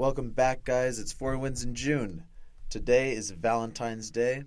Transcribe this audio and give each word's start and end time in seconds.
Welcome 0.00 0.30
back, 0.30 0.64
guys. 0.64 0.98
It's 0.98 1.12
Four 1.12 1.36
Wins 1.36 1.62
in 1.62 1.74
June. 1.74 2.24
Today 2.70 3.12
is 3.12 3.32
Valentine's 3.32 4.10
Day, 4.10 4.44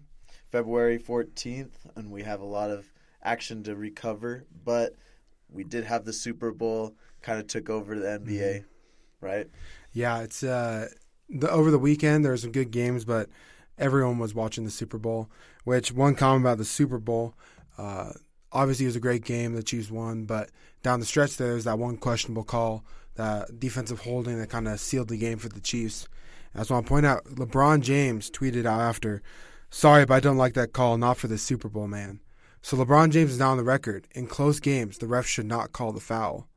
February 0.51 0.97
14th, 0.97 1.73
and 1.95 2.09
we 2.09 2.23
have 2.23 2.41
a 2.41 2.43
lot 2.45 2.71
of 2.71 2.91
action 3.21 3.61
to 3.65 3.75
recover, 3.75 4.45
but 4.65 4.95
we 5.51 5.63
did 5.63 5.83
have 5.83 6.05
the 6.05 6.11
Super 6.11 6.51
Bowl, 6.51 6.95
kind 7.21 7.39
of 7.39 7.45
took 7.45 7.69
over 7.69 7.99
the 7.99 8.07
NBA, 8.07 8.63
Mm-hmm. 8.63 9.25
right? 9.27 9.47
Yeah, 9.91 10.21
it's 10.23 10.41
uh, 10.41 10.87
the 11.29 11.51
over 11.51 11.69
the 11.69 11.77
weekend 11.77 12.25
there 12.25 12.31
were 12.31 12.37
some 12.37 12.51
good 12.51 12.71
games, 12.71 13.05
but 13.05 13.29
everyone 13.77 14.17
was 14.17 14.33
watching 14.33 14.63
the 14.63 14.71
Super 14.71 14.97
Bowl. 14.97 15.29
Which 15.65 15.91
one 15.91 16.15
comment 16.15 16.41
about 16.41 16.57
the 16.57 16.65
Super 16.65 16.97
Bowl? 16.97 17.35
Uh, 17.77 18.13
obviously, 18.51 18.85
it 18.85 18.89
was 18.89 18.95
a 18.95 18.99
great 18.99 19.23
game. 19.23 19.53
The 19.53 19.61
Chiefs 19.61 19.91
won, 19.91 20.25
but 20.25 20.49
down 20.81 20.99
the 20.99 21.05
stretch 21.05 21.37
there 21.37 21.53
was 21.53 21.65
that 21.65 21.77
one 21.77 21.97
questionable 21.97 22.43
call, 22.43 22.83
that 23.15 23.59
defensive 23.59 24.01
holding 24.01 24.37
that 24.39 24.49
kind 24.49 24.67
of 24.67 24.79
sealed 24.79 25.09
the 25.09 25.17
game 25.17 25.37
for 25.37 25.49
the 25.49 25.61
Chiefs. 25.61 26.07
And 26.53 26.59
I 26.59 26.61
just 26.61 26.71
want 26.71 26.85
to 26.85 26.89
point 26.89 27.05
out, 27.05 27.23
LeBron 27.25 27.81
James 27.81 28.29
tweeted 28.31 28.65
out 28.65 28.81
after, 28.81 29.21
"Sorry, 29.69 30.05
but 30.05 30.13
I 30.15 30.19
don't 30.19 30.37
like 30.37 30.53
that 30.53 30.73
call. 30.73 30.97
Not 30.97 31.17
for 31.17 31.27
the 31.27 31.37
Super 31.37 31.69
Bowl, 31.69 31.87
man." 31.87 32.19
So 32.61 32.77
LeBron 32.77 33.11
James 33.11 33.31
is 33.31 33.39
now 33.39 33.51
on 33.51 33.57
the 33.57 33.63
record. 33.63 34.07
In 34.15 34.27
close 34.27 34.59
games, 34.59 34.97
the 34.97 35.07
ref 35.07 35.25
should 35.27 35.45
not 35.45 35.73
call 35.73 35.91
the 35.91 35.99
foul. 35.99 36.47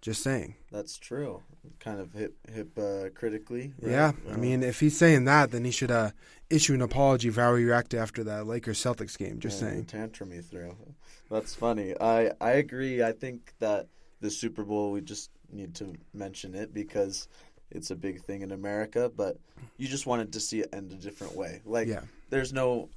Just 0.00 0.22
saying. 0.22 0.56
That's 0.72 0.96
true. 0.98 1.42
Kind 1.78 2.00
of 2.00 2.12
hip, 2.12 2.34
hip 2.52 2.76
uh, 2.76 3.10
critically. 3.14 3.72
right? 3.80 3.92
Yeah, 3.92 4.12
I 4.28 4.32
Uh, 4.32 4.38
mean, 4.38 4.62
if 4.64 4.80
he's 4.80 4.96
saying 4.96 5.26
that, 5.26 5.52
then 5.52 5.64
he 5.64 5.70
should 5.70 5.92
uh, 5.92 6.10
issue 6.50 6.74
an 6.74 6.82
apology 6.82 7.30
for 7.30 7.40
how 7.40 7.54
he 7.54 7.64
reacted 7.64 8.00
after 8.00 8.24
that 8.24 8.46
Lakers 8.46 8.80
Celtics 8.82 9.16
game. 9.16 9.38
Just 9.38 9.62
Yeah, 9.62 9.68
saying. 9.68 9.84
tantrum 9.84 10.32
he 10.32 10.40
threw. 10.40 10.74
That's 11.30 11.54
funny. 11.54 11.94
I 12.00 12.32
I 12.40 12.52
agree. 12.52 13.02
I 13.02 13.12
think 13.12 13.52
that 13.60 13.86
the 14.20 14.30
Super 14.30 14.64
Bowl 14.64 14.90
we 14.90 15.00
just 15.02 15.30
need 15.52 15.74
to 15.76 15.94
mention 16.12 16.54
it 16.54 16.72
because 16.74 17.28
it's 17.70 17.90
a 17.90 17.96
big 17.96 18.22
thing 18.22 18.42
in 18.42 18.52
America. 18.52 19.10
But 19.14 19.38
you 19.76 19.88
just 19.88 20.06
wanted 20.06 20.32
to 20.32 20.40
see 20.40 20.60
it 20.60 20.68
end 20.72 20.92
a 20.92 20.96
different 20.96 21.36
way. 21.36 21.60
Like 21.64 21.88
Yeah. 21.88 22.02
there's 22.30 22.52
no 22.52 22.88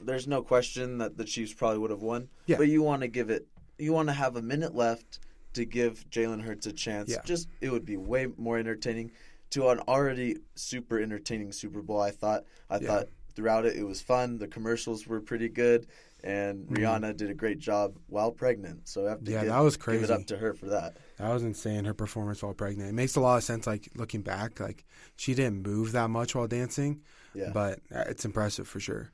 there's 0.00 0.26
no 0.26 0.42
question 0.42 0.98
that 0.98 1.16
the 1.16 1.24
Chiefs 1.24 1.54
probably 1.54 1.78
would 1.78 1.90
have 1.90 2.02
won. 2.02 2.28
Yeah. 2.46 2.56
But 2.56 2.68
you 2.68 2.82
want 2.82 3.02
to 3.02 3.08
give 3.08 3.30
it. 3.30 3.46
You 3.78 3.92
want 3.92 4.08
to 4.08 4.12
have 4.12 4.36
a 4.36 4.42
minute 4.42 4.74
left 4.74 5.20
to 5.54 5.64
give 5.64 6.04
Jalen 6.10 6.42
Hurts 6.42 6.66
a 6.66 6.72
chance. 6.72 7.10
Yeah. 7.10 7.22
Just 7.24 7.48
it 7.60 7.70
would 7.70 7.84
be 7.84 7.96
way 7.96 8.26
more 8.36 8.58
entertaining 8.58 9.12
to 9.50 9.68
an 9.68 9.78
already 9.80 10.38
super 10.56 10.98
entertaining 11.00 11.52
Super 11.52 11.80
Bowl. 11.80 12.00
I 12.00 12.10
thought. 12.10 12.44
I 12.68 12.78
Yeah. 12.78 12.86
thought 12.88 13.08
throughout 13.36 13.66
it 13.66 13.76
it 13.76 13.84
was 13.84 14.00
fun. 14.00 14.38
The 14.38 14.48
commercials 14.48 15.06
were 15.06 15.20
pretty 15.20 15.48
good, 15.48 15.86
and 16.24 16.66
Mhm. 16.66 16.78
Rihanna 16.78 17.16
did 17.16 17.30
a 17.30 17.34
great 17.34 17.58
job 17.58 17.96
while 18.08 18.32
pregnant. 18.32 18.88
So 18.88 19.06
I 19.06 19.10
have 19.10 19.24
to 19.24 19.30
Yeah, 19.30 19.40
give, 19.42 19.48
that 19.50 19.58
was 19.60 19.76
crazy. 19.76 20.00
give 20.00 20.10
it 20.10 20.12
up 20.14 20.26
to 20.28 20.38
her 20.38 20.54
for 20.54 20.66
that. 20.66 20.96
That 21.18 21.32
was 21.32 21.42
insane. 21.42 21.84
Her 21.84 21.94
performance 21.94 22.42
while 22.42 22.54
pregnant. 22.54 22.88
It 22.88 22.94
makes 22.94 23.14
a 23.14 23.20
lot 23.20 23.36
of 23.36 23.44
sense. 23.44 23.66
Like 23.66 23.88
looking 23.94 24.22
back, 24.22 24.58
like 24.58 24.84
she 25.16 25.34
didn't 25.34 25.62
move 25.62 25.92
that 25.92 26.08
much 26.10 26.34
while 26.34 26.46
dancing, 26.48 27.02
Yeah. 27.34 27.50
but 27.52 27.80
uh, 27.94 28.04
it's 28.08 28.24
impressive 28.24 28.66
for 28.66 28.80
sure. 28.80 29.12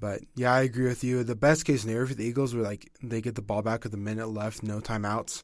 But 0.00 0.22
yeah, 0.34 0.52
I 0.52 0.62
agree 0.62 0.86
with 0.86 1.04
you. 1.04 1.22
The 1.24 1.36
best 1.36 1.64
case 1.64 1.82
scenario 1.82 2.06
for 2.06 2.14
the 2.14 2.24
Eagles 2.24 2.54
were 2.54 2.62
like 2.62 2.90
they 3.02 3.20
get 3.20 3.34
the 3.36 3.42
ball 3.42 3.62
back 3.62 3.84
with 3.84 3.94
a 3.94 3.98
minute 3.98 4.28
left, 4.28 4.62
no 4.62 4.80
timeouts, 4.80 5.42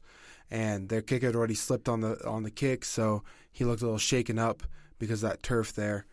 and 0.51 0.89
their 0.89 1.01
kicker 1.01 1.27
had 1.27 1.35
already 1.35 1.53
slipped 1.55 1.87
on 1.87 2.01
the 2.01 2.25
on 2.27 2.43
the 2.43 2.51
kick, 2.51 2.83
so 2.83 3.23
he 3.51 3.63
looked 3.65 3.81
a 3.81 3.85
little 3.85 3.97
shaken 3.99 4.37
up 4.39 4.63
because 4.99 5.23
of 5.23 5.29
that 5.29 5.43
turf 5.43 5.73
there. 5.73 6.05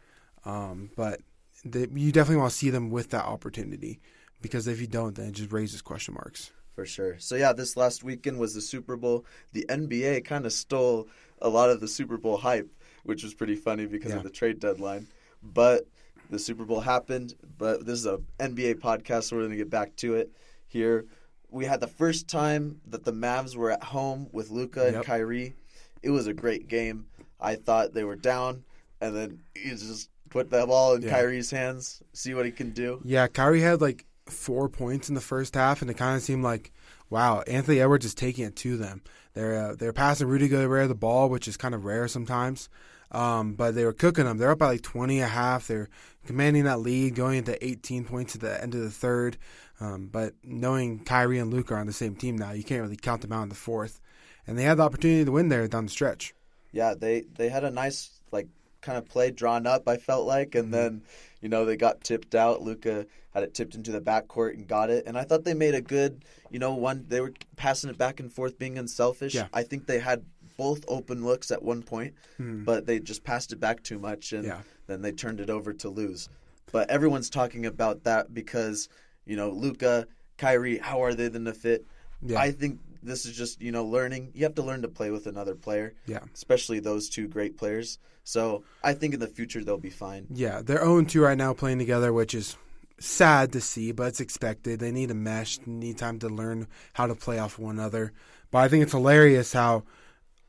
Um, 0.44 0.90
but 0.94 1.20
they, 1.64 1.88
you 1.94 2.12
definitely 2.12 2.36
want 2.36 2.52
to 2.52 2.56
see 2.58 2.68
them 2.70 2.90
with 2.90 3.08
that 3.10 3.24
opportunity 3.24 3.98
because 4.44 4.68
if 4.68 4.78
you 4.80 4.86
don't, 4.86 5.14
then 5.16 5.28
it 5.28 5.32
just 5.32 5.50
raises 5.52 5.80
question 5.82 6.12
marks. 6.14 6.52
For 6.74 6.84
sure. 6.84 7.16
So 7.18 7.34
yeah, 7.36 7.52
this 7.54 7.76
last 7.76 8.04
weekend 8.04 8.38
was 8.38 8.52
the 8.54 8.60
Super 8.60 8.96
Bowl. 8.96 9.24
The 9.52 9.64
NBA 9.68 10.24
kind 10.26 10.44
of 10.44 10.52
stole 10.52 11.08
a 11.40 11.48
lot 11.48 11.70
of 11.70 11.80
the 11.80 11.88
Super 11.88 12.18
Bowl 12.18 12.36
hype, 12.36 12.68
which 13.04 13.22
was 13.24 13.32
pretty 13.32 13.56
funny 13.56 13.86
because 13.86 14.10
Yeah. 14.10 14.18
of 14.18 14.22
the 14.24 14.30
trade 14.30 14.60
deadline. 14.60 15.06
But 15.42 15.86
the 16.30 16.38
Super 16.38 16.64
Bowl 16.64 16.80
happened. 16.80 17.34
But 17.58 17.86
this 17.86 17.98
is 18.00 18.06
a 18.06 18.20
NBA 18.38 18.74
podcast, 18.74 19.24
so 19.24 19.36
we're 19.36 19.44
gonna 19.44 19.56
get 19.56 19.70
back 19.70 19.96
to 19.96 20.14
it 20.16 20.30
here. 20.66 21.06
We 21.48 21.64
had 21.64 21.80
the 21.80 21.86
first 21.86 22.28
time 22.28 22.80
that 22.88 23.04
the 23.04 23.12
Mavs 23.12 23.56
were 23.56 23.70
at 23.70 23.82
home 23.84 24.28
with 24.32 24.50
Luka 24.50 24.84
and 24.86 24.96
Yep. 24.96 25.04
Kyrie. 25.04 25.54
It 26.02 26.10
was 26.10 26.26
a 26.26 26.34
great 26.34 26.68
game. 26.68 27.06
I 27.40 27.54
thought 27.54 27.94
they 27.94 28.04
were 28.04 28.16
down, 28.16 28.64
and 29.00 29.14
then 29.16 29.40
he 29.54 29.70
just 29.70 30.10
put 30.28 30.50
the 30.50 30.66
ball 30.66 30.94
in 30.94 31.02
Yeah. 31.02 31.10
Kyrie's 31.10 31.50
hands, 31.52 32.02
see 32.12 32.34
what 32.34 32.44
he 32.46 32.50
can 32.52 32.70
do. 32.72 33.00
Yeah, 33.04 33.28
Kyrie 33.28 33.60
had 33.60 33.80
like 33.80 34.04
four 34.26 34.68
points 34.68 35.08
in 35.08 35.14
the 35.14 35.20
first 35.20 35.54
half, 35.54 35.82
and 35.82 35.90
it 35.90 35.94
kind 35.94 36.16
of 36.16 36.22
seemed 36.22 36.42
like, 36.44 36.72
wow, 37.10 37.42
Anthony 37.46 37.80
Edwards 37.80 38.04
is 38.06 38.14
taking 38.14 38.44
it 38.44 38.56
to 38.56 38.76
them. 38.76 39.02
They're 39.34 39.54
uh, 39.70 39.74
they're 39.76 39.92
passing 39.92 40.28
Rudy 40.28 40.48
Gobert 40.48 40.88
the 40.88 40.94
ball, 40.94 41.28
which 41.28 41.48
is 41.48 41.56
kind 41.56 41.74
of 41.74 41.84
rare 41.84 42.08
sometimes. 42.08 42.68
Um, 43.10 43.54
but 43.54 43.74
they 43.74 43.84
were 43.84 43.92
cooking 43.92 44.24
them. 44.24 44.38
They're 44.38 44.50
up 44.50 44.58
by 44.58 44.66
like 44.66 44.82
20 44.82 45.18
and 45.20 45.26
a 45.26 45.28
half. 45.28 45.68
They're 45.68 45.88
commanding 46.26 46.64
that 46.64 46.80
lead, 46.80 47.14
going 47.14 47.38
into 47.38 47.64
18 47.64 48.04
points 48.06 48.34
at 48.34 48.40
the 48.40 48.60
end 48.60 48.74
of 48.74 48.80
the 48.80 48.90
third. 48.90 49.36
Um, 49.80 50.08
but 50.10 50.34
knowing 50.42 51.04
Kyrie 51.04 51.38
and 51.38 51.52
Luke 51.52 51.70
are 51.70 51.76
on 51.76 51.86
the 51.86 51.92
same 51.92 52.16
team 52.16 52.36
now, 52.36 52.52
you 52.52 52.64
can't 52.64 52.82
really 52.82 52.96
count 52.96 53.22
them 53.22 53.32
out 53.32 53.44
in 53.44 53.50
the 53.50 53.54
fourth. 53.54 54.00
And 54.46 54.58
they 54.58 54.64
had 54.64 54.78
the 54.78 54.82
opportunity 54.82 55.24
to 55.24 55.32
win 55.32 55.48
there 55.48 55.68
down 55.68 55.84
the 55.84 55.90
stretch. 55.90 56.34
yeah, 56.72 56.94
they 56.94 57.22
they 57.36 57.48
had 57.48 57.64
a 57.64 57.70
nice 57.70 58.20
like 58.32 58.48
kind 58.80 58.98
of 58.98 59.06
play 59.06 59.30
drawn 59.30 59.66
up. 59.66 59.86
I 59.88 59.96
felt 59.96 60.26
like, 60.26 60.54
and 60.54 60.68
Mhm. 60.68 60.72
then 60.72 61.02
you 61.44 61.50
know 61.50 61.64
they 61.66 61.76
got 61.76 62.02
tipped 62.02 62.34
out. 62.34 62.62
Luka 62.62 63.06
had 63.34 63.42
it 63.42 63.52
tipped 63.52 63.74
into 63.74 63.92
the 63.92 64.00
backcourt 64.00 64.54
and 64.54 64.66
got 64.66 64.88
it, 64.90 65.04
and 65.06 65.16
I 65.18 65.24
thought 65.24 65.44
they 65.44 65.52
made 65.54 65.74
a 65.74 65.82
good 65.82 66.24
you 66.50 66.58
know 66.58 66.74
one. 66.74 67.04
They 67.06 67.20
were 67.20 67.32
passing 67.56 67.90
it 67.90 67.98
back 67.98 68.18
and 68.18 68.32
forth, 68.32 68.58
being 68.58 68.78
unselfish. 68.78 69.34
Yeah. 69.34 69.48
I 69.52 69.62
think 69.62 69.86
they 69.86 69.98
had 69.98 70.24
both 70.56 70.84
open 70.88 71.22
looks 71.24 71.50
at 71.50 71.62
one 71.62 71.82
point, 71.82 72.14
Hmm. 72.38 72.64
but 72.64 72.86
they 72.86 72.98
just 72.98 73.24
passed 73.24 73.52
it 73.52 73.60
back 73.60 73.82
too 73.82 73.98
much, 73.98 74.32
and 74.32 74.44
Yeah. 74.46 74.62
then 74.86 75.02
they 75.02 75.12
turned 75.12 75.38
it 75.40 75.50
over 75.50 75.72
to 75.74 75.88
lose. 75.90 76.28
But 76.72 76.88
everyone's 76.88 77.28
talking 77.28 77.66
about 77.66 78.04
that 78.04 78.32
because 78.32 78.88
you 79.26 79.36
know 79.36 79.50
Luka, 79.50 80.06
Kyrie, 80.38 80.78
how 80.78 81.02
are 81.04 81.12
they 81.12 81.28
going 81.28 81.44
to 81.44 81.52
fit? 81.52 81.84
Yeah. 82.22 82.38
I 82.40 82.52
think 82.52 82.80
this 83.04 83.26
is 83.26 83.36
just 83.36 83.60
you 83.60 83.72
know 83.72 83.84
learning. 83.84 84.32
You 84.34 84.44
have 84.44 84.54
to 84.56 84.62
learn 84.62 84.82
to 84.82 84.88
play 84.88 85.10
with 85.10 85.26
another 85.26 85.54
player 85.54 85.94
yeah. 86.06 86.20
especially 86.34 86.80
those 86.80 87.08
two 87.08 87.28
great 87.28 87.56
players. 87.56 87.98
So 88.24 88.64
I 88.82 88.94
think 88.94 89.14
in 89.14 89.20
the 89.20 89.26
future 89.28 89.62
they'll 89.62 89.76
be 89.76 89.90
fine. 89.90 90.26
Yeah, 90.30 90.62
they're 90.62 90.78
0 90.78 91.04
2 91.04 91.22
right 91.22 91.38
now 91.38 91.52
playing 91.52 91.78
together, 91.78 92.12
which 92.12 92.34
is 92.34 92.56
sad 92.98 93.52
to 93.52 93.60
see, 93.60 93.92
but 93.92 94.08
it's 94.08 94.20
expected. 94.20 94.80
They 94.80 94.92
need 94.92 95.10
a 95.10 95.14
mesh, 95.14 95.58
need 95.66 95.98
time 95.98 96.18
to 96.20 96.28
learn 96.28 96.66
how 96.94 97.06
to 97.06 97.14
play 97.14 97.38
off 97.38 97.58
one 97.58 97.78
another. 97.78 98.12
But 98.50 98.58
I 98.58 98.68
think 98.68 98.82
it's 98.82 98.92
hilarious 98.92 99.52
how, 99.52 99.82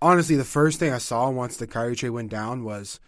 honestly, 0.01 0.35
the 0.35 0.43
first 0.43 0.79
thing 0.79 0.93
I 0.93 0.99
saw 0.99 1.29
once 1.29 1.57
the 1.57 1.67
Kyrie 1.67 1.95
trade 1.95 2.11
went 2.11 2.31
down 2.31 2.63
was 2.63 2.99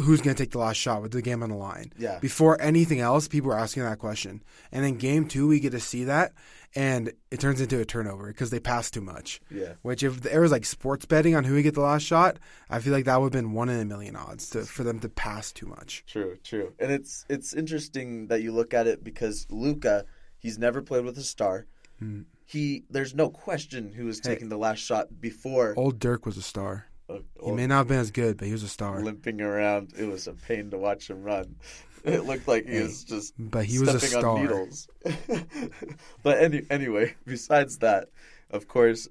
who's 0.00 0.20
going 0.20 0.34
to 0.34 0.42
take 0.42 0.50
the 0.50 0.58
last 0.58 0.76
shot 0.76 1.02
with 1.02 1.12
the 1.12 1.22
game 1.22 1.42
on 1.42 1.50
the 1.50 1.56
line. 1.56 1.92
Yeah. 1.96 2.18
Before 2.18 2.60
anything 2.60 3.00
else, 3.00 3.28
people 3.28 3.50
were 3.50 3.58
asking 3.58 3.84
that 3.84 3.98
question. 3.98 4.42
And 4.72 4.84
then 4.84 4.96
game 4.96 5.28
two, 5.28 5.46
we 5.46 5.60
get 5.60 5.70
to 5.70 5.78
see 5.80 6.04
that, 6.04 6.32
and 6.74 7.12
it 7.30 7.38
turns 7.38 7.60
into 7.60 7.78
a 7.80 7.84
turnover 7.84 8.26
because 8.26 8.50
they 8.50 8.58
pass 8.58 8.90
too 8.90 9.00
much. 9.00 9.40
Yeah. 9.50 9.74
Which, 9.82 10.02
if 10.02 10.20
there 10.22 10.40
was 10.40 10.50
like 10.50 10.64
sports 10.64 11.06
betting 11.06 11.36
on 11.36 11.44
who 11.44 11.54
would 11.54 11.62
get 11.62 11.74
the 11.74 11.80
last 11.80 12.02
shot, 12.02 12.38
I 12.68 12.80
feel 12.80 12.92
like 12.92 13.04
that 13.04 13.20
would 13.20 13.32
have 13.32 13.42
been 13.44 13.52
one 13.52 13.68
in 13.68 13.78
a 13.78 13.84
million 13.84 14.16
odds 14.16 14.50
to, 14.50 14.62
for 14.64 14.82
them 14.82 14.98
to 15.00 15.08
pass 15.08 15.52
too 15.52 15.66
much. 15.66 16.04
True, 16.08 16.38
true. 16.42 16.72
And 16.80 16.90
it's 16.90 17.24
it's 17.28 17.54
interesting 17.54 18.26
that 18.28 18.42
you 18.42 18.50
look 18.52 18.74
at 18.74 18.88
it 18.88 19.04
because 19.04 19.46
Luka, 19.48 20.06
he's 20.38 20.58
never 20.58 20.82
played 20.82 21.04
with 21.04 21.16
a 21.18 21.22
star. 21.22 21.66
Hmm. 22.00 22.22
He 22.46 22.82
there's 22.90 23.14
no 23.14 23.30
question 23.30 23.92
who 23.92 24.06
was 24.06 24.18
Hey. 24.18 24.34
taking 24.34 24.48
the 24.48 24.58
last 24.58 24.80
shot 24.80 25.20
before 25.20 25.74
Old 25.76 26.00
Dirk 26.00 26.26
was 26.26 26.36
a 26.36 26.42
star. 26.42 26.86
He 27.08 27.52
may 27.52 27.66
not 27.66 27.78
have 27.78 27.88
been 27.88 27.98
as 27.98 28.10
good, 28.10 28.38
but 28.38 28.46
he 28.46 28.52
was 28.52 28.62
a 28.62 28.68
star. 28.68 29.00
limping 29.00 29.40
around. 29.40 29.92
It 29.98 30.06
was 30.06 30.26
a 30.26 30.32
pain 30.32 30.70
to 30.70 30.78
watch 30.78 31.08
him 31.10 31.22
run. 31.22 31.56
It 32.04 32.26
looked 32.26 32.46
like 32.46 32.68
he 32.68 32.80
was 32.80 33.02
just 33.02 33.32
But 33.38 33.64
he 33.64 33.78
was 33.78 33.88
a 33.88 33.98
star. 33.98 34.38
needles. 34.38 34.88
but 36.22 36.36
any, 36.36 36.60
anyway, 36.68 37.14
besides 37.24 37.78
that, 37.78 38.10
of 38.50 38.68
course, 38.68 39.08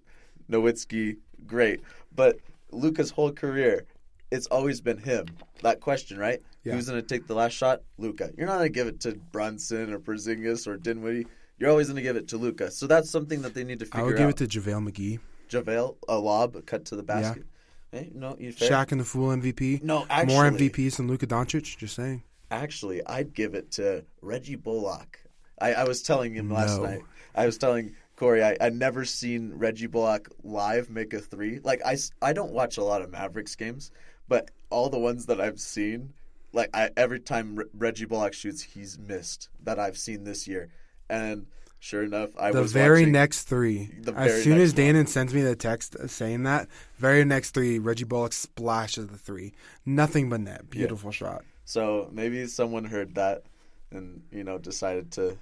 Nowitzki, 0.48 1.18
great. 1.48 1.82
But 2.16 2.38
Luka's 2.72 3.09
whole 3.09 3.32
career, 3.32 3.86
it's 4.30 4.46
always 4.46 4.80
been 4.80 5.00
him. 5.00 5.26
That 5.64 5.80
question, 5.80 6.20
right? 6.20 6.40
Yeah. 6.64 6.73
Who's 6.73 6.88
going 6.88 7.02
to 7.02 7.08
take 7.08 7.26
the 7.26 7.34
last 7.34 7.53
shot? 7.53 7.82
Luka. 7.97 8.29
You're 8.38 8.46
not 8.46 8.58
going 8.58 8.67
to 8.67 8.73
give 8.73 8.85
it 8.85 9.00
to 9.02 9.14
Brunson 9.32 9.91
or 9.91 9.97
Porzingis 9.97 10.67
or 10.67 10.78
Dinwiddie. 10.78 11.26
You're 11.58 11.72
always 11.72 11.88
going 11.88 11.97
to 11.97 12.03
give 12.03 12.16
it 12.16 12.28
to 12.28 12.38
Luka. 12.38 12.70
So 12.70 12.85
that's 12.85 13.09
something 13.09 13.41
that 13.41 13.56
they 13.56 13.64
need 13.64 13.79
to 13.79 13.85
figure 13.85 14.02
out. 14.02 14.03
I 14.03 14.06
would 14.06 14.17
give 14.17 14.28
out. 14.28 14.41
it 14.41 14.50
to 14.50 14.59
JaVale 14.59 14.91
McGee. 14.91 15.20
JaVale, 15.50 15.96
a 16.08 16.20
lob, 16.20 16.56
a 16.56 16.62
cut 16.62 16.85
to 16.85 16.96
the 16.96 17.02
basket. 17.03 17.44
Hey, 17.93 18.09
no, 18.16 18.35
you 18.40 18.51
fair? 18.51 18.72
Shaq 18.72 18.91
and 18.91 18.99
the 18.99 19.05
Fool 19.05 19.29
MVP. 19.29 19.84
No, 19.84 20.05
actually, 20.09 20.34
More 20.34 20.43
MVPs 20.45 20.97
than 20.97 21.07
Luka 21.07 21.28
Doncic. 21.28 21.78
Just 21.78 21.95
saying. 21.95 22.23
Actually, 22.49 23.05
I'd 23.05 23.34
give 23.35 23.53
it 23.53 23.69
to 23.73 24.03
Reggie 24.22 24.55
Bullock. 24.55 25.19
I, 25.61 25.73
I 25.73 25.84
was 25.84 26.01
telling 26.01 26.34
him 26.34 26.49
last 26.51 26.78
No. 26.79 26.85
night. 26.85 27.01
I 27.35 27.45
was 27.45 27.59
telling 27.59 27.95
Corey 28.16 28.43
I 28.43 28.57
I'd 28.59 28.75
never 28.75 29.05
seen 29.05 29.53
Reggie 29.55 29.85
Bullock 29.87 30.29
live 30.43 30.90
make 30.90 31.13
a 31.13 31.19
three. 31.19 31.59
Like 31.63 31.81
I 31.85 31.97
I 32.22 32.34
don't 32.34 32.51
watch 32.51 32.78
a 32.78 32.84
lot 32.84 33.03
of 33.03 33.11
Mavericks 33.11 33.55
games, 33.55 33.91
but 34.28 34.49
all 34.72 34.90
the 34.90 34.99
ones 34.99 35.28
that 35.28 35.40
I've 35.40 35.59
seen, 35.59 36.13
like 36.51 36.72
I 36.73 36.90
every 36.97 37.19
time 37.19 37.55
Re- 37.57 37.66
Reggie 37.78 38.05
Bullock 38.05 38.34
shoots, 38.34 38.61
he's 38.63 38.97
missed 38.97 39.49
that 39.63 39.78
I've 39.79 39.97
seen 39.97 40.23
this 40.23 40.47
year. 40.47 40.69
And 41.11 41.45
Sure 41.84 42.03
enough, 42.03 42.30
I 42.40 42.52
the 42.52 42.62
was 42.62 42.72
very 42.72 43.02
watching- 43.02 43.12
next 43.12 43.44
three. 43.44 43.90
The 44.00 44.14
as 44.14 44.41
soon 44.41 44.58
next 44.58 44.72
as 44.72 44.74
Danon 44.74 45.06
sends 45.06 45.34
me 45.34 45.41
the 45.41 45.53
text 45.53 45.97
saying 46.08 46.44
that, 46.44 46.70
very 46.97 47.26
next 47.26 47.52
three, 47.52 47.78
Reggie 47.78 48.06
Bullock 48.06 48.32
splashes 48.32 49.08
the 49.08 49.18
three. 49.18 49.52
Nothing 49.85 50.30
but 50.30 50.40
net. 50.40 50.70
Beautiful 50.70 51.12
shot. 51.12 51.44
So 51.66 52.08
maybe 52.09 52.47
someone 52.47 52.85
heard 52.85 53.16
that 53.16 53.44
and 53.91 54.24
you 54.32 54.46
know 54.46 54.58
decided 54.58 55.12
to 55.14 55.38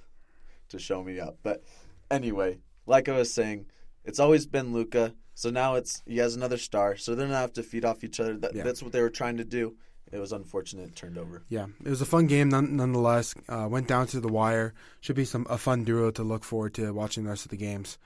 to 0.70 0.80
show 0.80 1.04
me 1.04 1.20
up. 1.20 1.38
But 1.44 1.62
anyway, 2.10 2.58
like 2.86 3.08
I 3.08 3.16
was 3.16 3.32
saying, 3.32 3.66
it's 4.04 4.18
always 4.18 4.44
been 4.44 4.72
Luka. 4.72 5.14
So 5.34 5.48
now 5.50 5.76
it's 5.76 6.02
he 6.06 6.16
has 6.18 6.34
another 6.34 6.58
star. 6.58 6.96
So 6.96 7.14
they're 7.14 7.26
gonna 7.28 7.38
have 7.38 7.52
to 7.52 7.62
feed 7.62 7.84
off 7.84 8.02
each 8.02 8.18
other. 8.18 8.36
That, 8.36 8.52
Yeah. 8.52 8.64
That's 8.64 8.82
what 8.82 8.90
they 8.90 9.00
were 9.00 9.10
trying 9.10 9.36
to 9.36 9.44
do. 9.44 9.76
It 10.12 10.18
was 10.18 10.32
unfortunate 10.32 10.88
it 10.88 10.96
turned 10.96 11.16
over. 11.16 11.42
Yeah, 11.48 11.66
it 11.84 11.88
was 11.88 12.02
a 12.02 12.06
fun 12.06 12.26
game 12.26 12.50
none, 12.50 12.76
nonetheless. 12.76 13.34
Uh, 13.48 13.66
went 13.68 13.88
down 13.88 14.06
to 14.08 14.20
the 14.20 14.28
wire. 14.28 14.74
Should 15.00 15.16
be 15.16 15.24
some 15.24 15.46
a 15.48 15.56
fun 15.56 15.84
duo 15.84 16.10
to 16.12 16.22
look 16.22 16.44
forward 16.44 16.74
to 16.74 16.92
watching 16.92 17.24
the 17.24 17.30
rest 17.30 17.46
of 17.46 17.50
the 17.50 17.56
games. 17.56 17.98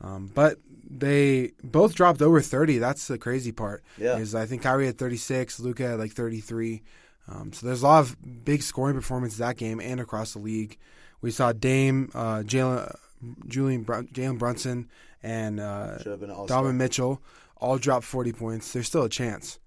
Um, 0.00 0.30
but 0.32 0.58
they 0.88 1.52
both 1.64 1.94
dropped 1.94 2.22
over 2.22 2.40
30. 2.40 2.78
That's 2.78 3.08
the 3.08 3.18
crazy 3.18 3.50
part. 3.50 3.82
Yeah. 3.96 4.18
Is 4.18 4.34
I 4.34 4.46
think 4.46 4.62
Kyrie 4.62 4.86
had 4.86 4.98
36, 4.98 5.58
Luka 5.60 5.88
had 5.88 5.98
like 5.98 6.12
33. 6.12 6.82
Um, 7.28 7.52
so 7.52 7.66
there's 7.66 7.82
a 7.82 7.86
lot 7.86 8.00
of 8.00 8.44
big 8.44 8.62
scoring 8.62 8.94
performances 8.94 9.38
that 9.38 9.56
game 9.56 9.80
and 9.80 10.00
across 10.00 10.34
the 10.34 10.38
league. 10.38 10.78
We 11.20 11.30
saw 11.30 11.52
Dame, 11.52 12.10
uh, 12.14 12.42
Jalen, 12.44 12.94
Julian, 13.46 13.82
Brun- 13.82 14.06
Jalen 14.08 14.38
Brunson, 14.38 14.88
and 15.22 15.60
uh, 15.60 15.98
Should 15.98 16.12
have 16.12 16.20
been 16.20 16.30
all 16.30 16.46
Donovan 16.46 16.76
Mitchell 16.76 17.20
all 17.56 17.76
dropped 17.76 18.04
40 18.04 18.32
points. 18.32 18.72
There's 18.72 18.86
still 18.86 19.02
a 19.02 19.08
chance 19.08 19.58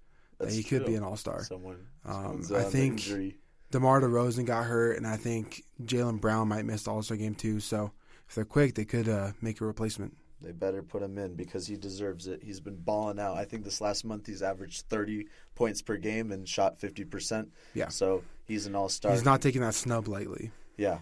That's 0.42 0.54
he 0.54 0.62
could 0.62 0.84
be 0.84 0.94
an 0.94 1.02
All 1.02 1.16
Star. 1.16 1.44
Someone. 1.44 1.86
Um, 2.04 2.42
I 2.54 2.62
think- 2.62 3.06
injury. 3.06 3.38
DeMar 3.70 4.02
DeRozan 4.02 4.44
got 4.44 4.66
hurt, 4.66 4.98
and 4.98 5.06
I 5.06 5.16
think 5.16 5.64
Jaylen 5.82 6.20
Brown 6.20 6.46
might 6.46 6.66
miss 6.66 6.82
the 6.82 6.90
All 6.90 7.02
Star 7.02 7.16
game 7.16 7.34
too. 7.34 7.58
So 7.58 7.90
if 8.28 8.34
they're 8.34 8.44
quick, 8.44 8.74
they 8.74 8.84
could 8.84 9.08
uh, 9.08 9.32
make 9.40 9.60
a 9.62 9.64
replacement. 9.64 10.14
They 10.42 10.52
better 10.52 10.82
put 10.82 11.02
him 11.02 11.18
in 11.18 11.34
because 11.36 11.66
he 11.66 11.76
deserves 11.76 12.26
it. 12.26 12.42
He's 12.42 12.60
been 12.60 12.76
balling 12.76 13.18
out. 13.18 13.36
I 13.36 13.44
think 13.44 13.64
this 13.64 13.80
last 13.80 14.04
month 14.04 14.26
he's 14.26 14.42
averaged 14.42 14.88
30 14.88 15.26
points 15.54 15.80
per 15.82 15.96
game 15.96 16.32
and 16.32 16.48
shot 16.48 16.78
50%. 16.80 17.48
Yeah. 17.74 17.88
So 17.88 18.24
he's 18.44 18.66
an 18.66 18.74
all 18.74 18.88
star. 18.88 19.12
He's 19.12 19.24
not 19.24 19.40
taking 19.40 19.60
that 19.62 19.74
snub 19.74 20.08
lightly. 20.08 20.50
Yeah. 20.76 20.98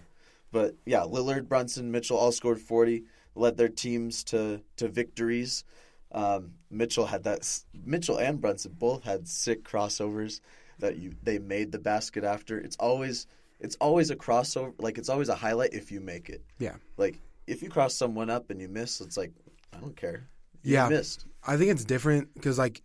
But 0.51 0.75
yeah, 0.85 0.99
Lillard, 0.99 1.47
Brunson, 1.47 1.91
Mitchell 1.91 2.17
all 2.17 2.31
scored 2.31 2.59
40, 2.59 3.03
led 3.35 3.57
their 3.57 3.69
teams 3.69 4.23
to, 4.25 4.61
to 4.77 4.87
victories. 4.87 5.63
Um, 6.11 6.53
Mitchell 6.69 7.05
had 7.05 7.23
that. 7.23 7.47
Mitchell 7.85 8.17
and 8.19 8.39
Brunson 8.41 8.75
both 8.77 9.03
had 9.03 9.27
sick 9.27 9.63
crossovers 9.63 10.41
that 10.79 10.97
you 10.97 11.13
they 11.23 11.39
made 11.39 11.71
the 11.71 11.79
basket 11.79 12.23
after. 12.23 12.57
It's 12.57 12.75
always 12.77 13.27
it's 13.59 13.75
always 13.77 14.09
a 14.09 14.15
crossover. 14.15 14.73
Like 14.79 14.97
it's 14.97 15.09
always 15.09 15.29
a 15.29 15.35
highlight 15.35 15.73
if 15.73 15.91
you 15.91 16.01
make 16.01 16.29
it. 16.29 16.43
Yeah. 16.59 16.75
Like 16.97 17.19
if 17.47 17.61
you 17.61 17.69
cross 17.69 17.93
someone 17.95 18.29
up 18.29 18.49
and 18.49 18.59
you 18.61 18.67
miss, 18.67 19.01
it's 19.01 19.17
like 19.17 19.31
I 19.73 19.79
don't 19.79 19.95
care. 19.95 20.27
You 20.63 20.73
Yeah. 20.73 20.89
missed. 20.89 21.25
I 21.47 21.57
think 21.57 21.71
it's 21.71 21.85
different 21.85 22.33
because 22.33 22.57
like 22.57 22.81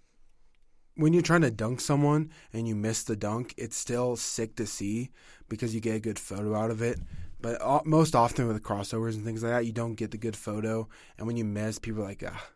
when 0.95 1.13
you're 1.13 1.23
trying 1.23 1.43
to 1.43 1.51
dunk 1.51 1.81
someone 1.81 2.31
and 2.53 2.67
you 2.67 2.75
miss 2.75 3.03
the 3.03 3.17
dunk, 3.17 3.55
it's 3.59 3.77
still 3.77 4.17
sick 4.17 4.57
to 4.57 4.67
see 4.67 5.11
because 5.49 5.75
you 5.75 5.81
get 5.81 5.97
a 5.97 6.01
good 6.01 6.19
photo 6.19 6.55
out 6.55 6.71
of 6.71 6.81
it. 6.81 6.99
But 7.41 7.61
uh, 7.61 7.81
most 7.85 8.15
often 8.15 8.49
with 8.49 8.63
crossovers 8.63 9.15
and 9.15 9.25
things 9.25 9.43
like 9.43 9.53
that, 9.53 9.67
you 9.67 9.73
don't 9.73 9.95
get 9.95 10.11
the 10.11 10.17
good 10.17 10.35
photo, 10.37 10.89
and 11.19 11.27
when 11.27 11.37
you 11.37 11.45
miss, 11.45 11.79
people 11.79 12.03
are 12.03 12.07
like, 12.07 12.25
"Ah, 12.27 12.49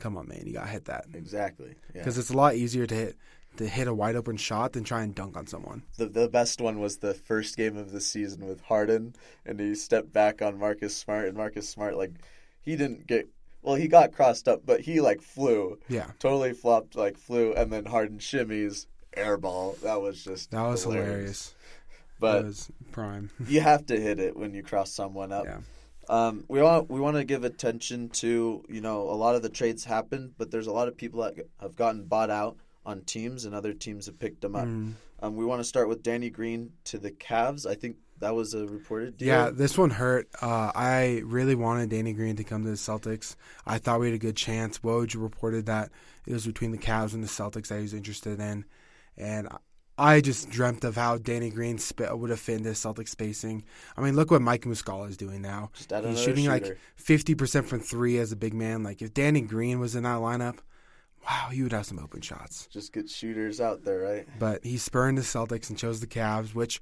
come 0.00 0.16
on, 0.16 0.26
man, 0.28 0.42
you 0.46 0.52
gotta 0.54 0.70
hit 0.70 0.86
that." 0.86 1.06
Exactly. 1.14 1.74
Yeah. 1.94 2.00
Because 2.00 2.18
it's 2.18 2.30
a 2.30 2.36
lot 2.36 2.54
easier 2.56 2.86
to 2.86 2.94
hit 2.94 3.16
to 3.56 3.66
hit 3.66 3.88
a 3.88 3.94
wide 3.94 4.16
open 4.16 4.36
shot 4.36 4.72
than 4.72 4.84
try 4.84 5.02
and 5.02 5.14
dunk 5.14 5.36
on 5.36 5.46
someone. 5.46 5.82
The 5.96 6.06
the 6.06 6.28
best 6.28 6.60
one 6.60 6.80
was 6.80 6.98
the 6.98 7.14
first 7.14 7.56
game 7.56 7.76
of 7.76 7.92
the 7.92 8.00
season 8.00 8.46
with 8.46 8.60
Harden, 8.62 9.14
and 9.46 9.60
he 9.60 9.74
stepped 9.74 10.12
back 10.12 10.42
on 10.42 10.58
Marcus 10.58 10.96
Smart, 10.96 11.26
and 11.28 11.36
Marcus 11.36 11.68
Smart 11.68 11.96
like 11.96 12.12
he 12.62 12.76
didn't 12.76 13.06
get 13.06 13.28
well, 13.62 13.74
he 13.74 13.88
got 13.88 14.12
crossed 14.12 14.48
up, 14.48 14.62
but 14.64 14.80
he 14.80 15.00
like 15.00 15.20
flew, 15.20 15.78
Yeah, 15.88 16.10
totally 16.18 16.52
flopped, 16.54 16.96
like 16.96 17.18
flew, 17.18 17.52
and 17.52 17.70
then 17.70 17.84
Harden 17.84 18.18
shimmies, 18.18 18.86
airball. 19.16 19.78
That 19.80 20.00
was 20.00 20.22
just 20.24 20.50
that 20.50 20.62
was 20.62 20.84
hilarious. 20.84 21.54
But 22.18 22.40
that 22.40 22.44
was 22.46 22.70
prime. 22.92 23.30
you 23.46 23.60
have 23.72 23.86
to 23.86 23.98
hit 24.00 24.18
it 24.18 24.36
when 24.36 24.54
you 24.54 24.62
cross 24.62 24.90
someone 24.92 25.32
up. 25.32 25.44
Yeah. 25.44 25.58
Um, 26.10 26.44
we 26.48 26.60
want 26.60 26.90
we 26.90 26.98
want 26.98 27.16
to 27.16 27.24
give 27.24 27.44
attention 27.44 28.08
to 28.08 28.64
you 28.68 28.80
know 28.80 29.02
a 29.02 29.14
lot 29.14 29.36
of 29.36 29.42
the 29.42 29.48
trades 29.48 29.84
happened, 29.84 30.32
but 30.36 30.50
there's 30.50 30.66
a 30.66 30.72
lot 30.72 30.88
of 30.88 30.96
people 30.96 31.22
that 31.22 31.34
have 31.60 31.76
gotten 31.76 32.04
bought 32.04 32.30
out 32.30 32.56
on 32.84 33.02
teams, 33.02 33.44
and 33.44 33.54
other 33.54 33.72
teams 33.72 34.06
have 34.06 34.18
picked 34.18 34.40
them 34.40 34.56
up. 34.56 34.66
Mm. 34.66 34.94
Um, 35.22 35.36
we 35.36 35.44
want 35.44 35.60
to 35.60 35.64
start 35.64 35.88
with 35.88 36.02
Danny 36.02 36.28
Green 36.28 36.72
to 36.86 36.98
the 36.98 37.12
Cavs. 37.12 37.64
I 37.64 37.76
think 37.76 37.98
that 38.18 38.34
was 38.34 38.54
a 38.54 38.66
reported 38.66 39.18
deal. 39.18 39.28
Yeah, 39.28 39.50
this 39.50 39.78
one 39.78 39.90
hurt. 39.90 40.28
Uh, 40.42 40.72
I 40.74 41.22
really 41.24 41.54
wanted 41.54 41.90
Danny 41.90 42.12
Green 42.12 42.34
to 42.36 42.44
come 42.44 42.64
to 42.64 42.70
the 42.70 42.76
Celtics. 42.76 43.36
I 43.64 43.78
thought 43.78 44.00
we 44.00 44.06
had 44.08 44.14
a 44.16 44.18
good 44.18 44.36
chance. 44.36 44.80
Woj 44.80 45.14
reported 45.16 45.66
that 45.66 45.90
it 46.26 46.32
was 46.32 46.44
between 46.44 46.72
the 46.72 46.78
Cavs 46.78 47.14
and 47.14 47.22
the 47.22 47.28
Celtics 47.28 47.68
that 47.68 47.76
he 47.76 47.82
was 47.82 47.94
interested 47.94 48.40
in, 48.40 48.64
and 49.16 49.46
I 50.00 50.22
just 50.22 50.48
dreamt 50.48 50.82
of 50.84 50.96
how 50.96 51.18
Danny 51.18 51.50
Green 51.50 51.76
sp- 51.76 52.08
would 52.10 52.30
have 52.30 52.40
fit 52.40 52.56
into 52.56 52.74
Celtic 52.74 53.06
spacing. 53.06 53.64
I 53.96 54.00
mean, 54.00 54.16
look 54.16 54.30
what 54.30 54.40
Mike 54.40 54.62
Muscala 54.62 55.10
is 55.10 55.18
doing 55.18 55.42
now. 55.42 55.70
He's 55.76 56.20
shooting 56.20 56.46
like 56.46 56.78
fifty 56.96 57.34
percent 57.34 57.68
from 57.68 57.80
three 57.80 58.18
as 58.18 58.32
a 58.32 58.36
big 58.36 58.54
man. 58.54 58.82
Like 58.82 59.02
if 59.02 59.12
Danny 59.12 59.42
Green 59.42 59.78
was 59.78 59.94
in 59.94 60.04
that 60.04 60.18
lineup, 60.20 60.58
wow, 61.24 61.48
he 61.52 61.62
would 61.62 61.72
have 61.72 61.84
some 61.84 61.98
open 61.98 62.22
shots. 62.22 62.66
Just 62.68 62.94
get 62.94 63.10
shooters 63.10 63.60
out 63.60 63.84
there, 63.84 63.98
right? 63.98 64.26
But 64.38 64.64
he 64.64 64.78
spurned 64.78 65.18
the 65.18 65.22
Celtics 65.22 65.68
and 65.68 65.78
chose 65.78 66.00
the 66.00 66.06
Cavs, 66.06 66.54
which 66.54 66.80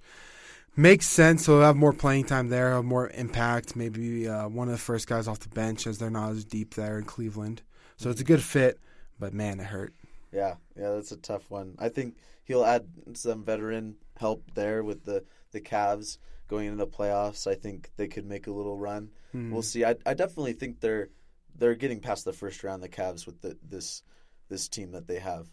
makes 0.77 1.07
sense. 1.07 1.45
So 1.45 1.55
he'll 1.55 1.67
have 1.67 1.77
more 1.77 1.93
playing 1.93 2.27
time 2.27 2.51
there, 2.51 2.75
have 2.75 2.85
more 2.85 3.11
impact. 3.11 3.75
Maybe 3.75 4.29
uh, 4.29 4.47
one 4.49 4.69
of 4.69 4.73
the 4.73 4.79
first 4.79 5.09
guys 5.09 5.27
off 5.27 5.41
the 5.41 5.49
bench, 5.49 5.89
as 5.89 5.99
they're 5.99 6.09
not 6.09 6.31
as 6.31 6.45
deep 6.45 6.75
there 6.75 6.99
in 6.99 7.05
Cleveland. 7.05 7.63
So 7.97 8.11
it's 8.11 8.21
a 8.21 8.25
good 8.25 8.43
fit. 8.43 8.79
But 9.19 9.35
man, 9.35 9.59
it 9.59 9.67
hurt. 9.67 9.93
Yeah, 10.33 10.55
yeah, 10.77 10.93
that's 10.93 11.11
a 11.11 11.17
tough 11.17 11.51
one. 11.51 11.75
I 11.81 11.89
think 11.89 12.15
he'll 12.49 12.65
add 12.65 12.89
some 13.15 13.45
veteran 13.45 13.95
help 14.17 14.51
there 14.55 14.83
with 14.83 15.05
the 15.05 15.25
the 15.53 15.61
Cavs 15.61 16.19
going 16.49 16.67
into 16.67 16.79
the 16.85 16.91
playoffs. 16.91 17.47
I 17.47 17.55
think 17.55 17.91
they 17.97 18.09
could 18.09 18.27
make 18.27 18.47
a 18.49 18.51
little 18.53 18.77
run. 18.77 19.11
Hmm. 19.33 19.53
We'll 19.53 19.63
see. 19.63 19.85
I, 19.85 19.95
I 20.05 20.15
definitely 20.15 20.55
think 20.55 20.81
they're 20.81 21.11
they're 21.57 21.75
getting 21.77 22.01
past 22.01 22.25
the 22.25 22.33
first 22.33 22.65
round. 22.65 22.83
The 22.83 22.89
Cavs 22.89 23.27
with 23.27 23.41
the, 23.43 23.57
this 23.63 24.03
this 24.49 24.69
team 24.69 24.93
that 24.93 25.07
they 25.07 25.19
have. 25.21 25.47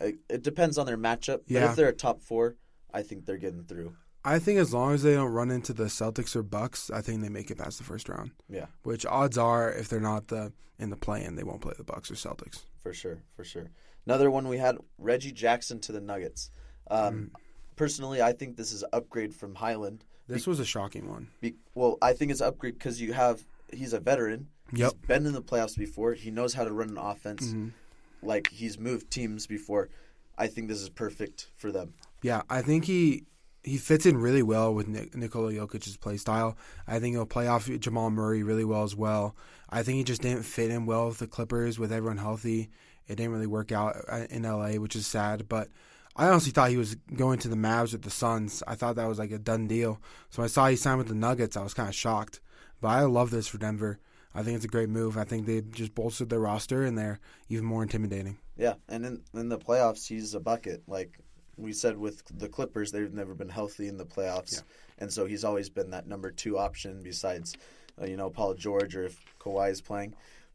It, 0.00 0.16
it 0.28 0.42
depends 0.42 0.78
on 0.78 0.86
their 0.86 0.98
matchup. 0.98 1.42
But 1.46 1.50
Yeah. 1.50 1.70
if 1.70 1.76
they're 1.76 1.88
a 1.88 1.92
top 1.92 2.20
four, 2.22 2.56
I 2.92 3.02
think 3.02 3.26
they're 3.26 3.36
getting 3.36 3.64
through. 3.64 3.94
I 4.24 4.38
think 4.38 4.58
as 4.58 4.74
long 4.74 4.92
as 4.94 5.02
they 5.02 5.14
don't 5.14 5.32
run 5.32 5.50
into 5.50 5.72
the 5.72 5.84
Celtics 5.84 6.34
or 6.36 6.42
Bucks, 6.42 6.90
I 6.90 7.00
think 7.00 7.22
they 7.22 7.28
make 7.28 7.50
it 7.50 7.58
past 7.58 7.78
the 7.78 7.84
first 7.84 8.08
round. 8.08 8.32
Yeah. 8.48 8.66
Which 8.82 9.06
odds 9.06 9.38
are, 9.38 9.72
if 9.72 9.88
they're 9.88 10.00
not 10.00 10.28
the 10.28 10.52
in 10.78 10.90
the 10.90 10.96
play-in, 10.96 11.34
they 11.36 11.42
won't 11.44 11.60
play 11.60 11.72
the 11.76 11.84
Bucks 11.84 12.10
or 12.10 12.14
Celtics. 12.14 12.64
For 12.82 12.92
sure, 12.92 13.18
for 13.36 13.44
sure. 13.44 13.70
Another 14.08 14.30
one 14.30 14.48
we 14.48 14.56
had 14.56 14.78
Reggie 14.96 15.32
Jackson 15.32 15.80
to 15.80 15.92
the 15.92 16.00
Nuggets. 16.00 16.50
Um, 16.90 17.30
Personally, 17.76 18.22
I 18.22 18.32
think 18.32 18.56
this 18.56 18.72
is 18.72 18.82
upgrade 18.92 19.34
from 19.34 19.54
Hyland. 19.54 20.02
This 20.26 20.46
was 20.46 20.58
a 20.60 20.64
shocking 20.64 21.08
one. 21.10 21.28
Be, 21.42 21.54
well, 21.74 21.98
I 22.02 22.14
think 22.14 22.30
it's 22.32 22.40
upgrade 22.40 22.74
because 22.78 23.00
you 23.02 23.12
have 23.12 23.44
he's 23.72 23.92
a 23.92 24.00
veteran. 24.00 24.48
Yep. 24.72 24.92
He's 24.92 25.06
been 25.06 25.26
in 25.26 25.32
the 25.34 25.42
playoffs 25.42 25.76
before. 25.76 26.14
He 26.14 26.30
knows 26.30 26.54
how 26.54 26.64
to 26.64 26.72
run 26.72 26.88
an 26.88 26.96
offense. 26.98 27.48
Mhm. 27.52 27.72
Like 28.22 28.48
he's 28.50 28.78
moved 28.78 29.10
teams 29.10 29.46
before. 29.46 29.90
I 30.38 30.46
think 30.48 30.68
this 30.68 30.80
is 30.80 30.88
perfect 30.88 31.48
for 31.54 31.70
them. 31.70 31.92
Yeah, 32.22 32.42
I 32.48 32.62
think 32.62 32.86
he 32.86 33.26
he 33.62 33.76
fits 33.76 34.06
in 34.06 34.16
really 34.16 34.42
well 34.42 34.74
with 34.74 34.88
Nik- 34.88 35.14
Nikola 35.14 35.52
Jokic's 35.52 35.96
play 35.98 36.16
style. 36.16 36.56
I 36.86 36.98
think 36.98 37.14
he'll 37.14 37.26
play 37.26 37.46
off 37.46 37.68
Jamal 37.78 38.10
Murray 38.10 38.42
really 38.42 38.64
well 38.64 38.82
as 38.84 38.96
well. 38.96 39.36
I 39.68 39.82
think 39.82 39.98
he 39.98 40.04
just 40.04 40.22
didn't 40.22 40.44
fit 40.44 40.70
in 40.70 40.86
well 40.86 41.08
with 41.08 41.18
the 41.18 41.26
Clippers 41.26 41.78
with 41.78 41.92
everyone 41.92 42.16
healthy. 42.18 42.70
It 43.08 43.16
didn't 43.16 43.32
really 43.32 43.46
work 43.46 43.72
out 43.72 43.96
uh, 44.08 44.26
in 44.30 44.42
LA, 44.42 44.72
which 44.74 44.94
is 44.96 45.06
sad. 45.06 45.48
But 45.48 45.68
I 46.14 46.28
honestly 46.28 46.52
thought 46.52 46.70
he 46.70 46.76
was 46.76 46.94
going 47.14 47.38
to 47.40 47.48
the 47.48 47.56
Mavs 47.56 47.92
with 47.92 48.02
the 48.02 48.10
Suns. 48.10 48.62
I 48.66 48.74
thought 48.74 48.96
that 48.96 49.08
was 49.08 49.18
like 49.18 49.30
a 49.30 49.38
done 49.38 49.66
deal. 49.66 50.00
So 50.30 50.42
when 50.42 50.44
I 50.44 50.48
saw 50.48 50.68
he 50.68 50.76
signed 50.76 50.98
with 50.98 51.08
the 51.08 51.14
Nuggets, 51.14 51.56
I 51.56 51.62
was 51.62 51.74
kind 51.74 51.88
of 51.88 51.94
shocked. 51.94 52.40
But 52.80 52.88
I 52.88 53.02
love 53.04 53.30
this 53.30 53.48
for 53.48 53.58
Denver. 53.58 53.98
I 54.34 54.42
think 54.42 54.56
it's 54.56 54.64
a 54.64 54.68
great 54.68 54.88
move. 54.90 55.16
I 55.16 55.24
think 55.24 55.46
they 55.46 55.62
just 55.62 55.94
bolstered 55.94 56.28
their 56.28 56.38
roster 56.38 56.84
and 56.84 56.96
they're 56.96 57.18
even 57.48 57.64
more 57.64 57.82
intimidating. 57.82 58.38
Yeah, 58.56 58.74
and 58.88 59.04
in 59.06 59.22
in 59.34 59.48
the 59.48 59.58
playoffs, 59.58 60.06
he's 60.06 60.34
a 60.34 60.40
bucket. 60.40 60.82
Like 60.86 61.18
we 61.56 61.72
said 61.72 61.96
with 61.96 62.22
the 62.38 62.48
Clippers, 62.48 62.92
they've 62.92 63.12
never 63.12 63.34
been 63.34 63.48
healthy 63.48 63.88
in 63.88 63.96
the 63.96 64.04
playoffs, 64.04 64.56
Yeah. 64.56 64.60
and 64.98 65.12
so 65.12 65.26
he's 65.26 65.44
always 65.44 65.70
been 65.70 65.90
that 65.90 66.06
number 66.06 66.30
two 66.30 66.58
option 66.58 67.00
besides, 67.02 67.56
uh, 68.00 68.06
you 68.06 68.16
know, 68.16 68.30
Paul 68.30 68.54
George 68.54 68.94
or 68.94 69.04
if 69.06 69.18
Kawhi 69.40 69.70
is 69.70 69.80
playing. 69.80 70.14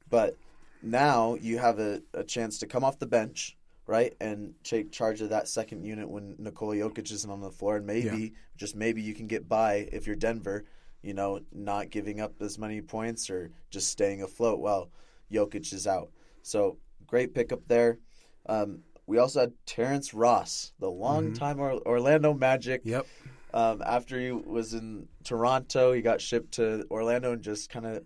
But 0.09 0.37
now 0.83 1.35
you 1.35 1.57
have 1.57 1.79
a, 1.79 2.01
a 2.13 2.23
chance 2.23 2.59
to 2.59 2.67
come 2.67 2.83
off 2.83 2.99
the 2.99 3.07
bench, 3.07 3.57
right, 3.87 4.13
and 4.19 4.53
take 4.63 4.91
charge 4.91 5.21
of 5.21 5.29
that 5.29 5.47
second 5.47 5.83
unit 5.83 6.09
when 6.09 6.35
Nikola 6.37 6.75
Jokic 6.75 7.11
isn't 7.11 7.29
on 7.31 7.41
the 7.41 7.51
floor, 7.51 7.77
and 7.77 7.85
maybe 7.85 8.33
just 8.57 8.75
maybe 8.75 9.01
you 9.01 9.13
can 9.13 9.27
get 9.27 9.47
by 9.47 9.87
if 9.91 10.05
you're 10.05 10.15
Denver, 10.15 10.65
you 11.01 11.13
know, 11.13 11.39
not 11.51 11.89
giving 11.89 12.19
up 12.21 12.33
as 12.41 12.59
many 12.59 12.81
points 12.81 13.29
or 13.29 13.49
just 13.71 13.89
staying 13.89 14.21
afloat 14.21 14.59
while 14.59 14.89
Jokic 15.31 15.73
is 15.73 15.87
out. 15.87 16.09
So 16.43 16.77
great 17.07 17.33
pickup 17.33 17.67
there. 17.67 17.99
Um, 18.47 18.79
we 19.07 19.17
also 19.17 19.41
had 19.41 19.53
Terrence 19.65 20.13
Ross, 20.13 20.73
the 20.79 20.89
longtime 20.89 21.59
or- 21.59 21.81
Orlando 21.85 22.33
Magic. 22.33 22.81
Yep. 22.83 23.05
um, 23.53 23.81
after 23.85 24.19
he 24.19 24.31
was 24.31 24.73
in 24.73 25.07
Toronto, 25.23 25.91
he 25.93 26.01
got 26.01 26.21
shipped 26.21 26.53
to 26.53 26.85
Orlando 26.89 27.33
and 27.33 27.41
just 27.41 27.69
kind 27.69 27.85
of 27.85 28.03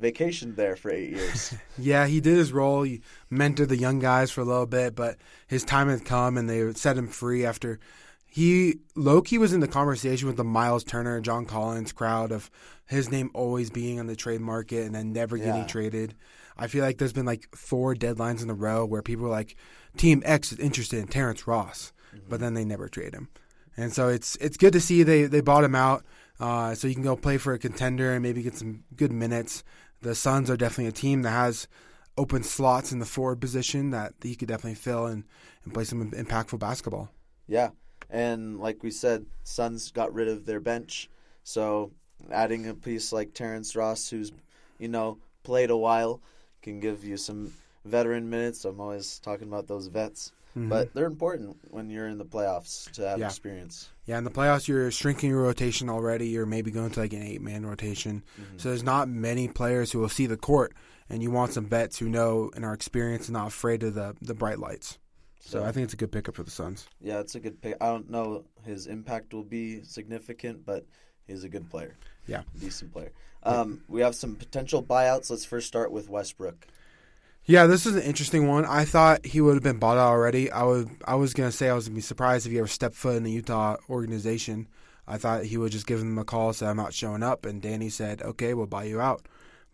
vacationed 0.00 0.56
there 0.56 0.76
for 0.76 0.90
eight 0.90 1.10
years. 1.10 1.54
Yeah, 1.78 2.06
he 2.06 2.20
did 2.20 2.36
his 2.36 2.52
role. 2.52 2.82
He 2.82 3.02
mentored 3.30 3.68
the 3.68 3.76
young 3.76 3.98
guys 4.00 4.30
for 4.30 4.40
a 4.40 4.44
little 4.44 4.66
bit, 4.66 4.94
but 4.94 5.16
his 5.46 5.64
time 5.64 5.88
had 5.88 6.04
come 6.04 6.36
and 6.36 6.48
they 6.48 6.72
set 6.74 6.96
him 6.96 7.08
free 7.08 7.44
after 7.46 7.78
he 8.26 8.78
Loki 8.94 9.38
was 9.38 9.52
in 9.52 9.60
the 9.60 9.68
conversation 9.68 10.26
with 10.28 10.36
the 10.36 10.44
Myles 10.44 10.84
Turner, 10.84 11.16
and 11.16 11.24
John 11.24 11.46
Collins 11.46 11.92
crowd 11.92 12.30
of 12.30 12.50
his 12.86 13.10
name 13.10 13.30
always 13.34 13.70
being 13.70 13.98
on 14.00 14.06
the 14.06 14.16
trade 14.16 14.40
market 14.40 14.84
and 14.84 14.94
then 14.94 15.12
never 15.12 15.36
getting 15.38 15.62
Yeah. 15.62 15.66
traded. 15.66 16.14
I 16.56 16.66
feel 16.66 16.84
like 16.84 16.98
there's 16.98 17.12
been 17.12 17.26
like 17.26 17.48
four 17.54 17.94
deadlines 17.94 18.42
in 18.42 18.50
a 18.50 18.54
row 18.54 18.84
where 18.84 19.02
people 19.02 19.26
are 19.26 19.30
like, 19.30 19.56
Team 19.96 20.22
X 20.24 20.52
is 20.52 20.58
interested 20.58 20.98
in 20.98 21.06
Terrence 21.06 21.46
Ross, 21.46 21.92
but 22.28 22.40
then 22.40 22.54
they 22.54 22.64
never 22.64 22.88
trade 22.88 23.14
him. 23.14 23.28
And 23.76 23.92
so 23.92 24.08
it's 24.08 24.36
it's 24.36 24.56
good 24.56 24.72
to 24.72 24.80
see 24.80 25.04
they 25.04 25.24
they 25.24 25.40
bought 25.40 25.62
him 25.64 25.74
out, 25.76 26.04
uh, 26.40 26.74
so 26.74 26.88
you 26.88 26.94
can 26.94 27.04
go 27.04 27.14
play 27.16 27.38
for 27.38 27.52
a 27.54 27.58
contender 27.58 28.12
and 28.12 28.22
maybe 28.22 28.42
get 28.42 28.56
some 28.56 28.82
good 28.96 29.12
minutes. 29.12 29.62
The 30.00 30.14
Suns 30.14 30.50
are 30.50 30.56
definitely 30.56 30.86
a 30.86 30.92
team 30.92 31.22
that 31.22 31.30
has 31.30 31.68
open 32.16 32.42
slots 32.42 32.92
in 32.92 32.98
the 32.98 33.06
forward 33.06 33.40
position 33.40 33.90
that 33.90 34.14
he 34.22 34.34
could 34.34 34.48
definitely 34.48 34.74
fill 34.74 35.06
and, 35.06 35.24
and 35.64 35.72
play 35.72 35.84
some 35.84 36.10
impactful 36.10 36.58
basketball. 36.58 37.10
Yeah, 37.46 37.70
and 38.10 38.58
like 38.60 38.82
we 38.82 38.90
said, 38.90 39.26
Suns 39.44 39.90
got 39.90 40.12
rid 40.12 40.28
of 40.28 40.44
their 40.44 40.60
bench, 40.60 41.08
so 41.44 41.92
adding 42.30 42.68
a 42.68 42.74
piece 42.74 43.12
like 43.12 43.34
Terrence 43.34 43.74
Ross, 43.76 44.10
who's 44.10 44.32
you 44.78 44.88
know 44.88 45.18
played 45.42 45.70
a 45.70 45.76
while, 45.76 46.20
can 46.62 46.80
give 46.80 47.04
you 47.04 47.16
some 47.16 47.52
veteran 47.84 48.28
minutes. 48.28 48.64
I'm 48.64 48.80
always 48.80 49.18
talking 49.20 49.48
about 49.48 49.66
those 49.66 49.86
vets, 49.86 50.32
but 50.56 50.92
they're 50.94 51.06
important 51.06 51.56
when 51.70 51.88
you're 51.90 52.08
in 52.08 52.18
the 52.18 52.24
playoffs 52.24 52.90
to 52.92 53.06
have 53.08 53.18
Yeah. 53.18 53.26
experience. 53.26 53.88
Yeah, 54.06 54.18
in 54.18 54.24
the 54.24 54.30
playoffs, 54.30 54.66
you're 54.66 54.90
shrinking 54.90 55.30
your 55.30 55.42
rotation 55.42 55.88
already. 55.88 56.28
You're 56.28 56.46
maybe 56.46 56.70
going 56.70 56.90
to 56.90 57.00
like 57.00 57.12
an 57.12 57.22
eight 57.22 57.40
man 57.42 57.64
rotation. 57.66 58.24
So 58.56 58.68
there's 58.70 58.82
not 58.82 59.08
many 59.08 59.48
players 59.48 59.92
who 59.92 59.98
will 60.00 60.08
see 60.08 60.26
the 60.26 60.36
court, 60.36 60.72
and 61.08 61.22
you 61.22 61.30
want 61.30 61.52
some 61.52 61.66
vets 61.66 61.98
who 61.98 62.08
know 62.08 62.50
and 62.56 62.64
are 62.64 62.74
experienced 62.74 63.28
and 63.28 63.34
not 63.34 63.48
afraid 63.48 63.82
of 63.82 63.94
the, 63.94 64.16
the 64.20 64.34
bright 64.34 64.58
lights. 64.58 64.98
So 65.40 65.64
I 65.64 65.72
think 65.72 65.84
it's 65.84 65.94
a 65.94 65.96
good 65.96 66.12
pickup 66.12 66.34
for 66.34 66.42
the 66.42 66.50
Suns. 66.50 66.86
Yeah, 67.00 67.20
it's 67.20 67.34
a 67.34 67.40
good 67.40 67.62
pick. 67.62 67.76
I 67.80 67.86
don't 67.86 68.10
know 68.10 68.44
his 68.64 68.86
impact 68.86 69.32
will 69.32 69.44
be 69.44 69.82
significant, 69.82 70.66
but 70.66 70.84
he's 71.26 71.44
a 71.44 71.48
good 71.48 71.70
player. 71.70 71.94
Yeah. 72.26 72.42
decent 72.58 72.92
player. 72.92 73.12
Um, 73.44 73.82
we 73.88 74.00
have 74.02 74.14
some 74.14 74.34
potential 74.34 74.82
buyouts. 74.82 75.30
Let's 75.30 75.44
first 75.46 75.66
start 75.68 75.90
with 75.92 76.10
Westbrook. 76.10 76.66
Yeah, 77.48 77.66
this 77.66 77.86
is 77.86 77.96
an 77.96 78.02
interesting 78.02 78.46
one. 78.46 78.66
I 78.66 78.84
thought 78.84 79.24
he 79.24 79.40
would 79.40 79.54
have 79.54 79.62
been 79.62 79.78
bought 79.78 79.96
out 79.96 80.10
already. 80.10 80.50
I 80.50 80.64
would. 80.64 80.90
I 81.06 81.14
was 81.14 81.32
gonna 81.32 81.50
say 81.50 81.70
I 81.70 81.72
was 81.72 81.88
gonna 81.88 81.94
be 81.94 82.02
surprised 82.02 82.44
if 82.44 82.52
he 82.52 82.58
ever 82.58 82.68
stepped 82.68 82.94
foot 82.94 83.16
in 83.16 83.22
the 83.22 83.30
Utah 83.30 83.78
organization. 83.88 84.68
I 85.06 85.16
thought 85.16 85.44
he 85.44 85.56
would 85.56 85.72
just 85.72 85.86
give 85.86 86.00
them 86.00 86.18
a 86.18 86.24
call, 86.24 86.52
say 86.52 86.66
I'm 86.66 86.76
not 86.76 86.92
showing 86.92 87.22
up, 87.22 87.46
and 87.46 87.62
Danny 87.62 87.88
said, 87.88 88.20
"Okay, 88.20 88.52
we'll 88.52 88.66
buy 88.66 88.84
you 88.84 89.00
out." 89.00 89.26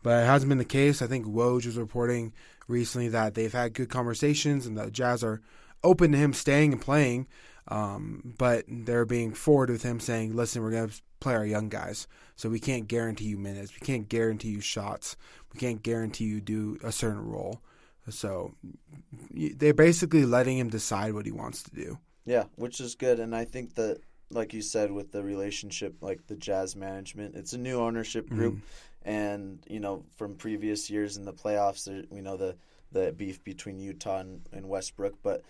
But 0.04 0.22
it 0.22 0.26
hasn't 0.26 0.50
been 0.50 0.58
the 0.58 0.64
case. 0.64 1.02
I 1.02 1.08
think 1.08 1.26
Woj 1.26 1.66
was 1.66 1.76
reporting 1.76 2.32
recently 2.68 3.08
that 3.08 3.34
they've 3.34 3.52
had 3.52 3.74
good 3.74 3.88
conversations 3.88 4.66
and 4.66 4.78
the 4.78 4.88
Jazz 4.88 5.24
are 5.24 5.40
open 5.82 6.12
to 6.12 6.18
him 6.18 6.32
staying 6.32 6.74
and 6.74 6.80
playing. 6.80 7.26
Um, 7.66 8.34
but 8.38 8.66
they're 8.68 9.04
being 9.04 9.34
forward 9.34 9.70
with 9.70 9.82
him 9.82 9.98
saying, 9.98 10.36
"Listen, 10.36 10.62
we're 10.62 10.70
gonna 10.70 10.92
play 11.24 11.34
our 11.34 11.46
young 11.46 11.68
guys, 11.68 12.06
so 12.36 12.48
we 12.48 12.60
can't 12.60 12.86
guarantee 12.86 13.24
you 13.24 13.38
minutes, 13.38 13.72
we 13.72 13.84
can't 13.84 14.08
guarantee 14.08 14.50
you 14.50 14.60
shots, 14.60 15.16
we 15.52 15.58
can't 15.58 15.82
guarantee 15.82 16.24
you 16.24 16.40
do 16.40 16.78
a 16.84 16.92
certain 16.92 17.24
role." 17.26 17.60
So 18.10 18.54
they're 19.30 19.72
basically 19.72 20.26
letting 20.26 20.58
him 20.58 20.68
decide 20.68 21.14
what 21.14 21.24
he 21.24 21.32
wants 21.32 21.62
to 21.62 21.70
do. 21.74 21.98
Yeah, 22.26 22.44
which 22.56 22.80
is 22.80 22.94
good, 22.94 23.18
and 23.18 23.34
I 23.34 23.44
think 23.44 23.74
that, 23.74 23.98
like 24.30 24.52
you 24.52 24.62
said, 24.62 24.92
with 24.92 25.10
the 25.10 25.22
relationship, 25.22 25.96
like 26.00 26.26
the 26.26 26.36
Jazz 26.36 26.76
management, 26.76 27.34
it's 27.34 27.54
a 27.54 27.58
new 27.58 27.80
ownership 27.80 28.28
group, 28.28 28.54
mm-hmm. 28.54 29.08
and 29.08 29.64
you 29.68 29.80
know 29.80 30.04
from 30.16 30.36
previous 30.36 30.90
years 30.90 31.16
in 31.16 31.24
the 31.24 31.32
playoffs, 31.32 31.84
there, 31.84 32.02
we 32.10 32.20
know 32.20 32.36
the 32.36 32.56
the 32.92 33.12
beef 33.12 33.42
between 33.42 33.80
Utah 33.80 34.20
and, 34.20 34.40
and 34.52 34.68
Westbrook, 34.68 35.14
but 35.22 35.42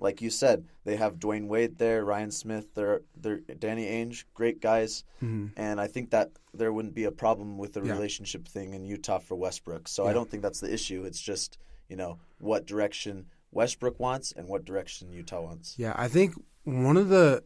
like 0.00 0.22
you 0.22 0.30
said, 0.30 0.64
they 0.84 0.96
have 0.96 1.18
Dwyane 1.18 1.46
Wade 1.48 1.78
there, 1.78 2.04
Ryan 2.04 2.30
Smith, 2.30 2.74
they're 2.74 3.02
they're 3.16 3.38
Danny 3.58 3.86
Ainge, 3.86 4.24
great 4.34 4.60
guys, 4.60 5.04
mm-hmm. 5.22 5.48
and 5.56 5.80
I 5.80 5.86
think 5.86 6.10
that 6.10 6.30
there 6.54 6.72
wouldn't 6.72 6.94
be 6.94 7.04
a 7.04 7.12
problem 7.12 7.58
with 7.58 7.72
the 7.74 7.82
Yeah. 7.82 7.92
relationship 7.92 8.46
thing 8.48 8.74
in 8.74 8.84
Utah 8.84 9.18
for 9.18 9.36
Westbrook. 9.36 9.88
So 9.88 10.06
I 10.06 10.12
don't 10.12 10.30
think 10.30 10.42
that's 10.42 10.60
the 10.60 10.72
issue. 10.72 11.04
It's 11.04 11.20
just 11.20 11.58
you 11.88 11.96
know 11.96 12.18
what 12.38 12.66
direction 12.66 13.26
Westbrook 13.50 13.98
wants 13.98 14.32
and 14.32 14.48
what 14.48 14.64
direction 14.64 15.12
Utah 15.12 15.40
wants. 15.40 15.74
Yeah, 15.78 15.94
I 15.96 16.08
think 16.08 16.34
one 16.64 16.96
of 16.96 17.08
the 17.08 17.42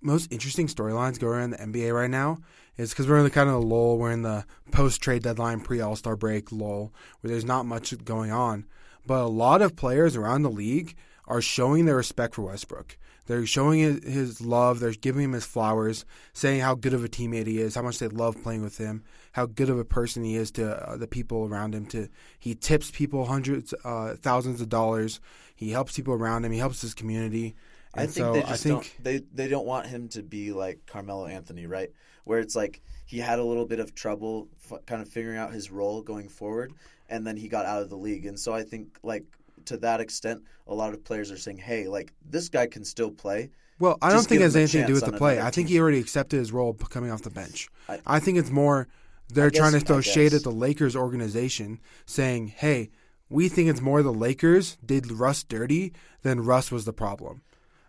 most 0.00 0.30
interesting 0.30 0.66
storylines 0.66 1.18
going 1.18 1.38
around 1.38 1.50
the 1.50 1.58
NBA 1.58 1.92
right 1.94 2.10
now 2.10 2.38
is 2.76 2.90
because 2.90 3.08
we're 3.08 3.18
in 3.18 3.24
the 3.24 3.30
kind 3.30 3.48
of 3.48 3.64
lull. 3.64 3.98
We're 3.98 4.12
in 4.12 4.22
the 4.22 4.44
post 4.70 5.00
trade 5.00 5.22
deadline, 5.22 5.60
pre 5.60 5.80
All 5.80 5.96
Star 5.96 6.16
break 6.16 6.52
lull, 6.52 6.92
where 7.20 7.30
there's 7.30 7.44
not 7.44 7.66
much 7.66 7.92
going 8.04 8.30
on. 8.30 8.66
But 9.06 9.22
a 9.22 9.28
lot 9.28 9.62
of 9.62 9.76
players 9.76 10.16
around 10.16 10.42
the 10.42 10.50
league 10.50 10.96
are 11.26 11.40
showing 11.40 11.84
their 11.84 11.96
respect 11.96 12.34
for 12.34 12.42
Westbrook. 12.42 12.96
They're 13.26 13.44
showing 13.44 13.80
his, 14.02 14.40
love. 14.40 14.78
They're 14.78 14.92
giving 14.92 15.24
him 15.24 15.32
his 15.32 15.44
flowers, 15.44 16.04
saying 16.32 16.60
how 16.60 16.76
good 16.76 16.94
of 16.94 17.04
a 17.04 17.08
teammate 17.08 17.48
he 17.48 17.58
is, 17.58 17.74
how 17.74 17.82
much 17.82 17.98
they 17.98 18.06
love 18.06 18.40
playing 18.40 18.62
with 18.62 18.78
him, 18.78 19.02
how 19.32 19.46
good 19.46 19.68
of 19.68 19.78
a 19.78 19.84
person 19.84 20.22
he 20.22 20.36
is 20.36 20.52
to 20.52 20.88
uh, 20.88 20.96
the 20.96 21.08
people 21.08 21.44
around 21.44 21.74
him. 21.74 21.86
To 21.86 22.08
he 22.38 22.54
tips 22.54 22.92
people 22.92 23.24
hundreds, 23.24 23.74
uh, 23.84 24.14
thousands 24.20 24.60
of 24.60 24.68
dollars. 24.68 25.20
He 25.56 25.70
helps 25.70 25.96
people 25.96 26.14
around 26.14 26.44
him. 26.44 26.52
He 26.52 26.58
helps 26.58 26.80
his 26.80 26.94
community. 26.94 27.56
I 27.94 28.02
think 28.02 28.12
so 28.12 28.32
they 28.34 28.42
just 28.42 28.62
think 28.62 28.74
don't 28.74 29.04
they 29.04 29.22
they 29.32 29.48
don't 29.48 29.66
want 29.66 29.86
him 29.86 30.08
to 30.10 30.22
be 30.22 30.52
like 30.52 30.86
Carmelo 30.86 31.26
Anthony, 31.26 31.66
right? 31.66 31.90
Where 32.24 32.38
it's 32.38 32.54
like 32.54 32.80
he 33.06 33.18
had 33.18 33.40
a 33.40 33.44
little 33.44 33.66
bit 33.66 33.80
of 33.80 33.94
trouble 33.94 34.48
f- 34.70 34.84
kind 34.86 35.02
of 35.02 35.08
figuring 35.08 35.38
out 35.38 35.52
his 35.52 35.70
role 35.70 36.02
going 36.02 36.28
forward 36.28 36.72
and 37.08 37.26
then 37.26 37.36
he 37.36 37.48
got 37.48 37.66
out 37.66 37.82
of 37.82 37.90
the 37.90 37.96
league. 37.96 38.26
And 38.26 38.38
so 38.38 38.52
I 38.52 38.62
think 38.62 38.98
like 39.02 39.24
to 39.66 39.76
that 39.78 40.00
extent 40.00 40.42
a 40.66 40.74
lot 40.74 40.92
of 40.94 41.04
players 41.04 41.30
are 41.30 41.36
saying, 41.38 41.58
"Hey, 41.58 41.86
like 41.88 42.12
this 42.28 42.48
guy 42.48 42.66
can 42.66 42.84
still 42.84 43.10
play." 43.10 43.50
Well, 43.78 43.98
I 44.00 44.10
Just 44.10 44.16
don't 44.24 44.28
think 44.30 44.40
it 44.40 44.44
has 44.44 44.56
anything 44.56 44.80
to 44.82 44.86
do 44.86 44.94
with 44.94 45.04
the 45.04 45.12
play. 45.12 45.38
I 45.38 45.50
think 45.50 45.68
team. 45.68 45.74
he 45.76 45.80
already 45.80 45.98
accepted 45.98 46.38
his 46.38 46.50
role 46.50 46.72
coming 46.72 47.10
off 47.10 47.22
the 47.22 47.30
bench. 47.30 47.68
I- 47.88 48.00
I, 48.06 48.20
think 48.20 48.38
it's 48.38 48.50
more 48.50 48.88
they're 49.28 49.50
guess- 49.50 49.58
trying 49.60 49.72
to 49.72 49.80
throw 49.80 50.00
shade 50.00 50.32
at 50.32 50.42
the 50.44 50.50
Lakers 50.52 50.96
organization, 50.96 51.80
saying, 52.06 52.48
"Hey, 52.48 52.90
we 53.28 53.48
think 53.48 53.68
it's 53.68 53.80
more 53.82 54.02
the 54.02 54.12
Lakers 54.12 54.78
did 54.84 55.10
Russ 55.12 55.44
dirty 55.44 55.92
than 56.22 56.40
Russ 56.44 56.70
was 56.72 56.84
the 56.86 56.92
problem." 56.94 57.42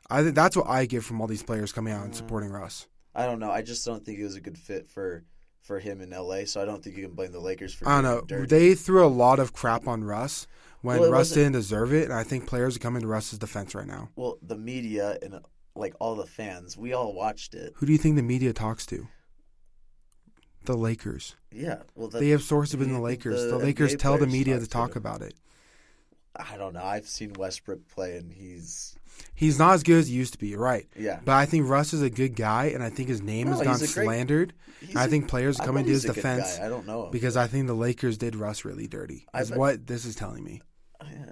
I 0.09 0.23
think 0.23 0.35
that's 0.35 0.55
what 0.57 0.67
I 0.67 0.85
get 0.85 1.03
from 1.03 1.19
all 1.21 1.27
these 1.27 1.43
players 1.43 1.71
coming 1.73 1.93
out 1.93 2.03
and 2.05 2.13
Mm. 2.13 2.17
supporting 2.17 2.49
Russ. 2.49 2.87
I 3.15 3.25
don't 3.25 3.39
know. 3.39 3.51
I 3.51 3.61
just 3.61 3.85
don't 3.85 4.05
think 4.05 4.17
he 4.17 4.23
was 4.23 4.35
a 4.35 4.41
good 4.41 4.57
fit 4.57 4.89
for 4.89 5.23
for 5.61 5.79
him 5.79 5.99
in 5.99 6.13
LA, 6.13 6.45
so 6.45 6.61
I 6.61 6.65
don't 6.65 6.81
think 6.81 6.95
you 6.95 7.03
can 7.05 7.13
blame 7.13 7.33
the 7.33 7.41
Lakers 7.41 7.73
for 7.73 7.89
I 7.89 7.95
don't 8.01 8.03
know. 8.03 8.21
dirty. 8.25 8.47
They 8.47 8.73
threw 8.73 9.05
a 9.05 9.07
lot 9.09 9.37
of 9.37 9.51
crap 9.51 9.85
on 9.85 10.01
Russ 10.01 10.47
when 10.87 10.99
Well, 10.99 11.11
Russ 11.11 11.29
didn't 11.31 11.51
deserve 11.53 11.93
it, 11.93 12.05
and 12.05 12.13
I 12.13 12.23
think 12.23 12.47
players 12.47 12.75
are 12.75 12.79
coming 12.79 13.01
to 13.01 13.07
Russ's 13.07 13.37
defense 13.39 13.75
right 13.75 13.85
now. 13.87 14.09
well, 14.15 14.37
the 14.41 14.57
media 14.57 15.17
and 15.21 15.39
like 15.75 15.93
all 15.99 16.15
the 16.15 16.25
fans, 16.25 16.75
we 16.75 16.93
all 16.93 17.13
watched 17.13 17.53
it. 17.53 17.73
Who 17.75 17.85
do 17.85 17.91
you 17.91 17.97
think 17.99 18.15
the 18.15 18.23
media 18.23 18.51
talks 18.53 18.85
to? 18.87 19.07
The 20.65 20.75
Lakers. 20.75 21.35
Yeah, 21.51 21.83
well, 21.95 22.07
the, 22.09 22.19
They 22.19 22.29
have 22.29 22.41
sources 22.41 22.75
within 22.75 22.93
the 22.93 22.99
the- 22.99 23.03
Lakers. 23.05 23.41
the 23.43 23.49
The, 23.51 23.57
Lakers 23.57 23.93
NBA 23.95 23.99
tell 23.99 24.17
the 24.17 24.27
media 24.27 24.55
to 24.55 24.61
to 24.65 24.67
talk 24.69 24.93
them. 24.93 25.03
about 25.03 25.21
it. 25.21 25.33
I 26.35 26.57
don't 26.57 26.73
know. 26.73 26.83
I've 26.83 27.07
seen 27.07 27.33
Westbrook 27.33 27.87
play, 27.87 28.17
and 28.17 28.31
he's 28.31 28.95
He's 29.33 29.57
not 29.57 29.73
as 29.73 29.81
good 29.83 29.97
as 29.99 30.07
he 30.09 30.13
used 30.15 30.33
to 30.33 30.39
be, 30.39 30.55
right? 30.55 30.85
yeah. 30.95 31.19
But 31.25 31.33
I 31.33 31.45
think 31.47 31.67
Russ 31.67 31.93
is 31.93 32.01
a 32.03 32.09
good 32.09 32.35
guy, 32.35 32.65
and 32.65 32.83
I 32.83 32.89
think 32.91 33.09
his 33.09 33.21
name 33.21 33.47
No, 33.47 33.53
has 33.53 33.61
gone 33.63 33.77
great- 33.77 33.89
slandered. 33.89 34.53
He's 34.79 34.95
I 34.95 35.07
think 35.07 35.27
players 35.27 35.59
are 35.59 35.65
coming 35.65 35.85
to 35.85 35.89
his 35.91 36.03
he's 36.03 36.11
a 36.11 36.13
good 36.13 36.15
defense. 36.21 36.59
I 36.59 36.69
don't 36.69 36.85
know 36.85 37.05
him. 37.05 37.11
because 37.11 37.35
I 37.37 37.47
think 37.47 37.65
the 37.65 37.73
Lakers 37.73 38.17
did 38.19 38.35
Russ 38.35 38.63
really 38.65 38.87
dirty. 38.87 39.25
Is 39.39 39.49
bet- 39.49 39.57
what 39.57 39.87
this 39.87 40.05
is 40.05 40.15
telling 40.15 40.43
me. 40.43 40.61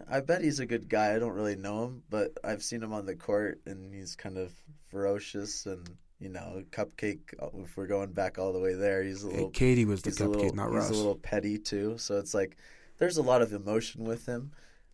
I 0.10 0.20
bet 0.22 0.42
he's 0.44 0.60
a 0.60 0.66
good 0.66 0.88
guy. 0.90 1.16
I 1.16 1.20
don't 1.20 1.34
really 1.34 1.56
know 1.56 1.86
him, 1.86 2.04
but 2.10 2.38
I've 2.44 2.64
seen 2.64 2.84
him 2.84 2.94
on 2.94 3.06
the 3.06 3.16
court, 3.16 3.62
and 3.66 3.94
he's 3.94 4.16
kind 4.16 4.38
of 4.38 4.54
ferocious 4.90 5.66
and 5.66 5.90
you 6.20 6.30
know, 6.30 6.64
cupcake. 6.72 7.20
uh, 7.42 7.48
If 7.62 7.76
we're 7.76 7.88
going 7.88 8.14
back 8.14 8.40
all 8.40 8.54
the 8.54 8.60
way 8.60 8.74
there, 8.74 9.04
he's 9.04 9.24
a 9.24 9.28
Hey, 9.28 9.34
little. 9.34 9.52
KD 9.52 9.86
was 9.86 10.02
the 10.02 10.12
cupcake, 10.12 10.30
little, 10.30 10.56
not 10.56 10.72
he's 10.74 10.90
a 10.90 10.94
little 10.94 11.16
petty 11.16 11.58
too. 11.58 11.98
So 11.98 12.18
it's 12.18 12.34
like 12.34 12.58
there's 12.98 13.18
a 13.18 13.22
lot 13.24 13.42
of 13.42 13.52
emotion 13.54 14.06
with 14.06 14.26
him. 14.26 14.52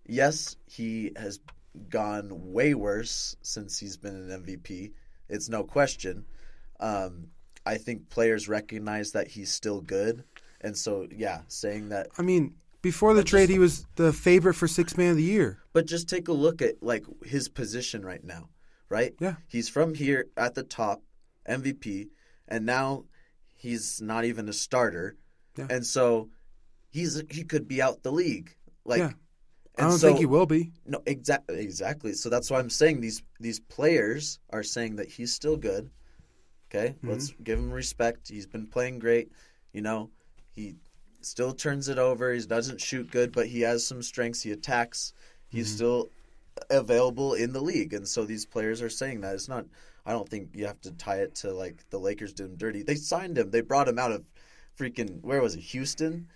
Yes, 0.07 0.55
he 0.65 1.11
has 1.15 1.39
gone 1.89 2.29
way 2.51 2.73
worse 2.73 3.35
since 3.43 3.77
he's 3.77 3.97
been 3.97 4.15
an 4.15 4.43
MVP. 4.43 4.91
It's 5.29 5.47
no 5.47 5.63
question. 5.63 6.25
Um, 6.79 7.27
I 7.65 7.77
think 7.77 8.09
players 8.09 8.49
recognize 8.49 9.11
that 9.11 9.27
he's 9.27 9.51
still 9.51 9.81
good, 9.81 10.23
and 10.61 10.75
so 10.75 11.07
yeah, 11.15 11.41
saying 11.47 11.89
that 11.89 12.07
I 12.17 12.23
mean, 12.23 12.55
before 12.81 13.13
the 13.13 13.21
But 13.21 13.27
trade, 13.27 13.41
just- 13.47 13.51
he 13.53 13.59
was 13.59 13.85
the 13.95 14.13
favorite 14.13 14.55
for 14.55 14.67
six 14.67 14.97
man 14.97 15.11
of 15.11 15.17
the 15.17 15.23
year. 15.23 15.59
But 15.73 15.85
just 15.87 16.09
take 16.09 16.27
a 16.27 16.33
look 16.33 16.61
at 16.61 16.81
like 16.81 17.05
his 17.23 17.47
position 17.49 18.03
right 18.05 18.23
now, 18.23 18.49
right? 18.89 19.13
Yeah. 19.19 19.35
He's 19.47 19.69
from 19.69 19.93
here 19.93 20.27
at 20.37 20.55
the 20.55 20.63
top, 20.63 21.01
MVP, 21.47 22.09
and 22.47 22.65
now 22.65 23.05
he's 23.55 24.01
not 24.01 24.25
even 24.25 24.49
a 24.49 24.53
starter. 24.53 25.17
Yeah. 25.57 25.67
And 25.69 25.85
so 25.85 26.29
he's 26.89 27.21
he 27.29 27.43
could 27.43 27.67
be 27.67 27.81
out 27.81 28.03
the 28.03 28.11
league. 28.11 28.55
Like 28.85 28.99
Yeah. 28.99 29.11
I 29.77 29.83
don't 29.83 29.97
so- 29.99 30.07
think 30.07 30.19
he 30.19 30.25
will 30.25 30.45
be. 30.45 30.73
No, 30.85 31.01
exactly 31.05 31.59
exactly. 31.59 32.13
So 32.13 32.29
that's 32.29 32.49
why 32.51 32.59
I'm 32.59 32.69
saying 32.69 32.99
these 33.01 33.21
these 33.39 33.59
players 33.59 34.39
are 34.49 34.63
saying 34.63 34.97
that 34.97 35.09
he's 35.09 35.33
still 35.33 35.57
good. 35.57 35.89
Okay, 36.69 36.95
Mm-hmm. 36.95 37.09
let's 37.09 37.31
give 37.43 37.59
him 37.59 37.71
respect. 37.71 38.29
He's 38.29 38.47
been 38.47 38.65
playing 38.67 38.99
great. 38.99 39.31
You 39.73 39.81
know, 39.81 40.09
he 40.55 40.75
still 41.25 41.53
turns 41.53 41.87
it 41.89 41.97
over. 41.97 42.33
He 42.33 42.41
doesn't 42.41 42.81
shoot 42.81 43.11
good, 43.11 43.31
but 43.31 43.47
he 43.47 43.61
has 43.61 43.85
some 43.85 44.01
strengths. 44.01 44.41
He 44.41 44.51
attacks. 44.51 45.13
He's 45.49 45.67
Mm-hmm. 45.67 45.75
still 45.75 46.09
available 46.69 47.33
in 47.33 47.53
the 47.53 47.61
league, 47.61 47.93
and 47.93 48.07
so 48.07 48.25
these 48.25 48.45
players 48.45 48.81
are 48.81 48.89
saying 48.89 49.21
that 49.21 49.35
it's 49.35 49.47
not. 49.49 49.65
I 50.05 50.11
don't 50.11 50.27
think 50.27 50.49
you 50.53 50.65
have 50.65 50.81
to 50.81 50.91
tie 50.91 51.17
it 51.17 51.35
to 51.35 51.53
like 51.53 51.87
the 51.91 51.99
Lakers 51.99 52.33
did 52.33 52.47
him 52.47 52.55
dirty. 52.55 52.81
They 52.83 52.95
signed 52.95 53.37
him. 53.37 53.51
They 53.51 53.61
brought 53.61 53.87
him 53.87 53.99
out 53.99 54.11
of 54.11 54.23
freaking 54.79 55.21
where 55.21 55.41
was 55.41 55.55
it? 55.55 55.61
Houston. 55.61 56.27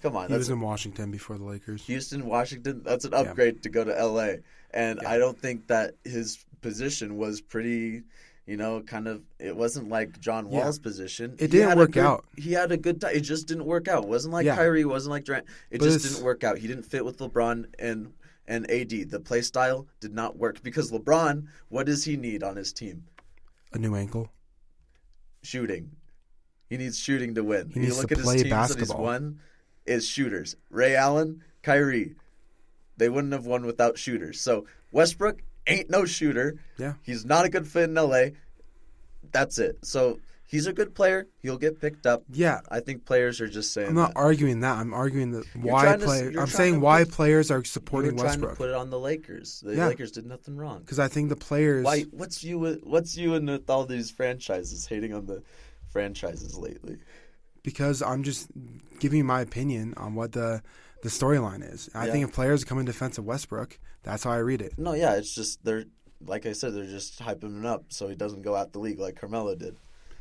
Come 0.00 0.16
on, 0.16 0.28
He 0.28 0.36
was 0.36 0.48
in 0.48 0.60
Washington 0.60 1.10
before 1.10 1.38
the 1.38 1.44
Lakers. 1.44 1.84
Houston, 1.86 2.24
Washington. 2.26 2.82
That's 2.84 3.04
an 3.04 3.14
upgrade 3.14 3.64
to 3.64 3.68
go 3.68 3.82
to 3.82 3.98
L.A. 3.98 4.38
And 4.72 5.00
Yeah. 5.02 5.10
I 5.10 5.18
don't 5.18 5.36
think 5.36 5.66
that 5.66 5.94
his 6.04 6.44
position 6.60 7.16
was 7.16 7.40
pretty. 7.40 8.02
You 8.48 8.56
know, 8.56 8.80
kind 8.80 9.06
of. 9.06 9.20
It 9.38 9.54
wasn't 9.54 9.90
like 9.90 10.18
John 10.20 10.50
Yeah. 10.50 10.60
Wall's 10.64 10.78
position. 10.78 11.32
It 11.34 11.52
He 11.52 11.58
didn't 11.58 11.76
work 11.76 11.90
good- 11.90 12.02
out. 12.02 12.24
He 12.34 12.52
had 12.52 12.72
a 12.72 12.78
good 12.78 12.98
time. 13.02 13.14
It 13.14 13.20
just 13.20 13.46
didn't 13.46 13.66
work 13.66 13.88
out. 13.88 14.04
It 14.04 14.08
wasn't 14.08 14.32
like 14.32 14.46
Yeah. 14.46 14.56
Kyrie. 14.56 14.80
It 14.80 14.84
wasn't 14.88 15.10
like 15.10 15.24
Durant. 15.24 15.44
It 15.70 15.80
But 15.80 15.84
just 15.84 15.96
it's- 15.98 16.12
didn't 16.14 16.24
work 16.24 16.42
out. 16.44 16.56
He 16.56 16.66
didn't 16.66 16.84
fit 16.84 17.04
with 17.04 17.18
LeBron 17.18 17.66
and 17.78 18.14
and 18.46 18.64
AD. 18.70 19.04
The 19.04 19.20
play 19.20 19.42
style 19.42 19.86
did 20.00 20.14
not 20.14 20.38
work 20.38 20.62
because 20.62 20.90
LeBron. 20.90 21.48
What 21.68 21.84
does 21.84 22.04
he 22.04 22.16
need 22.16 22.42
on 22.42 22.56
his 22.56 22.72
team? 22.72 23.04
A 23.74 23.78
new 23.78 23.94
ankle. 23.94 24.32
Shooting. 25.42 25.90
He 26.70 26.78
needs 26.78 26.98
shooting 26.98 27.34
to 27.34 27.44
win. 27.44 27.68
He 27.68 27.80
you 27.80 27.86
needs 27.86 27.98
look 27.98 28.08
to 28.08 28.14
at 28.14 28.18
his 28.18 28.24
play 28.24 28.36
teams 28.36 28.44
that 28.44 28.50
basketball. 28.50 28.96
he's 28.96 29.02
won 29.04 29.40
is 29.84 30.06
shooters. 30.06 30.56
Ray 30.70 30.96
Allen, 30.96 31.42
Kyrie. 31.62 32.16
They 32.96 33.10
wouldn't 33.10 33.34
have 33.34 33.44
won 33.44 33.66
without 33.66 33.98
shooters. 33.98 34.40
So 34.40 34.64
Westbrook 34.90 35.42
ain't 35.68 35.90
no 35.90 36.04
shooter. 36.04 36.56
Yeah. 36.78 36.94
He's 37.02 37.24
not 37.24 37.44
a 37.44 37.48
good 37.48 37.66
fit 37.66 37.84
in 37.90 37.94
LA. 37.94 38.26
That's 39.32 39.58
it. 39.58 39.78
So 39.84 40.18
he's 40.46 40.66
a 40.66 40.72
good 40.72 40.94
player. 40.94 41.26
He'll 41.42 41.58
get 41.58 41.80
picked 41.80 42.06
up. 42.06 42.22
Yeah. 42.30 42.60
I 42.70 42.80
think 42.80 43.04
players 43.04 43.40
are 43.40 43.48
just 43.48 43.72
saying 43.72 43.88
I'm 43.88 43.94
not 43.94 44.14
that. 44.14 44.20
arguing 44.20 44.60
that. 44.60 44.76
I'm 44.78 44.94
arguing 44.94 45.32
that 45.32 45.44
why 45.54 45.82
trying 45.84 45.98
to 45.98 46.04
s- 46.04 46.08
players. 46.10 46.32
you're 46.32 46.42
I'm 46.42 46.48
saying 46.48 46.74
to 46.74 46.80
why 46.80 47.04
players 47.04 47.50
are 47.50 47.62
supporting 47.64 48.12
trying 48.16 48.26
Westbrook 48.26 48.52
to 48.52 48.56
put 48.56 48.70
it 48.70 48.74
on 48.74 48.90
the 48.90 48.98
Lakers. 48.98 49.60
The 49.60 49.74
Yeah. 49.76 49.88
Lakers 49.88 50.12
did 50.12 50.24
nothing 50.26 50.56
wrong. 50.56 50.80
because 50.80 50.98
I 50.98 51.08
think 51.08 51.28
the 51.28 51.36
players. 51.36 51.84
Why? 51.84 52.02
What's 52.12 52.42
you? 52.42 52.58
with- 52.58 52.82
What's 52.84 53.16
you 53.16 53.34
and 53.34 53.46
with 53.48 53.68
all 53.68 53.84
these 53.84 54.10
franchises 54.10 54.86
hating 54.86 55.12
on 55.12 55.26
the 55.26 55.42
franchises 55.90 56.56
lately? 56.56 56.96
Because 57.62 58.00
I'm 58.02 58.22
just 58.22 58.48
giving 58.98 59.26
my 59.26 59.42
opinion 59.42 59.92
on 59.98 60.14
what 60.14 60.32
the 60.32 60.62
the 61.02 61.08
storyline 61.08 61.62
is. 61.72 61.88
I 61.94 62.06
Yeah. 62.06 62.12
think 62.12 62.28
if 62.28 62.34
players 62.34 62.64
come 62.64 62.78
in 62.78 62.84
defense 62.86 63.18
of 63.18 63.24
Westbrook, 63.24 63.78
that's 64.02 64.24
how 64.24 64.30
I 64.30 64.38
read 64.38 64.60
it. 64.62 64.74
No, 64.78 64.92
yeah, 64.94 65.14
it's 65.14 65.34
just 65.34 65.64
they're 65.64 65.84
like 66.26 66.46
I 66.46 66.52
said, 66.52 66.74
they're 66.74 66.84
just 66.84 67.20
hyping 67.20 67.44
him 67.44 67.64
up 67.66 67.84
so 67.90 68.08
he 68.08 68.16
doesn't 68.16 68.42
go 68.42 68.56
out 68.56 68.72
the 68.72 68.80
league 68.80 68.98
like 68.98 69.14
Carmelo 69.20 69.54
did. 69.54 69.76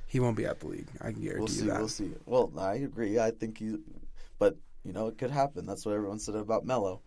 He 0.05 0.19
won't 0.19 0.38
be 0.38 0.48
out 0.48 0.60
the 0.60 0.67
league. 0.67 0.88
I 1.01 1.12
can 1.12 1.22
guarantee 1.22 1.39
We'll 1.39 1.50
you 1.50 1.55
see. 1.62 1.65
that. 1.67 1.79
We'll 1.79 1.88
see. 1.88 2.12
Well, 2.27 2.51
I 2.57 2.75
agree. 2.75 3.17
I 3.19 3.31
think 3.31 3.57
he, 3.57 3.77
but 4.38 4.55
you 4.84 4.93
know, 4.93 5.07
it 5.07 5.17
could 5.17 5.31
happen. 5.31 5.65
That's 5.65 5.86
what 5.86 5.96
everyone 5.96 6.19
said 6.19 6.36
about 6.36 6.65
Melo. 6.65 7.01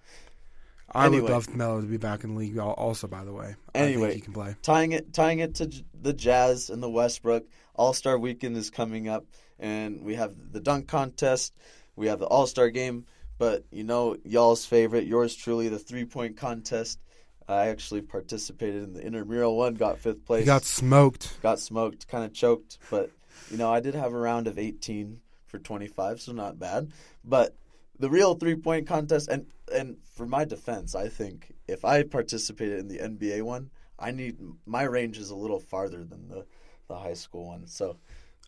I 0.92 1.06
Anyway. 1.06 1.22
would 1.22 1.30
love 1.30 1.54
Melo 1.54 1.80
to 1.80 1.86
be 1.86 1.98
back 1.98 2.24
in 2.24 2.34
the 2.34 2.38
league. 2.40 2.58
Also, 2.58 3.06
by 3.06 3.24
the 3.24 3.32
way, 3.32 3.54
I 3.74 3.78
Anyway. 3.78 4.08
think 4.08 4.14
he 4.14 4.20
can 4.22 4.32
play. 4.32 4.56
Tying 4.62 4.90
it, 4.92 5.12
tying 5.12 5.38
it 5.38 5.54
to 5.56 5.70
the 6.02 6.12
Jazz 6.12 6.68
and 6.68 6.82
the 6.82 6.90
Westbrook 6.90 7.46
All 7.76 7.92
Star 7.92 8.18
Weekend 8.18 8.56
is 8.56 8.70
coming 8.70 9.08
up, 9.08 9.24
and 9.60 10.02
we 10.02 10.16
have 10.16 10.34
the 10.52 10.58
dunk 10.60 10.88
contest. 10.88 11.54
We 11.94 12.08
have 12.08 12.18
the 12.18 12.26
All 12.26 12.48
Star 12.48 12.70
game, 12.70 13.06
but 13.40 13.64
you 13.73 13.85
know, 13.85 14.18
y'all's 14.23 14.66
favorite, 14.66 15.06
yours 15.06 15.35
truly, 15.35 15.68
the 15.68 15.78
three 15.78 16.04
point 16.04 16.37
contest. 16.37 17.00
I 17.49 17.68
actually 17.68 18.02
participated 18.02 18.85
in 18.85 18.92
the 18.92 19.00
intramural 19.00 19.56
one, 19.56 19.75
got 19.75 19.99
fifth 19.99 20.26
place. 20.26 20.44
Got 20.44 20.64
smoked. 20.64 21.40
got 21.42 21.59
smoked, 21.59 22.06
kind 22.06 22.23
of 22.23 22.35
choked, 22.35 22.76
but 22.90 23.11
you 23.50 23.56
know, 23.56 23.73
I 23.73 23.80
did 23.80 23.94
have 23.94 24.12
a 24.12 24.18
round 24.18 24.47
of 24.47 24.59
18 24.59 25.20
for 25.47 25.59
25, 25.59 26.20
so 26.20 26.32
not 26.32 26.59
bad. 26.59 26.92
But 27.25 27.56
the 27.99 28.11
real 28.11 28.35
three-point 28.35 28.87
contest 28.87 29.28
and 29.28 29.47
and 29.75 29.97
for 30.14 30.26
my 30.26 30.44
defense, 30.44 30.94
I 30.94 31.09
think 31.09 31.54
if 31.66 31.82
I 31.82 32.02
participated 32.02 32.78
in 32.78 32.88
the 32.88 32.99
NBA 32.99 33.42
one, 33.42 33.70
I 33.99 34.11
need 34.11 34.37
my 34.66 34.82
range 34.82 35.16
is 35.16 35.30
a 35.30 35.35
little 35.35 35.61
farther 35.61 36.04
than 36.04 36.28
the 36.28 36.44
the 36.88 36.97
high 36.97 37.14
school 37.14 37.47
one. 37.47 37.66
So 37.66 37.97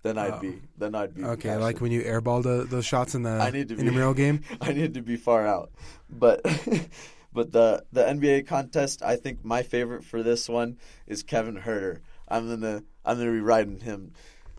then 0.03 0.19
I'd 0.19 0.35
Oh. 0.35 0.41
be 0.41 0.61
then 0.79 0.95
I'd 0.95 1.15
be 1.15 1.25
Okay, 1.25 1.49
cashing. 1.51 1.61
like 1.63 1.81
when 1.81 1.93
you 1.93 2.03
airball 2.03 2.43
the, 2.43 2.65
those 2.69 2.85
shots 2.85 3.15
in 3.15 3.23
the 3.23 3.31
I 3.31 3.51
need 3.51 3.69
to 3.69 3.75
be- 3.75 3.81
intramural 3.83 4.15
game. 4.15 4.43
I 4.61 4.73
need 4.73 4.95
to 4.95 5.03
be 5.03 5.17
far 5.17 5.47
out. 5.47 5.71
But 6.11 6.43
but 7.33 7.53
the 7.53 7.85
the 7.93 8.03
NBA 8.03 8.47
contest, 8.47 9.03
I 9.03 9.17
think 9.17 9.45
my 9.45 9.63
favorite 9.63 10.05
for 10.05 10.23
this 10.23 10.49
one 10.49 10.79
is 11.07 11.23
Kevin 11.23 11.57
Huerter. 11.57 12.01
I'm 12.29 12.49
gonna 12.49 12.83
I'm 13.05 13.19
gonna 13.19 13.33
be 13.33 13.41
riding 13.41 13.81
him, 13.81 14.13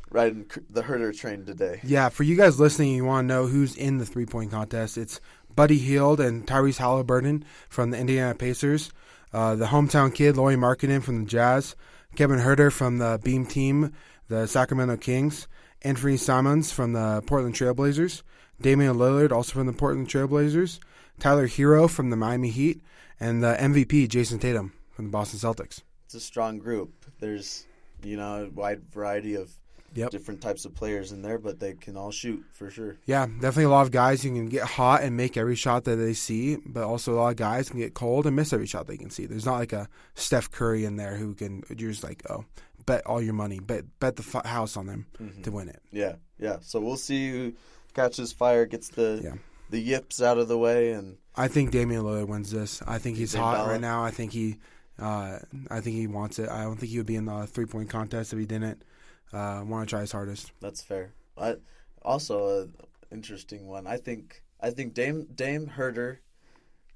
riding 0.10 0.50
the 0.70 0.84
Huerter 0.84 1.18
train 1.18 1.46
today. 1.46 1.80
Yeah, 1.84 2.10
for 2.10 2.24
you 2.24 2.36
guys 2.36 2.60
listening, 2.60 2.94
you 2.96 3.06
want 3.06 3.26
to 3.26 3.34
know 3.34 3.48
who's 3.48 3.76
in 3.76 3.98
the 3.98 4.06
three 4.06 4.26
point 4.26 4.52
contest. 4.52 4.98
It's 4.98 5.20
Buddy 5.56 5.78
Hield 5.78 6.20
and 6.20 6.46
Tyrese 6.48 6.78
Halliburton 6.78 7.46
from 7.70 7.92
the 7.92 7.98
Indiana 7.98 8.34
Pacers, 8.36 8.92
uh, 9.34 9.56
the 9.56 9.66
hometown 9.68 10.14
kid 10.14 10.36
Lauri 10.38 10.56
Markkanen 10.56 11.04
from 11.04 11.20
the 11.24 11.30
Jazz, 11.30 11.76
Kevin 12.16 12.40
Huerter 12.40 12.72
from 12.72 12.98
the 12.98 13.20
Beam 13.24 13.46
Team, 13.46 13.94
the 14.28 14.48
Sacramento 14.48 14.98
Kings, 14.98 15.48
Anthony 15.82 16.18
Simons 16.18 16.72
from 16.72 16.94
the 16.94 17.22
Portland 17.26 17.56
Trailblazers, 17.56 18.24
Damian 18.62 18.96
Lillard 18.98 19.32
also 19.32 19.54
from 19.54 19.68
the 19.68 19.74
Portland 19.74 20.08
Trailblazers, 20.08 20.80
Tyler 21.20 21.48
Herro 21.48 21.90
from 21.90 22.10
the 22.10 22.16
Miami 22.16 22.50
Heat, 22.50 22.82
and 23.20 23.44
the 23.44 23.56
MVP 23.60 24.08
Jayson 24.08 24.40
Tatum 24.40 24.74
from 24.92 25.06
the 25.06 25.12
Boston 25.12 25.40
Celtics. 25.40 25.82
It's 26.06 26.16
a 26.16 26.20
strong 26.20 26.60
group. 26.60 26.92
There's 27.20 27.66
you 28.04 28.18
know 28.18 28.46
a 28.46 28.50
wide 28.50 28.84
variety 28.92 29.36
of 29.36 29.52
Yep. 29.96 30.10
different 30.10 30.42
types 30.42 30.66
of 30.66 30.74
players 30.74 31.12
in 31.12 31.22
there, 31.22 31.38
but 31.38 31.60
they 31.60 31.74
can 31.74 31.96
all 31.96 32.10
shoot 32.10 32.44
for 32.52 32.72
sure. 32.72 32.98
Yeah, 33.06 33.28
definitely 33.28 33.66
a 33.66 33.70
lot 33.70 33.84
of 33.84 33.92
guys 33.92 34.24
who 34.24 34.30
can 34.30 34.50
get 34.50 34.64
hot 34.64 35.04
and 35.04 35.16
make 35.16 35.38
every 35.38 35.56
shot 35.56 35.84
that 35.84 35.98
they 35.98 36.14
see, 36.14 36.56
but 36.66 36.82
also 36.84 37.14
a 37.14 37.18
lot 37.18 37.30
of 37.30 37.36
guys 37.36 37.70
can 37.70 37.78
get 37.80 37.94
cold 37.94 38.26
and 38.26 38.36
miss 38.36 38.54
every 38.54 38.66
shot 38.66 38.88
they 38.88 38.98
can 38.98 39.12
see. 39.12 39.28
There's 39.28 39.46
not 39.46 39.60
like 39.60 39.72
a 39.72 39.88
Steph 40.16 40.50
Curry 40.50 40.84
in 40.86 40.96
there 40.96 41.16
who 41.16 41.36
can 41.36 41.62
you're 41.70 41.92
just 41.92 42.04
like, 42.04 42.24
oh, 42.28 42.44
bet 42.86 43.06
all 43.06 43.22
your 43.22 43.34
money, 43.34 43.60
bet 43.60 43.86
bet 44.00 44.16
the 44.16 44.24
f- 44.24 44.46
house 44.46 44.78
on 44.78 44.88
them 44.88 45.06
to 45.44 45.52
win 45.52 45.70
it. 45.70 45.82
Yeah, 45.92 46.16
yeah. 46.40 46.58
So 46.62 46.80
we'll 46.80 46.98
see 46.98 47.30
who 47.32 47.54
catches 47.94 48.34
fire, 48.34 48.66
gets 48.66 48.90
the 48.90 49.22
Yeah. 49.24 49.36
the 49.70 49.80
yips 49.80 50.22
out 50.22 50.38
of 50.38 50.48
the 50.48 50.58
way, 50.58 50.92
and 50.92 51.18
I 51.36 51.48
think 51.48 51.72
Damian 51.72 52.04
Lillard 52.04 52.28
wins 52.28 52.52
this. 52.52 52.82
I 52.88 52.98
think 53.00 53.18
he's 53.18 53.34
hot 53.34 53.58
Bella? 53.58 53.70
right 53.70 53.82
now. 53.82 54.04
I 54.04 54.12
think 54.12 54.32
he, 54.34 54.58
uh, 55.00 55.40
I 55.72 55.82
think 55.82 55.96
he 55.96 56.08
wants 56.08 56.38
it. 56.40 56.50
I 56.50 56.64
don't 56.64 56.78
think 56.78 56.92
he 56.92 56.98
would 56.98 57.08
be 57.08 57.16
in 57.16 57.26
the 57.26 57.48
three 57.48 57.66
point 57.66 57.90
contest 57.90 58.34
if 58.34 58.40
he 58.40 58.46
didn't 58.46 58.84
uh, 59.32 59.64
want 59.66 59.88
to 59.88 59.90
try 59.90 60.02
his 60.02 60.12
hardest. 60.12 60.52
That's 60.62 60.82
fair. 60.82 61.14
I, 61.38 61.56
also, 62.04 62.64
a 62.64 63.14
interesting 63.14 63.66
one. 63.68 63.88
I 63.88 63.98
think 63.98 64.44
I 64.62 64.70
think 64.70 64.94
Dame 64.94 65.26
Dame 65.34 65.68
Huerter, 65.76 66.18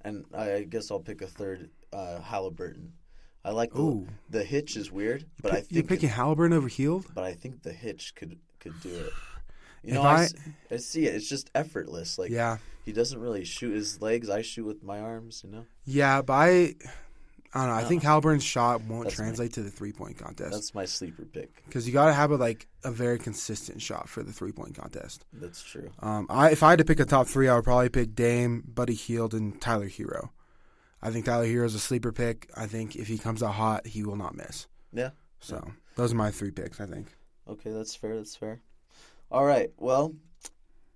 and 0.02 0.26
I 0.34 0.64
guess 0.70 0.92
I'll 0.92 1.00
pick 1.00 1.22
a 1.22 1.28
third. 1.28 1.70
Uh, 1.94 2.20
Halliburton. 2.20 2.92
I 3.48 3.52
like 3.52 3.72
the, 3.74 3.82
Ooh. 3.82 4.08
the 4.30 4.44
hitch 4.44 4.76
is 4.76 4.92
weird, 4.92 5.26
but 5.42 5.52
I 5.54 5.56
You're 5.58 5.64
think 5.64 5.88
picking 5.90 6.10
Halliburton 6.10 6.56
over 6.58 6.68
Hield. 6.68 7.06
but 7.16 7.24
I 7.24 7.34
think 7.34 7.64
the 7.64 7.72
hitch 7.74 8.14
could 8.16 8.38
could 8.60 8.80
do 8.82 8.90
it. 8.90 9.14
You 9.84 9.94
know, 9.94 10.02
I, 10.02 10.28
see 10.78 11.06
it. 11.06 11.16
It's 11.16 11.30
just 11.30 11.50
effortless. 11.56 12.18
Like 12.18 12.30
Yeah, 12.30 12.58
he 12.84 12.92
doesn't 12.92 13.18
really 13.22 13.46
shoot 13.46 13.74
his 13.74 14.02
legs. 14.02 14.30
I 14.30 14.42
shoot 14.42 14.66
with 14.66 14.84
my 14.84 15.00
arms. 15.00 15.44
You 15.46 15.52
know, 15.52 15.66
yeah, 15.86 16.22
but 16.24 16.34
I, 16.34 16.48
I 17.54 17.60
don't 17.62 17.68
know. 17.68 17.74
I 17.74 17.82
No. 17.84 17.88
think 17.88 18.04
Halliburton's 18.04 18.44
shot 18.44 18.82
won't 18.82 19.06
That's 19.06 19.18
my- 19.18 19.24
translate 19.26 19.54
to 19.54 19.62
the 19.62 19.70
three 19.70 19.94
point 19.94 20.18
contest. 20.18 20.52
that's 20.52 20.76
my 20.76 20.84
sleeper 20.84 21.24
pick. 21.24 21.64
because 21.66 21.88
you 21.88 21.94
got 21.94 22.08
to 22.08 22.14
have 22.14 22.32
a, 22.32 22.36
like 22.36 22.68
a 22.84 22.92
very 22.92 23.18
consistent 23.18 23.82
shot 23.82 24.10
for 24.10 24.24
the 24.24 24.34
three 24.34 24.52
point 24.52 24.76
contest. 24.76 25.24
That's 25.32 25.64
true. 25.64 25.90
Um, 26.00 26.26
I 26.30 26.50
if 26.52 26.64
I 26.64 26.72
had 26.72 26.80
to 26.80 26.86
pick 26.86 27.00
a 27.00 27.06
top 27.06 27.28
three, 27.28 27.48
I 27.48 27.56
would 27.56 27.64
probably 27.64 27.88
pick 27.88 28.14
Dame, 28.14 28.64
Buddy 28.68 28.96
Hield, 28.96 29.34
and 29.34 29.62
Tyler 29.62 29.88
Herro. 29.88 30.32
I 31.08 31.12
think 31.12 31.26
Tyler 31.26 31.46
Herro 31.46 31.66
is 31.66 31.74
a 31.74 31.80
sleeper 31.80 32.12
pick. 32.12 32.50
I 32.56 32.66
think 32.68 32.98
if 32.98 33.08
he 33.08 33.18
comes 33.18 33.42
out 33.42 33.54
hot, 33.54 33.88
he 33.88 34.04
will 34.04 34.18
not 34.18 34.36
miss. 34.36 34.68
Yeah. 34.92 35.12
So 35.40 35.72
those 35.96 36.12
are 36.12 36.16
my 36.16 36.32
three 36.32 36.52
picks. 36.52 36.82
I 36.82 36.86
think. 36.86 37.08
Okay, 37.48 37.72
that's 37.72 37.96
fair. 37.96 38.18
That's 38.18 38.36
fair. 38.36 38.62
All 39.32 39.46
right. 39.46 39.72
Well, 39.78 40.16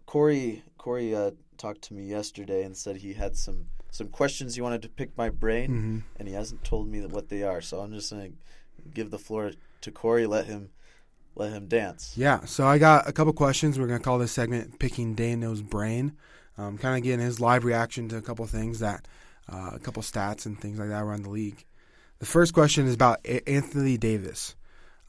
Corey 0.06 0.64
Corey 0.78 1.16
uh, 1.16 1.32
talked 1.58 1.84
to 1.84 1.94
me 1.94 2.04
yesterday 2.04 2.64
and 2.64 2.76
said 2.76 2.98
he 2.98 3.14
had 3.14 3.38
some 3.38 3.68
some 3.90 4.10
questions 4.10 4.56
he 4.56 4.62
wanted 4.62 4.82
to 4.82 4.90
pick 4.90 5.18
my 5.18 5.30
brain, 5.30 5.68
hmm 5.68 6.00
and 6.18 6.28
he 6.28 6.34
hasn't 6.34 6.64
told 6.66 6.90
me 6.90 7.06
what 7.06 7.30
they 7.30 7.44
are. 7.44 7.62
So 7.62 7.80
I'm 7.80 7.94
just 7.94 8.12
gonna 8.12 8.32
give 8.94 9.12
the 9.12 9.20
floor 9.20 9.52
to 9.80 9.92
Corey. 9.92 10.26
Let 10.26 10.46
him 10.46 10.72
let 11.36 11.54
him 11.54 11.68
dance. 11.68 12.14
Yeah. 12.18 12.44
So 12.44 12.66
I 12.68 12.78
got 12.78 13.08
a 13.08 13.14
couple 13.14 13.32
questions. 13.32 13.80
We're 13.80 13.88
gonna 13.88 14.00
call 14.00 14.20
this 14.20 14.34
segment 14.34 14.78
"Picking 14.78 15.16
Dano's 15.16 15.62
Brain." 15.62 16.18
Um, 16.58 16.78
kind 16.78 16.98
of 16.98 17.04
getting 17.04 17.26
his 17.26 17.40
live 17.40 17.64
reaction 17.64 18.10
to 18.10 18.18
a 18.18 18.22
couple 18.22 18.46
things 18.46 18.80
that, 18.80 19.08
uh, 19.52 19.72
a 19.74 19.80
couple 19.80 20.02
stats 20.02 20.46
and 20.46 20.60
things 20.60 20.80
like 20.80 20.90
that 20.90 21.04
around 21.04 21.24
the 21.24 21.30
league. 21.30 21.66
The 22.20 22.26
first 22.26 22.54
question 22.54 22.86
is 22.88 22.94
about 22.94 23.20
A- 23.26 23.48
Anthony 23.50 23.98
Davis. 23.98 24.56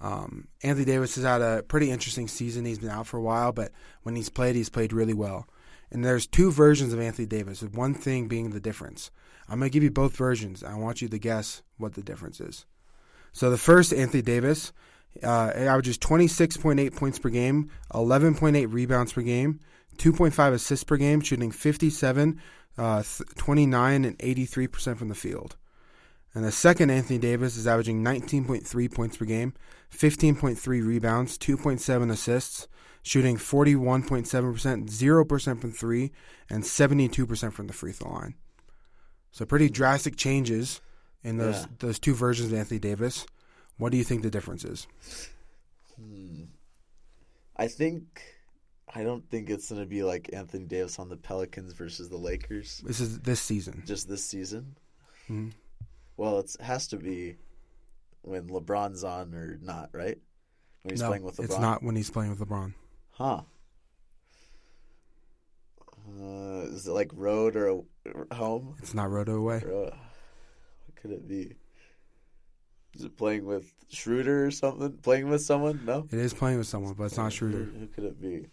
Um, 0.00 0.48
Anthony 0.62 0.84
Davis 0.86 1.14
has 1.14 1.24
had 1.24 1.42
a 1.42 1.62
pretty 1.62 1.90
interesting 1.90 2.26
season. 2.26 2.64
He's 2.64 2.78
been 2.80 2.90
out 2.90 3.06
for 3.06 3.18
a 3.18 3.22
while, 3.22 3.52
but 3.52 3.70
when 4.02 4.16
he's 4.16 4.28
played, 4.30 4.56
he's 4.56 4.68
played 4.70 4.92
really 4.92 5.14
well. 5.14 5.46
And 5.90 6.04
there's 6.04 6.26
two 6.26 6.50
versions 6.50 6.92
of 6.92 7.00
Anthony 7.00 7.26
Davis, 7.26 7.62
with 7.62 7.74
one 7.74 7.94
thing 7.94 8.26
being 8.26 8.50
the 8.50 8.60
difference. 8.60 9.10
I'm 9.48 9.58
going 9.58 9.70
to 9.70 9.72
give 9.72 9.82
you 9.82 9.90
both 9.90 10.16
versions. 10.16 10.64
I 10.64 10.74
want 10.74 11.02
you 11.02 11.08
to 11.08 11.18
guess 11.18 11.62
what 11.76 11.94
the 11.94 12.02
difference 12.02 12.40
is. 12.40 12.64
So 13.32 13.50
the 13.50 13.58
first 13.58 13.92
Anthony 13.92 14.22
Davis, 14.22 14.72
Uh, 15.22 15.52
averages 15.54 15.98
26.8 15.98 16.96
points 16.96 17.18
per 17.18 17.28
game, 17.28 17.68
11.8 17.92 18.72
rebounds 18.72 19.12
per 19.12 19.20
game, 19.20 19.60
2.5 19.98 20.54
assists 20.54 20.84
per 20.84 20.96
game, 20.96 21.20
shooting 21.20 21.50
57, 21.50 22.40
uh, 22.78 23.02
29, 23.36 24.04
and 24.04 24.18
83% 24.18 24.96
from 24.96 25.08
the 25.08 25.14
field. 25.14 25.56
And 26.34 26.44
the 26.44 26.52
second 26.52 26.90
Anthony 26.90 27.18
Davis 27.18 27.56
is 27.56 27.66
averaging 27.66 28.02
19.3 28.02 28.94
points 28.94 29.16
per 29.16 29.24
game, 29.26 29.52
15.3 29.94 30.86
rebounds, 30.86 31.36
2.7 31.36 32.10
assists, 32.10 32.68
shooting 33.02 33.36
41.7%, 33.36 34.88
0% 34.88 35.60
from 35.60 35.72
three, 35.72 36.12
and 36.48 36.62
72% 36.64 37.52
from 37.52 37.66
the 37.66 37.72
free 37.72 37.92
throw 37.92 38.12
line. 38.12 38.34
So 39.32 39.44
pretty 39.44 39.68
drastic 39.68 40.16
changes 40.16 40.80
in 41.22 41.36
those 41.36 41.60
Yeah. 41.62 41.66
those 41.80 41.98
two 41.98 42.14
versions 42.14 42.52
of 42.52 42.58
Anthony 42.58 42.80
Davis. 42.80 43.26
What 43.76 43.92
do 43.92 43.98
you 43.98 44.04
think 44.04 44.22
the 44.22 44.30
difference 44.30 44.64
is? 44.64 44.86
Hmm. 45.96 46.44
I 47.56 47.68
think 47.68 48.22
I 48.94 49.02
don't 49.02 49.28
think 49.30 49.48
it's 49.48 49.70
gonna 49.70 49.86
be 49.86 50.02
like 50.02 50.30
Anthony 50.32 50.64
Davis 50.64 50.98
on 50.98 51.08
the 51.08 51.16
Pelicans 51.16 51.72
versus 51.72 52.08
the 52.08 52.16
Lakers 52.18 52.82
This 52.84 53.00
is 53.00 53.18
this 53.20 53.40
season. 53.40 53.82
just 53.86 54.08
this 54.08 54.24
season. 54.24 54.76
Mhm. 55.28 55.52
Well, 56.16 56.40
it 56.40 56.54
has 56.60 56.86
to 56.88 56.96
be 56.98 57.36
when 58.22 58.48
LeBron's 58.48 59.02
on 59.04 59.34
or 59.34 59.58
not, 59.62 59.90
right? 59.92 60.18
When 60.82 60.92
he's 60.92 61.00
no, 61.00 61.08
playing 61.08 61.22
with 61.22 61.36
LeBron. 61.36 61.44
it's 61.44 61.58
not 61.58 61.82
when 61.82 61.96
he's 61.96 62.10
playing 62.10 62.30
with 62.30 62.40
LeBron. 62.40 62.74
Huh. 63.12 63.42
Uh, 66.20 66.66
is 66.68 66.86
it 66.86 66.92
like 66.92 67.10
road 67.14 67.56
or 67.56 67.82
or 68.14 68.26
home? 68.32 68.74
It's 68.80 68.94
not 68.94 69.06
away. 69.06 69.62
Or, 69.64 69.86
uh, 69.86 69.96
what 70.86 70.96
could 70.96 71.12
it 71.12 71.26
be? 71.28 71.54
Is 72.94 73.04
it 73.04 73.16
playing 73.16 73.46
with 73.46 73.72
Schroeder 73.88 74.44
or 74.44 74.50
something? 74.50 74.92
Playing 74.98 75.30
with 75.30 75.40
someone? 75.42 75.82
No. 75.86 76.06
It 76.10 76.18
is 76.18 76.34
playing 76.34 76.58
with 76.58 76.66
someone, 76.66 76.92
but 76.94 77.04
it's 77.04 77.16
not 77.16 77.32
Schroeder. 77.32 77.64
Who, 77.64 77.78
who 77.80 77.86
could 77.86 78.04
it 78.04 78.20
be? 78.20 78.46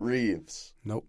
Reaves. 0.00 0.72
Nope. 0.84 1.06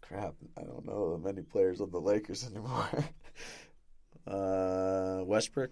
Crap, 0.00 0.34
I 0.58 0.62
don't 0.62 0.84
know 0.84 1.20
many 1.22 1.42
players 1.42 1.80
on 1.80 1.90
the 1.92 2.00
Lakers 2.00 2.44
anymore. 2.50 2.88
uh, 4.26 5.22
Westbrook. 5.24 5.70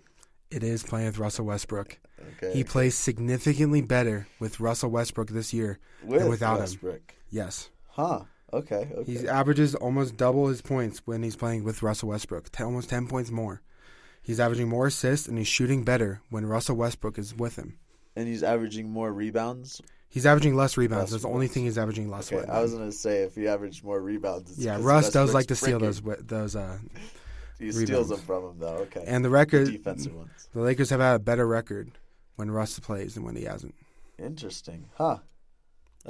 It 0.50 0.62
is 0.62 0.82
playing 0.82 1.06
with 1.06 1.18
Russell 1.18 1.44
Westbrook. 1.46 1.98
Okay. 2.36 2.56
He 2.56 2.64
plays 2.64 2.94
significantly 2.94 3.82
better 3.82 4.26
with 4.38 4.60
Russell 4.60 4.90
Westbrook 4.90 5.30
this 5.30 5.52
year. 5.52 5.78
with 6.04 6.26
without 6.28 6.60
him. 6.68 7.00
Yes. 7.30 7.68
Huh. 7.88 8.20
Okay. 8.52 8.88
Okay. 8.94 9.12
He 9.12 9.28
averages 9.28 9.74
almost 9.74 10.16
double 10.16 10.46
his 10.48 10.62
points 10.62 11.02
when 11.04 11.22
he's 11.22 11.36
playing 11.36 11.64
with 11.64 11.82
Russell 11.82 12.08
Westbrook, 12.10 12.48
almost 12.60 12.88
10 12.88 13.08
points 13.08 13.30
more. 13.30 13.60
He's 14.22 14.40
averaging 14.40 14.68
more 14.68 14.86
assists 14.86 15.28
and 15.28 15.36
he's 15.36 15.48
shooting 15.48 15.84
better 15.84 16.22
when 16.30 16.46
Russell 16.46 16.76
Westbrook 16.76 17.18
is 17.18 17.34
with 17.34 17.56
him. 17.56 17.78
and 18.16 18.26
he's 18.26 18.42
averaging 18.42 18.88
more 18.90 19.12
rebounds. 19.12 19.82
He's 20.10 20.24
averaging 20.26 20.56
less 20.56 20.76
rebounds. 20.76 21.10
That's 21.10 21.22
the 21.22 21.28
only 21.28 21.40
rebounds. 21.40 21.54
thing 21.54 21.64
he's 21.64 21.78
averaging 21.78 22.10
less 22.10 22.28
Okay, 22.32 22.40
with. 22.40 22.50
I 22.50 22.62
was 22.62 22.72
gonna 22.72 22.92
say 22.92 23.22
if 23.22 23.34
he 23.34 23.46
averaged 23.46 23.84
more 23.84 24.00
rebounds. 24.00 24.50
It's 24.50 24.58
yeah, 24.60 24.78
Russ 24.80 25.10
does 25.10 25.34
like 25.34 25.46
to 25.46 25.54
steal 25.56 25.78
those 25.78 26.00
those 26.20 26.56
uh 26.56 26.78
He 27.58 27.70
steals 27.72 28.08
them 28.08 28.20
from 28.20 28.44
him 28.44 28.58
though. 28.58 28.76
Okay. 28.88 29.04
and 29.06 29.24
the 29.24 29.30
record 29.30 29.70
defensive 29.70 30.14
ones. 30.14 30.48
the 30.52 30.60
Lakers 30.60 30.90
have 30.90 31.00
had 31.00 31.14
a 31.14 31.18
better 31.18 31.46
record 31.46 31.90
when 32.36 32.50
Russ 32.50 32.78
plays 32.78 33.14
than 33.14 33.24
when 33.24 33.36
he 33.36 33.44
hasn't. 33.44 33.74
Interesting, 34.18 34.86
huh? 34.96 35.18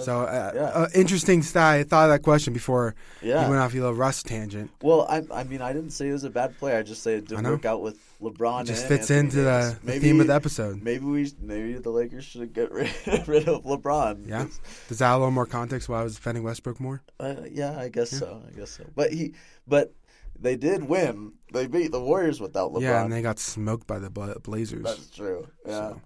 So 0.00 0.20
uh, 0.22 0.52
yeah. 0.54 0.60
uh, 0.62 0.88
interesting. 0.94 1.40
I 1.54 1.82
thought 1.82 2.04
of 2.04 2.10
that 2.10 2.22
question 2.22 2.52
before 2.52 2.94
Yeah. 3.22 3.44
you 3.44 3.50
went 3.50 3.60
off 3.60 3.74
your 3.74 3.84
little 3.84 3.96
Russ 3.96 4.22
tangent. 4.22 4.70
Well, 4.82 5.06
I, 5.08 5.22
I 5.32 5.44
mean, 5.44 5.60
I 5.62 5.72
didn't 5.72 5.90
say 5.90 6.06
he 6.06 6.12
was 6.12 6.24
a 6.24 6.30
bad 6.30 6.58
player. 6.58 6.78
I 6.78 6.82
just 6.82 7.02
say 7.02 7.14
it 7.14 7.26
didn't 7.28 7.44
work 7.44 7.64
out 7.64 7.82
with 7.82 7.98
LeBron. 8.20 8.62
It 8.62 8.66
just 8.66 8.86
fits 8.86 9.10
Anthony 9.10 9.18
into 9.18 9.36
the, 9.42 9.78
the 9.82 9.86
maybe, 9.86 9.98
theme 10.00 10.20
of 10.20 10.26
the 10.28 10.34
episode. 10.34 10.82
Maybe 10.82 11.04
we, 11.04 11.30
maybe 11.40 11.74
the 11.74 11.90
Lakers 11.90 12.24
should 12.24 12.52
get 12.52 12.70
rid, 12.78 12.90
rid 13.26 13.48
of 13.48 13.64
LeBron. 13.64 14.28
Yeah. 14.28 14.46
Does 14.88 14.98
that 14.98 15.12
a 15.12 15.16
little 15.16 15.30
more 15.30 15.46
context 15.46 15.88
why 15.88 16.00
I 16.00 16.04
was 16.04 16.14
defending 16.14 16.42
Westbrook 16.44 16.80
more? 16.80 17.02
Uh, 17.20 17.34
yeah, 17.50 17.78
I 17.78 17.88
guess 17.88 18.12
Yeah. 18.12 18.18
so. 18.18 18.42
I 18.48 18.58
guess 18.58 18.70
so. 18.70 18.84
But 18.94 19.12
he, 19.12 19.34
but 19.66 19.92
they 20.38 20.56
did 20.56 20.84
win. 20.84 21.32
They 21.52 21.66
beat 21.66 21.92
the 21.92 22.00
Warriors 22.00 22.40
without 22.40 22.72
LeBron. 22.72 22.82
Yeah, 22.82 23.04
and 23.04 23.12
they 23.12 23.22
got 23.22 23.38
smoked 23.38 23.86
by 23.86 23.98
the 23.98 24.10
Blazers. 24.10 24.84
That's 24.84 25.10
true. 25.10 25.48
Yeah. 25.66 25.72
So. 25.72 26.00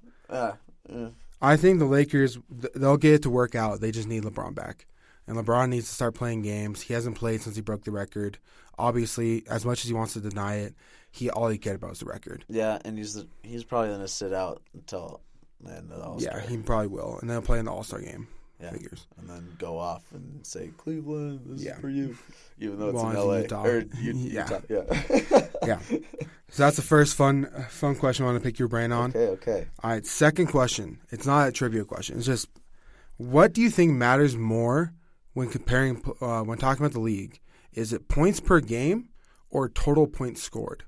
Yeah. 0.89 1.09
I 1.43 1.57
think 1.57 1.79
the 1.81 1.85
Lakers 1.87 2.39
they'll 2.75 2.97
get 2.97 3.15
it 3.15 3.23
to 3.23 3.31
work 3.31 3.55
out. 3.55 3.81
They 3.81 3.91
just 3.91 4.09
need 4.09 4.23
LeBron 4.23 4.55
back, 4.55 4.87
and 5.27 5.37
LeBron 5.37 5.69
needs 5.69 5.89
to 5.89 5.95
start 5.95 6.15
playing 6.15 6.43
games. 6.43 6.81
He 6.83 6.95
hasn't 6.95 7.17
played 7.17 7.43
since 7.43 7.57
he 7.57 7.63
broke 7.63 7.85
the 7.85 7.91
record. 7.91 8.39
Obviously, 8.79 9.45
as 9.49 9.65
much 9.67 9.85
as 9.85 9.89
he 9.89 9.95
wants 9.95 10.15
to 10.15 10.21
deny 10.21 10.57
it, 10.57 10.75
he 11.11 11.29
all 11.31 11.49
he 11.49 11.59
cared 11.59 11.77
about 11.77 11.91
was 11.91 11.99
the 11.99 12.07
record. 12.07 12.45
Yeah, 12.49 12.79
and 12.85 12.97
he's 12.97 13.23
he's 13.43 13.65
probably 13.65 13.91
gonna 13.91 14.09
sit 14.09 14.33
out 14.33 14.63
until 14.73 15.21
the 15.61 15.73
end 15.77 15.91
of 15.93 15.99
the 15.99 16.05
All-Star. 16.05 16.39
Yeah, 16.41 16.47
he 16.49 16.57
probably 16.59 16.87
will, 16.89 17.19
and 17.21 17.29
then 17.29 17.43
play 17.43 17.59
in 17.59 17.67
the 17.67 17.73
All 17.73 17.83
Star 17.83 18.01
game. 18.01 18.29
Yeah. 18.61 18.71
Figures. 18.71 19.09
and 19.19 19.29
then 19.29 19.49
go 19.59 19.77
off 19.77 20.05
and 20.15 20.47
say 20.47 20.71
Cleveland, 20.77 21.41
this 21.47 21.63
Yeah. 21.65 21.75
is 21.75 21.81
for 21.81 21.89
you, 21.89 22.17
even 22.61 22.79
though 22.79 22.91
it's 22.91 22.95
Well, 22.95 23.11
in 23.11 23.17
LA 23.17 23.39
Utah. 23.39 23.65
or 23.65 23.79
U- 24.01 24.13
Yeah. 24.15 24.61
Yeah. 24.69 25.49
Yeah. 25.67 25.81
So 26.55 26.65
that's 26.65 26.77
the 26.77 26.83
first 26.83 27.17
fun 27.17 27.47
fun 27.71 27.97
question 27.97 28.25
I 28.27 28.31
want 28.31 28.43
to 28.43 28.47
pick 28.47 28.59
your 28.59 28.69
brain 28.69 28.93
on. 28.93 29.11
okay. 29.11 29.27
Okay. 29.29 29.67
All 29.83 29.91
right, 29.91 30.05
second 30.05 30.47
question. 30.49 30.99
It's 31.11 31.25
not 31.27 31.49
a 31.49 31.53
trivia 31.53 31.85
question. 31.87 32.19
It's 32.19 32.27
just, 32.27 32.47
what 33.17 33.55
do 33.55 33.63
you 33.63 33.71
think 33.71 33.93
matters 33.93 34.37
more 34.37 34.93
when 35.33 35.49
comparing, 35.49 36.03
uh, 36.21 36.43
when 36.43 36.59
talking 36.59 36.85
about 36.85 36.93
the 36.93 37.01
league? 37.01 37.41
Is 37.73 37.95
it 37.95 38.07
points 38.07 38.39
per 38.39 38.61
game 38.61 39.09
or 39.49 39.71
total 39.71 40.07
points 40.07 40.43
scored? 40.43 40.85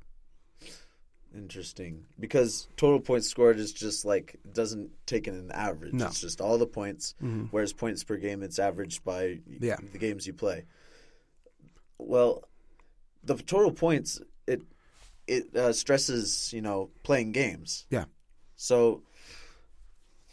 Interesting, 1.34 2.04
because 2.20 2.68
total 2.76 3.00
points 3.00 3.28
scored 3.28 3.58
is 3.58 3.72
just 3.72 4.04
like 4.04 4.38
doesn't 4.52 4.90
take 5.06 5.26
in 5.26 5.34
an 5.34 5.50
average. 5.50 5.94
No. 5.94 6.06
It's 6.06 6.20
just 6.20 6.40
all 6.42 6.58
the 6.58 6.66
points. 6.66 7.14
Mhm. 7.22 7.48
Whereas 7.50 7.72
points 7.72 8.04
per 8.04 8.16
game, 8.18 8.42
it's 8.42 8.58
averaged 8.60 9.02
by 9.02 9.40
Yeah. 9.60 9.76
the 9.92 9.98
games 9.98 10.26
you 10.28 10.34
play. 10.34 10.66
Well, 11.98 12.44
the 13.24 13.34
total 13.36 13.72
points 13.72 14.20
it 15.26 15.54
uh, 15.56 15.72
stresses 15.72 16.52
you 16.52 16.60
know 16.60 16.90
playing 17.02 17.32
games. 17.32 17.86
Yeah. 17.90 18.04
So, 18.56 19.02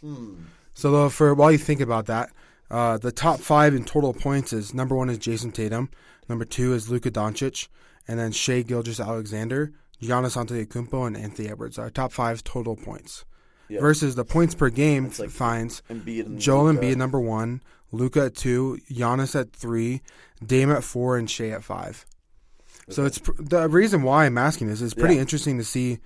hmm. 0.01 0.35
So 0.73 0.91
though, 0.91 1.09
for 1.09 1.33
while 1.33 1.51
you 1.51 1.57
think 1.57 1.81
about 1.81 2.05
that, 2.05 2.29
uh, 2.69 2.97
the 2.97 3.11
top 3.11 3.39
five 3.39 3.73
in 3.73 3.83
total 3.83 4.13
points 4.13 4.53
is 4.53 4.73
number 4.73 4.95
one 4.95 5.09
is 5.09 5.17
Jayson 5.17 5.51
Tatum, 5.53 5.89
number 6.29 6.45
two 6.45 6.73
is 6.73 6.89
Luka 6.89 7.11
Doncic, 7.11 7.67
and 8.07 8.17
then 8.17 8.31
Shai 8.31 8.61
Gilgeous-Alexander, 8.61 9.73
Giannis 10.01 10.37
Antetokounmpo, 10.37 11.07
and 11.07 11.17
Anthony 11.17 11.49
Edwards. 11.49 11.77
Our 11.77 11.89
top 11.89 12.11
five 12.13 12.43
total 12.43 12.75
points. 12.75 13.25
Yeah. 13.67 13.79
Versus 13.79 14.15
the 14.15 14.25
points 14.25 14.53
per 14.53 14.69
game 14.69 15.11
like 15.17 15.29
finds 15.29 15.81
Embiid 15.89 16.25
and 16.25 16.39
Joel 16.39 16.65
Luka. 16.65 16.81
Embiid 16.85 16.95
number 16.97 17.19
one, 17.19 17.61
Luka 17.91 18.25
at 18.25 18.35
two, 18.35 18.79
Giannis 18.89 19.39
at 19.39 19.53
three, 19.53 20.01
Dame 20.45 20.71
at 20.71 20.83
four, 20.83 21.17
and 21.17 21.29
Shai 21.29 21.49
at 21.49 21.63
five. 21.63 22.05
So 22.91 23.05
it's 23.05 23.17
pr- 23.19 23.31
the 23.39 23.67
reason 23.69 24.03
why 24.03 24.25
I'm 24.25 24.37
asking 24.37 24.67
this 24.67 24.81
is 24.81 24.93
pretty 24.93 25.15
Yeah. 25.15 25.21
interesting 25.21 25.57
to 25.57 25.63
see 25.63 25.99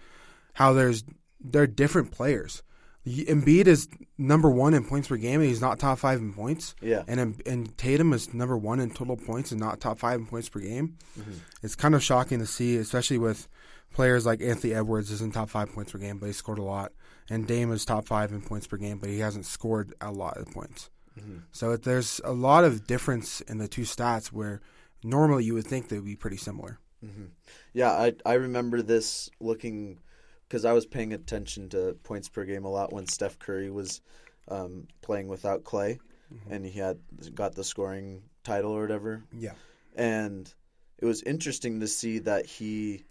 how 0.54 0.74
there's 0.74 1.04
they're 1.44 1.68
different 1.68 2.12
players. 2.12 2.64
Embiid 3.06 3.68
is 3.68 3.88
number 4.18 4.50
one 4.50 4.74
in 4.74 4.84
points 4.84 5.08
per 5.10 5.18
game, 5.18 5.40
and 5.40 5.48
he's 5.48 5.62
not 5.62 5.78
top 5.78 6.00
five 6.00 6.20
in 6.20 6.34
points. 6.34 6.74
Yeah. 6.82 7.04
And 7.08 7.40
and 7.46 7.78
Tatum 7.78 8.14
is 8.14 8.34
number 8.34 8.58
one 8.58 8.80
in 8.80 8.90
total 8.90 9.16
points 9.16 9.52
and 9.52 9.60
not 9.60 9.80
top 9.80 10.00
five 10.00 10.20
in 10.20 10.26
points 10.26 10.50
per 10.50 10.60
game. 10.60 10.98
Mhm. 11.20 11.36
It's 11.62 11.76
kind 11.76 11.94
of 11.94 12.02
shocking 12.02 12.40
to 12.40 12.48
see, 12.48 12.78
especially 12.78 13.20
with 13.20 13.48
players 13.94 14.26
like 14.26 14.42
Anthony 14.42 14.74
Edwards 14.74 15.12
isn't 15.12 15.34
top 15.36 15.50
five 15.52 15.72
points 15.72 15.92
per 15.92 16.00
game, 16.00 16.18
but 16.18 16.26
he 16.28 16.34
scored 16.34 16.58
a 16.58 16.64
lot, 16.64 16.94
and 17.30 17.46
Dame 17.46 17.72
is 17.72 17.86
top 17.86 18.08
five 18.08 18.32
in 18.32 18.42
points 18.42 18.66
per 18.68 18.78
game, 18.78 18.98
but 18.98 19.10
he 19.10 19.20
hasn't 19.20 19.46
scored 19.46 19.94
a 20.02 20.12
lot 20.12 20.38
of 20.38 20.48
points. 20.52 20.90
Mhm. 21.20 21.44
So 21.52 21.72
it, 21.72 21.84
there's 21.84 22.20
a 22.26 22.34
lot 22.34 22.64
of 22.64 22.88
difference 22.88 23.40
in 23.42 23.60
the 23.60 23.68
two 23.68 23.84
stats 23.84 24.28
where 24.28 24.62
normally 25.06 25.44
you 25.46 25.54
would 25.54 25.68
think 25.68 25.88
they 25.88 25.98
would 25.98 26.06
be 26.06 26.16
pretty 26.16 26.38
similar. 26.38 26.80
hmm 27.02 27.26
Yeah, 27.74 27.92
I 27.92 28.14
I 28.26 28.34
remember 28.34 28.82
this 28.82 29.30
looking 29.40 30.00
because 30.48 30.66
I 30.66 30.74
was 30.74 30.86
paying 30.86 31.14
attention 31.14 31.70
to 31.70 31.98
points 32.04 32.30
per 32.30 32.46
game 32.46 32.66
a 32.66 32.70
lot 32.72 32.94
when 32.94 33.08
Steph 33.08 33.40
Curry 33.40 33.70
was 33.72 34.02
um, 34.48 34.88
playing 35.02 35.28
without 35.28 35.64
Clay, 35.64 36.00
Mhm. 36.34 36.52
and 36.52 36.66
he 36.66 36.80
had 36.80 37.00
got 37.34 37.56
the 37.56 37.64
scoring 37.64 38.24
title 38.44 38.72
or 38.72 38.82
whatever. 38.82 39.24
Yeah. 39.32 39.54
And 39.96 40.54
it 40.98 41.06
was 41.06 41.22
interesting 41.24 41.80
to 41.80 41.88
see 41.88 42.20
that 42.20 42.46
he 42.46 43.06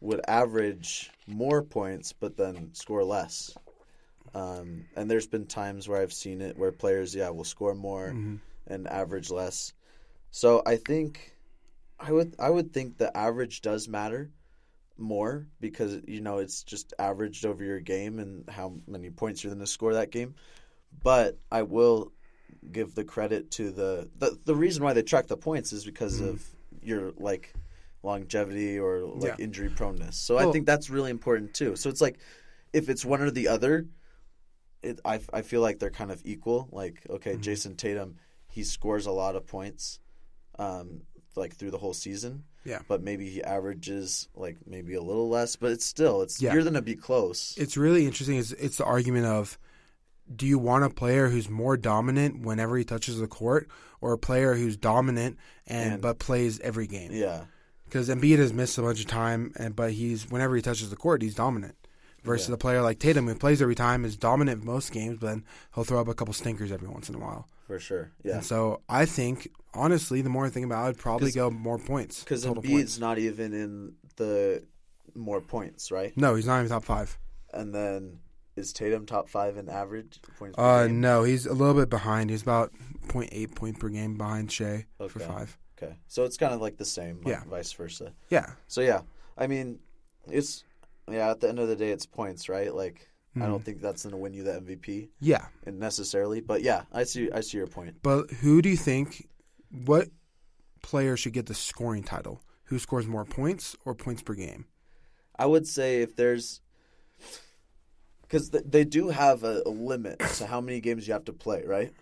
would 0.00 0.20
average 0.28 1.10
more 1.26 1.62
points, 1.62 2.12
but 2.12 2.36
then 2.36 2.70
score 2.72 3.04
less. 3.04 3.56
Um, 4.32 4.86
and 4.96 5.10
there's 5.10 5.26
been 5.26 5.46
times 5.46 5.88
where 5.88 6.00
I've 6.00 6.12
seen 6.12 6.40
it 6.40 6.56
where 6.56 6.72
players, 6.72 7.14
yeah, 7.14 7.30
will 7.30 7.44
score 7.44 7.74
more 7.74 8.10
hmm 8.12 8.36
and 8.66 8.86
average 8.86 9.30
less. 9.30 9.72
So 10.30 10.62
I 10.66 10.76
think 10.76 11.32
I 11.98 12.12
would 12.12 12.34
I 12.38 12.50
would 12.50 12.72
think 12.72 12.98
the 12.98 13.14
average 13.16 13.62
does 13.62 13.88
matter 13.88 14.30
more 14.98 15.46
because 15.60 15.98
you 16.06 16.20
know 16.20 16.38
it's 16.38 16.62
just 16.62 16.94
averaged 16.98 17.46
over 17.46 17.64
your 17.64 17.80
game 17.80 18.18
and 18.18 18.48
how 18.48 18.74
many 18.86 19.10
points 19.10 19.42
you're 19.42 19.52
going 19.52 19.60
to 19.60 19.66
score 19.66 19.94
that 19.94 20.10
game. 20.10 20.34
But 21.02 21.38
I 21.50 21.62
will 21.62 22.12
give 22.72 22.94
the 22.94 23.04
credit 23.04 23.50
to 23.52 23.70
the 23.70 24.10
the, 24.18 24.38
the 24.44 24.54
reason 24.54 24.84
why 24.84 24.92
they 24.92 25.02
track 25.02 25.26
the 25.28 25.36
points 25.36 25.72
is 25.72 25.84
because 25.84 26.20
Mhm. 26.20 26.34
of 26.34 26.42
your 26.82 27.12
like 27.16 27.54
longevity 28.02 28.78
or 28.78 29.00
like 29.00 29.38
Yeah. 29.38 29.44
injury 29.44 29.70
proneness. 29.70 30.14
So 30.16 30.38
I 30.38 30.46
think 30.52 30.66
that's 30.66 30.90
really 30.90 31.10
important 31.10 31.54
too. 31.54 31.76
So 31.76 31.90
it's 31.90 32.00
like 32.00 32.18
if 32.72 32.88
it's 32.88 33.04
one 33.04 33.20
or 33.20 33.30
the 33.30 33.48
other, 33.48 33.86
it 34.82 35.00
I 35.04 35.20
I 35.32 35.42
feel 35.42 35.60
like 35.60 35.78
they're 35.78 35.90
kind 35.90 36.10
of 36.10 36.22
equal. 36.24 36.68
Like 36.72 37.06
okay, 37.10 37.32
Mm-hmm. 37.32 37.42
Jayson 37.42 37.76
Tatum, 37.76 38.16
he 38.48 38.62
scores 38.64 39.06
a 39.06 39.12
lot 39.12 39.36
of 39.36 39.46
points, 39.46 40.00
um, 40.60 41.02
like 41.36 41.54
through 41.56 41.70
the 41.70 41.78
whole 41.78 41.94
season. 41.94 42.44
Yeah. 42.64 42.80
But 42.86 43.02
maybe 43.02 43.28
he 43.30 43.42
averages 43.42 44.28
like 44.34 44.58
maybe 44.66 44.94
a 44.94 45.02
little 45.02 45.28
less, 45.28 45.56
but 45.56 45.70
it's 45.72 45.84
still 45.86 46.20
it's 46.22 46.40
Yeah. 46.42 46.52
you're 46.52 46.62
gonna 46.62 46.82
be 46.82 46.94
close. 46.96 47.54
It's 47.56 47.76
really 47.76 48.04
interesting. 48.06 48.36
It's, 48.36 48.52
it's 48.52 48.76
the 48.76 48.84
argument 48.84 49.26
of 49.26 49.58
do 50.34 50.46
you 50.46 50.58
want 50.58 50.84
a 50.84 50.90
player 50.90 51.28
who's 51.28 51.48
more 51.48 51.76
dominant 51.76 52.42
whenever 52.42 52.76
he 52.76 52.84
touches 52.84 53.18
the 53.18 53.26
court 53.26 53.68
or 54.00 54.12
a 54.12 54.18
player 54.18 54.54
who's 54.54 54.76
dominant 54.76 55.38
and, 55.66 55.94
And- 55.94 56.02
but 56.02 56.18
plays 56.18 56.60
every 56.60 56.86
game? 56.86 57.10
yeah. 57.12 57.44
Because 57.86 58.08
Embiid 58.08 58.38
has 58.38 58.52
missed 58.52 58.78
a 58.78 58.82
bunch 58.82 59.00
of 59.00 59.06
time, 59.08 59.52
and 59.56 59.74
but 59.74 59.90
he's 59.92 60.30
whenever 60.30 60.54
he 60.54 60.62
touches 60.62 60.90
the 60.90 60.96
court, 60.96 61.22
he's 61.22 61.34
dominant. 61.34 61.74
Versus 62.24 62.48
Yeah. 62.48 62.54
a 62.54 62.58
player 62.58 62.82
like 62.82 62.98
Tatum, 62.98 63.26
who 63.28 63.34
plays 63.34 63.62
every 63.62 63.74
time, 63.74 64.04
is 64.04 64.16
dominant 64.16 64.62
most 64.64 64.92
games, 64.92 65.18
but 65.20 65.26
then 65.28 65.44
he'll 65.74 65.84
throw 65.84 66.00
up 66.00 66.08
a 66.08 66.14
couple 66.14 66.34
stinkers 66.34 66.70
every 66.70 66.88
once 66.88 67.08
in 67.08 67.14
a 67.14 67.18
while. 67.18 67.48
For 67.66 67.78
sure. 67.78 68.10
Yeah. 68.22 68.36
And 68.36 68.44
so 68.44 68.82
I 68.88 69.06
think, 69.06 69.48
honestly, 69.74 70.20
the 70.22 70.28
more 70.28 70.44
I 70.46 70.50
think 70.50 70.66
about 70.66 70.84
it, 70.84 70.88
I'd 70.90 70.98
probably 70.98 71.30
go 71.32 71.50
more 71.50 71.78
points. 71.78 72.20
Because 72.24 72.44
Embiid's 72.44 72.68
points. 72.68 72.98
not 72.98 73.18
even 73.18 73.52
in 73.54 73.94
the 74.16 74.64
more 75.14 75.40
points, 75.40 75.90
right? 75.90 76.12
No, 76.16 76.34
he's 76.34 76.46
not 76.46 76.58
even 76.58 76.68
top 76.68 76.84
five. 76.84 77.18
And 77.54 77.74
then 77.74 78.18
is 78.56 78.72
Tatum 78.72 79.06
top 79.06 79.28
five 79.28 79.56
in 79.56 79.68
average 79.68 80.20
points 80.38 80.56
per 80.56 80.62
Uh, 80.62 80.86
game? 80.88 81.00
no, 81.00 81.22
he's 81.22 81.46
a 81.46 81.54
little 81.54 81.74
bit 81.74 81.88
behind. 81.88 82.28
He's 82.30 82.42
about 82.42 82.72
0.8 83.08 83.54
point 83.54 83.78
per 83.80 83.88
game 83.88 84.16
behind 84.18 84.52
Shai 84.52 84.86
for 85.08 85.18
five. 85.20 85.56
Okay, 85.82 85.96
so 86.08 86.24
it's 86.24 86.36
kind 86.36 86.52
of 86.52 86.60
like 86.60 86.76
the 86.76 86.84
same, 86.84 87.18
like 87.18 87.26
Yeah. 87.28 87.44
vice 87.48 87.72
versa. 87.72 88.12
Yeah. 88.28 88.50
So 88.68 88.82
yeah, 88.82 89.00
I 89.38 89.46
mean, 89.46 89.78
it's 90.26 90.64
yeah. 91.12 91.30
At 91.30 91.40
the 91.40 91.48
end 91.48 91.58
of 91.58 91.68
the 91.68 91.76
day, 91.76 91.90
it's 91.90 92.06
points, 92.06 92.48
right? 92.48 92.74
Like 92.74 93.08
I 93.36 93.40
Mhm. 93.40 93.46
don't 93.46 93.64
think 93.64 93.80
that's 93.80 94.02
going 94.02 94.10
to 94.12 94.16
win 94.16 94.32
you 94.34 94.42
the 94.42 94.56
MVP 94.56 95.08
Yeah. 95.20 95.46
and 95.64 95.78
necessarily, 95.78 96.40
but 96.40 96.62
yeah, 96.62 96.82
I 96.92 97.04
see. 97.04 97.30
I 97.30 97.40
see 97.42 97.58
your 97.58 97.66
point. 97.68 97.96
But 98.02 98.30
who 98.30 98.60
do 98.60 98.68
you 98.68 98.76
think, 98.76 99.28
what 99.84 100.08
player 100.82 101.16
should 101.16 101.32
get 101.32 101.46
the 101.46 101.54
scoring 101.54 102.02
title? 102.02 102.42
Who 102.64 102.78
scores 102.78 103.06
more 103.06 103.24
points 103.24 103.76
or 103.84 103.94
points 103.94 104.22
per 104.22 104.34
game? 104.34 104.66
I 105.38 105.46
would 105.46 105.66
say 105.68 106.02
if 106.02 106.16
there's 106.16 106.60
because 108.22 108.50
th- 108.50 108.64
they 108.66 108.84
do 108.84 109.08
have 109.08 109.42
a, 109.44 109.62
a 109.66 109.70
limit 109.70 110.18
to 110.36 110.46
how 110.46 110.60
many 110.60 110.80
games 110.80 111.06
you 111.06 111.12
have 111.12 111.24
to 111.24 111.32
play, 111.32 111.64
right? 111.66 111.92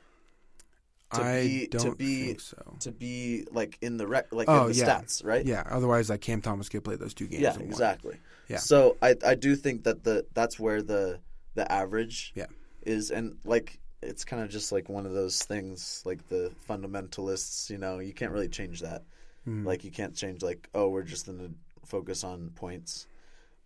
To 1.15 1.23
I 1.23 1.41
be- 1.43 1.67
don't 1.69 1.97
be- 1.97 2.27
think 2.27 2.41
so. 2.41 2.77
To 2.81 2.93
be 2.93 3.47
like 3.51 3.79
in 3.81 3.97
the 3.97 4.07
rec, 4.07 4.31
like 4.33 4.49
Oh, 4.49 4.67
in 4.67 4.73
the 4.73 4.79
yeah. 4.79 5.01
stats, 5.01 5.25
right? 5.25 5.45
Yeah, 5.45 5.63
otherwise, 5.71 6.11
like 6.11 6.21
Cam 6.21 6.43
Thomas 6.43 6.69
could 6.69 6.85
play 6.85 6.97
those 6.97 7.15
two 7.15 7.27
games. 7.27 7.43
Yeah, 7.43 7.55
in 7.55 7.61
one. 7.61 7.69
exactly. 7.69 8.17
Yeah. 8.49 8.59
So 8.59 8.97
I 9.01 9.15
I 9.25 9.35
do 9.35 9.57
think 9.57 9.85
that 9.85 10.05
the 10.05 10.27
that's 10.35 10.59
where 10.61 10.83
the 10.83 11.21
the 11.55 11.71
average 11.73 12.33
Yeah. 12.35 12.47
is 12.83 13.11
and 13.11 13.39
like 13.45 13.79
it's 14.03 14.25
kind 14.25 14.43
of 14.43 14.49
just 14.51 14.71
like 14.71 14.89
one 14.89 15.07
of 15.07 15.13
those 15.13 15.43
things 15.43 16.03
like 16.05 16.29
the 16.29 16.53
fundamentalists, 16.69 17.71
you 17.71 17.79
know, 17.79 17.99
you 17.99 18.13
can't 18.13 18.33
really 18.33 18.49
change 18.49 18.81
that. 18.81 19.03
Mhm. 19.47 19.65
Like 19.65 19.85
you 19.85 19.91
can't 19.91 20.15
change 20.15 20.43
like 20.43 20.69
oh, 20.75 20.89
we're 20.89 21.03
just 21.03 21.27
going 21.27 21.39
to 21.39 21.51
focus 21.87 22.23
on 22.25 22.51
points. 22.51 23.07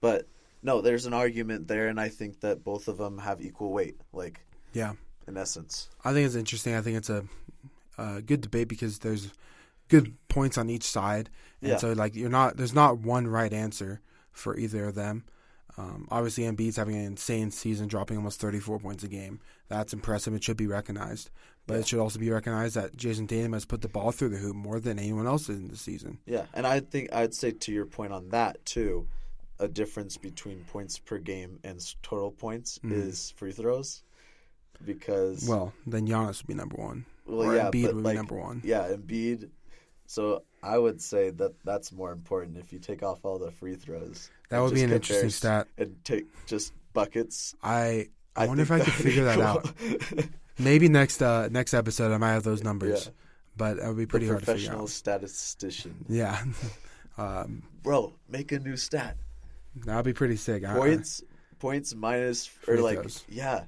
But 0.00 0.26
no, 0.62 0.80
there's 0.80 1.06
an 1.06 1.12
argument 1.14 1.66
there 1.68 1.88
and 1.88 2.00
I 2.00 2.08
think 2.08 2.40
that 2.40 2.62
both 2.64 2.88
of 2.88 2.98
them 2.98 3.18
have 3.18 3.40
equal 3.42 3.72
weight 3.72 3.96
like 4.12 4.40
Yeah, 4.72 4.92
in 5.26 5.36
essence. 5.36 5.88
I 6.04 6.12
think 6.12 6.26
it's 6.26 6.34
interesting. 6.34 6.74
I 6.74 6.80
think 6.80 6.96
it's 6.96 7.10
a, 7.10 7.24
a 7.98 8.22
good 8.22 8.40
debate 8.40 8.68
because 8.68 8.98
there's 9.00 9.30
good 9.88 10.14
points 10.28 10.56
on 10.58 10.70
each 10.70 10.84
side, 10.84 11.30
and 11.60 11.72
Yeah. 11.72 11.76
so 11.78 11.92
like 11.92 12.14
you're 12.14 12.28
not 12.30 12.56
there's 12.56 12.74
not 12.74 12.98
one 12.98 13.26
right 13.26 13.52
answer 13.52 14.00
for 14.32 14.56
either 14.56 14.86
of 14.88 14.94
them. 14.94 15.24
Um, 15.78 16.06
obviously, 16.10 16.44
Embiid's 16.44 16.76
having 16.76 16.96
an 16.96 17.04
insane 17.06 17.50
season, 17.50 17.88
dropping 17.88 18.18
almost 18.18 18.38
34 18.40 18.78
points 18.78 19.02
a 19.04 19.08
game. 19.08 19.40
That's 19.68 19.94
impressive. 19.94 20.34
It 20.34 20.44
should 20.44 20.58
be 20.58 20.66
recognized, 20.66 21.30
but 21.66 21.74
Yeah. 21.74 21.80
it 21.80 21.88
should 21.88 21.98
also 21.98 22.18
be 22.18 22.28
recognized 22.30 22.74
that 22.76 22.94
Jayson 22.94 23.26
Tatum 23.26 23.54
has 23.54 23.64
put 23.64 23.80
the 23.80 23.88
ball 23.88 24.12
through 24.12 24.28
the 24.30 24.36
hoop 24.36 24.54
more 24.54 24.80
than 24.80 24.98
anyone 24.98 25.26
else 25.26 25.48
in 25.48 25.68
the 25.68 25.76
season. 25.78 26.18
Yeah, 26.26 26.44
and 26.52 26.66
I 26.66 26.80
think 26.80 27.10
I'd 27.14 27.32
say 27.32 27.52
to 27.52 27.72
your 27.72 27.86
point 27.86 28.12
on 28.12 28.28
that 28.30 28.62
too, 28.66 29.08
a 29.58 29.66
difference 29.68 30.18
between 30.18 30.64
points 30.64 30.98
per 30.98 31.16
game 31.18 31.58
and 31.64 31.80
total 32.02 32.32
points 32.32 32.78
Mhm. 32.84 32.92
is 32.92 33.30
free 33.30 33.52
throws, 33.52 34.02
because 34.84 35.46
Well, 35.48 35.72
then 35.86 36.06
Giannis 36.06 36.38
would 36.42 36.46
be 36.46 36.54
number 36.54 36.76
one, 36.76 37.04
well, 37.26 37.48
or 37.50 37.56
yeah, 37.56 37.70
Embiid 37.70 37.84
but 37.86 37.94
would 37.96 38.04
like 38.04 38.14
be 38.14 38.16
number 38.18 38.34
one. 38.36 38.60
yeah, 38.64 38.88
Embiid. 38.88 39.50
So 40.06 40.42
I 40.62 40.76
would 40.78 41.00
say 41.00 41.30
that 41.30 41.54
that's 41.64 41.90
more 41.92 42.12
important 42.12 42.58
if 42.58 42.72
you 42.72 42.78
take 42.78 43.02
off 43.02 43.24
all 43.24 43.38
the 43.38 43.50
free 43.50 43.76
throws. 43.76 44.30
That 44.50 44.60
would 44.60 44.74
be 44.74 44.82
an 44.82 44.92
interesting 44.92 45.30
stat. 45.30 45.68
And 45.78 45.96
take 46.04 46.26
just 46.46 46.72
buckets. 46.92 47.54
I 47.62 48.08
I, 48.36 48.46
wonder 48.46 48.62
if 48.62 48.70
I 48.70 48.78
could 48.80 48.88
that'd 48.88 49.04
figure 49.04 49.24
that 49.24 49.40
out. 49.40 49.72
Maybe 50.58 50.88
next 50.88 51.22
uh, 51.22 51.48
next 51.50 51.72
episode 51.74 52.12
I 52.12 52.18
might 52.18 52.32
have 52.32 52.42
those 52.42 52.62
numbers, 52.62 53.06
Yeah. 53.06 53.12
but 53.56 53.76
that 53.78 53.88
would 53.88 53.96
be 53.96 54.06
pretty 54.06 54.26
hard 54.26 54.40
to 54.40 54.44
figure 54.46 54.54
professional 54.58 54.82
out. 54.82 54.90
statistician, 54.90 56.04
Yeah, 56.08 56.42
um, 57.18 57.62
bro, 57.82 58.12
make 58.28 58.52
a 58.52 58.58
new 58.58 58.76
stat. 58.76 59.16
that 59.86 59.96
would 59.96 60.04
be 60.04 60.12
pretty 60.12 60.36
sick. 60.36 60.64
I- 60.64 60.72
I- 60.72 60.76
points 60.76 61.22
points 61.58 61.94
minus 61.94 62.50
or 62.68 62.76
like 62.78 62.98
throws. 62.98 63.24
yeah 63.28 63.64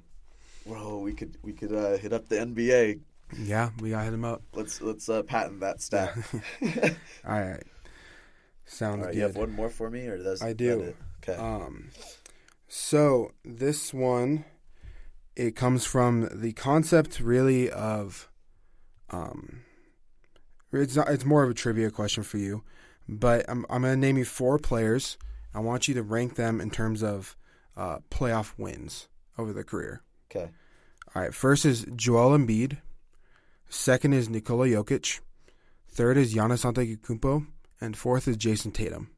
bro 0.66 0.98
we 0.98 1.12
could 1.12 1.36
we 1.42 1.52
could 1.52 1.72
uh, 1.72 1.96
hit 1.98 2.12
up 2.12 2.28
the 2.28 2.36
nba 2.36 3.00
yeah, 3.36 3.70
we 3.80 3.90
got 3.90 3.98
to 4.00 4.04
hit 4.04 4.14
him 4.14 4.24
up. 4.24 4.42
let's 4.52 4.80
let's 4.80 5.08
uh, 5.08 5.22
patent 5.22 5.60
that 5.60 5.80
stat 5.80 6.14
All 6.62 7.40
right, 7.40 7.62
sounds 8.66 8.98
all 9.00 9.04
right 9.06 9.12
good. 9.12 9.16
you 9.16 9.22
have 9.22 9.36
one 9.36 9.50
more 9.50 9.70
for 9.70 9.90
me 9.90 10.06
or 10.06 10.18
does 10.18 10.42
I 10.42 10.52
do. 10.52 10.94
okay 11.22 11.40
Um, 11.40 11.88
so 12.68 13.32
this 13.44 13.92
one, 13.94 14.44
it 15.36 15.56
comes 15.56 15.84
from 15.84 16.28
the 16.32 16.52
concept 16.52 17.18
really 17.18 17.70
of, 17.70 18.28
um, 19.10 19.62
it's 20.72 20.94
not, 20.94 21.08
it's 21.08 21.24
more 21.24 21.42
of 21.42 21.50
a 21.50 21.54
trivia 21.54 21.90
question 21.90 22.22
for 22.22 22.38
you, 22.38 22.62
but 23.08 23.44
I'm 23.48 23.64
I'm 23.70 23.82
gonna 23.82 23.96
name 23.96 24.18
you 24.18 24.24
four 24.24 24.58
players. 24.58 25.18
I 25.54 25.60
want 25.60 25.88
you 25.88 25.94
to 25.94 26.02
rank 26.02 26.36
them 26.36 26.60
in 26.60 26.70
terms 26.70 27.02
of 27.02 27.36
uh, 27.76 27.98
playoff 28.10 28.52
wins 28.58 29.08
over 29.38 29.52
their 29.52 29.64
career. 29.64 30.02
Okay 30.30 30.48
All 31.14 31.22
right, 31.22 31.34
first 31.34 31.64
is 31.64 31.86
Joel 31.96 32.36
Embiid. 32.36 32.78
Second 33.68 34.12
is 34.12 34.28
Nikola 34.28 34.66
Jokic. 34.68 35.20
Third 35.88 36.16
is 36.16 36.34
Giannis 36.34 36.64
Antetokounmpo, 36.64 37.46
and 37.80 37.96
fourth 37.96 38.26
is 38.28 38.36
Jayson 38.36 38.72
Tatum. 38.72 39.10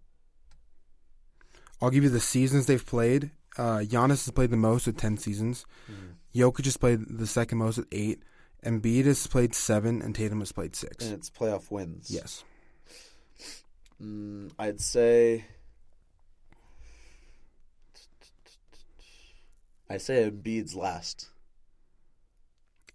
I'll 1.80 1.90
give 1.90 2.04
you 2.04 2.10
the 2.10 2.20
seasons 2.20 2.66
they've 2.66 2.84
played. 2.84 3.30
Uh, 3.58 3.78
Giannis 3.78 4.24
has 4.24 4.30
played 4.30 4.50
the 4.50 4.56
most 4.56 4.86
with 4.86 4.96
ten 4.98 5.16
seasons. 5.16 5.64
Hmm. 5.86 6.12
Jokic 6.34 6.64
has 6.66 6.76
played 6.76 7.00
the 7.08 7.26
second 7.26 7.58
most 7.58 7.78
with 7.78 7.86
eight. 7.92 8.22
Embiid 8.64 9.04
has 9.06 9.26
played 9.26 9.54
seven, 9.54 10.02
and 10.02 10.14
Tatum 10.14 10.40
has 10.40 10.52
played 10.52 10.74
six. 10.76 11.04
and 11.04 11.14
it's 11.14 11.30
playoff 11.30 11.70
wins 11.70 12.10
Yes. 12.10 12.44
mm, 14.02 14.50
i'd 14.58 14.80
say 14.80 15.44
i 19.90 19.96
say 19.96 20.28
Embiid's 20.30 20.74
last 20.74 21.28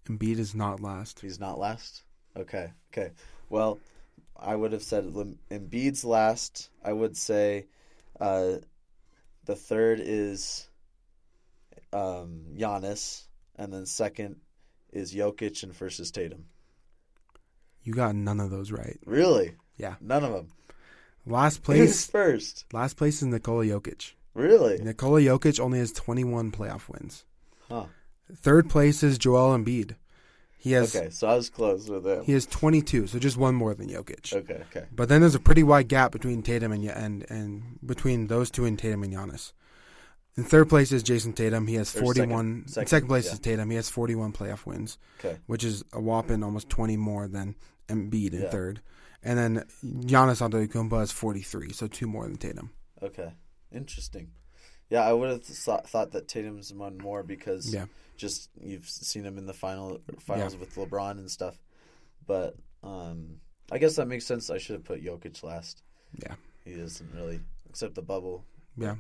Embiid 0.08 0.40
is 0.40 0.56
not 0.56 0.80
last. 0.80 1.20
he's 1.22 1.40
not 1.40 1.60
last 1.60 2.04
okay 2.36 2.72
okay 2.92 3.12
well 3.50 3.80
i 4.40 4.56
would 4.56 4.72
have 4.74 4.84
said 4.84 5.06
Embiid's 5.06 6.04
last 6.04 6.70
i 6.84 6.92
would 6.92 7.16
say 7.18 7.66
uh, 8.20 8.58
the 9.46 9.56
third 9.56 10.00
is 10.02 10.68
um, 11.94 12.42
Giannis, 12.56 13.24
and 13.56 13.74
then 13.74 13.86
second 13.86 14.38
is 14.94 15.14
Jokic, 15.14 15.64
and 15.64 15.76
first 15.76 16.00
is 16.00 16.12
Tatum. 16.12 16.46
You 17.84 17.94
got 17.94 18.16
none 18.16 18.40
of 18.40 18.52
those 18.52 18.72
right. 18.72 19.00
Really? 19.06 19.56
Yeah. 19.76 19.96
None 20.00 20.24
of 20.24 20.32
them. 20.32 20.48
Last 21.26 21.58
Who's 21.58 21.62
place. 21.66 22.06
first? 22.08 22.66
last 22.72 22.96
place 22.98 23.22
is 23.22 23.28
Nikola 23.28 23.66
Jokic. 23.66 24.12
Really? 24.34 24.78
Nikola 24.80 25.22
Jokic 25.22 25.60
only 25.60 25.80
has 25.80 25.92
21 25.92 26.52
playoff 26.52 26.88
wins. 26.90 27.26
Huh. 27.70 27.86
Third 28.34 28.70
place 28.70 29.04
is 29.04 29.18
Joel 29.18 29.58
Embiid. 29.58 29.96
He 30.58 30.74
has 30.74 30.96
Okay, 30.96 31.10
so 31.10 31.28
I 31.28 31.36
was 31.36 31.50
close 31.50 31.90
with 31.90 32.06
him. 32.06 32.24
he 32.24 32.34
has 32.34 32.46
22, 32.46 33.08
so 33.08 33.18
just 33.20 33.36
one 33.36 33.56
more 33.56 33.74
than 33.74 33.90
Jokic. 33.90 34.32
Okay, 34.34 34.64
okay. 34.70 34.86
But 34.92 35.10
then 35.10 35.20
there's 35.22 35.34
a 35.36 35.40
pretty 35.40 35.64
wide 35.64 35.88
gap 35.88 36.12
between 36.12 36.44
Tatum 36.44 36.72
and 36.72 36.86
and 36.86 37.26
and 37.32 37.80
between 37.86 38.28
those 38.28 38.52
two 38.52 38.66
and 38.66 38.78
Tatum 38.78 39.04
and 39.04 39.12
Giannis. 39.14 39.54
In 40.38 40.44
third 40.44 40.70
place 40.70 40.92
is 40.92 41.04
Jayson 41.04 41.34
Tatum. 41.34 41.66
He 41.68 41.76
has 41.76 41.94
Or 41.96 42.02
41. 42.02 42.64
second- 42.68 42.70
second, 42.70 42.88
second 42.88 43.08
place 43.08 43.26
yeah. 43.26 43.34
is 43.34 43.40
Tatum. 43.40 43.70
He 43.72 43.76
has 43.76 43.90
41 43.90 44.32
playoff 44.34 44.66
wins, 44.66 44.98
Okay. 45.20 45.40
which 45.48 45.64
is 45.64 45.84
a 45.92 46.00
whopping 46.00 46.44
almost 46.44 46.70
20 46.70 46.96
more 46.96 47.28
than 47.28 47.56
Embiid 47.90 48.34
in 48.34 48.44
Yeah. 48.44 48.50
third. 48.52 48.82
And 49.24 49.38
then 49.38 49.66
Giannis 49.84 50.42
Antetokounmpo 50.48 51.00
has 51.00 51.12
43, 51.12 51.74
so 51.74 51.88
two 51.88 52.08
more 52.08 52.26
than 52.28 52.38
Tatum. 52.38 52.70
Okay. 53.04 53.34
Interesting. 53.72 54.32
Yeah, 54.90 55.02
I 55.02 55.14
would 55.14 55.30
have 55.30 55.44
thought, 55.44 55.88
thought 55.90 56.12
that 56.12 56.28
Tatum's 56.28 56.74
won 56.74 56.98
more 56.98 57.24
because 57.24 57.74
Yeah. 57.74 57.86
just 58.18 58.50
you've 58.60 58.90
seen 58.90 59.24
him 59.24 59.38
in 59.38 59.46
the 59.46 59.54
final 59.54 60.02
finals 60.20 60.56
with 60.58 60.76
LeBron 60.76 61.12
and 61.12 61.32
stuff. 61.32 61.58
But 62.28 62.56
um, 62.84 63.38
I 63.72 63.78
guess 63.78 63.96
that 63.96 64.08
makes 64.08 64.26
sense. 64.26 64.50
I 64.50 64.58
should 64.58 64.74
have 64.76 64.84
put 64.84 65.04
Jokic 65.04 65.44
last. 65.44 65.82
Yeah. 66.22 66.36
he 66.66 66.74
doesn't 66.76 67.14
really 67.16 67.40
except 67.70 67.96
the 67.96 68.02
bubble. 68.02 68.44
Yeah. 68.78 68.96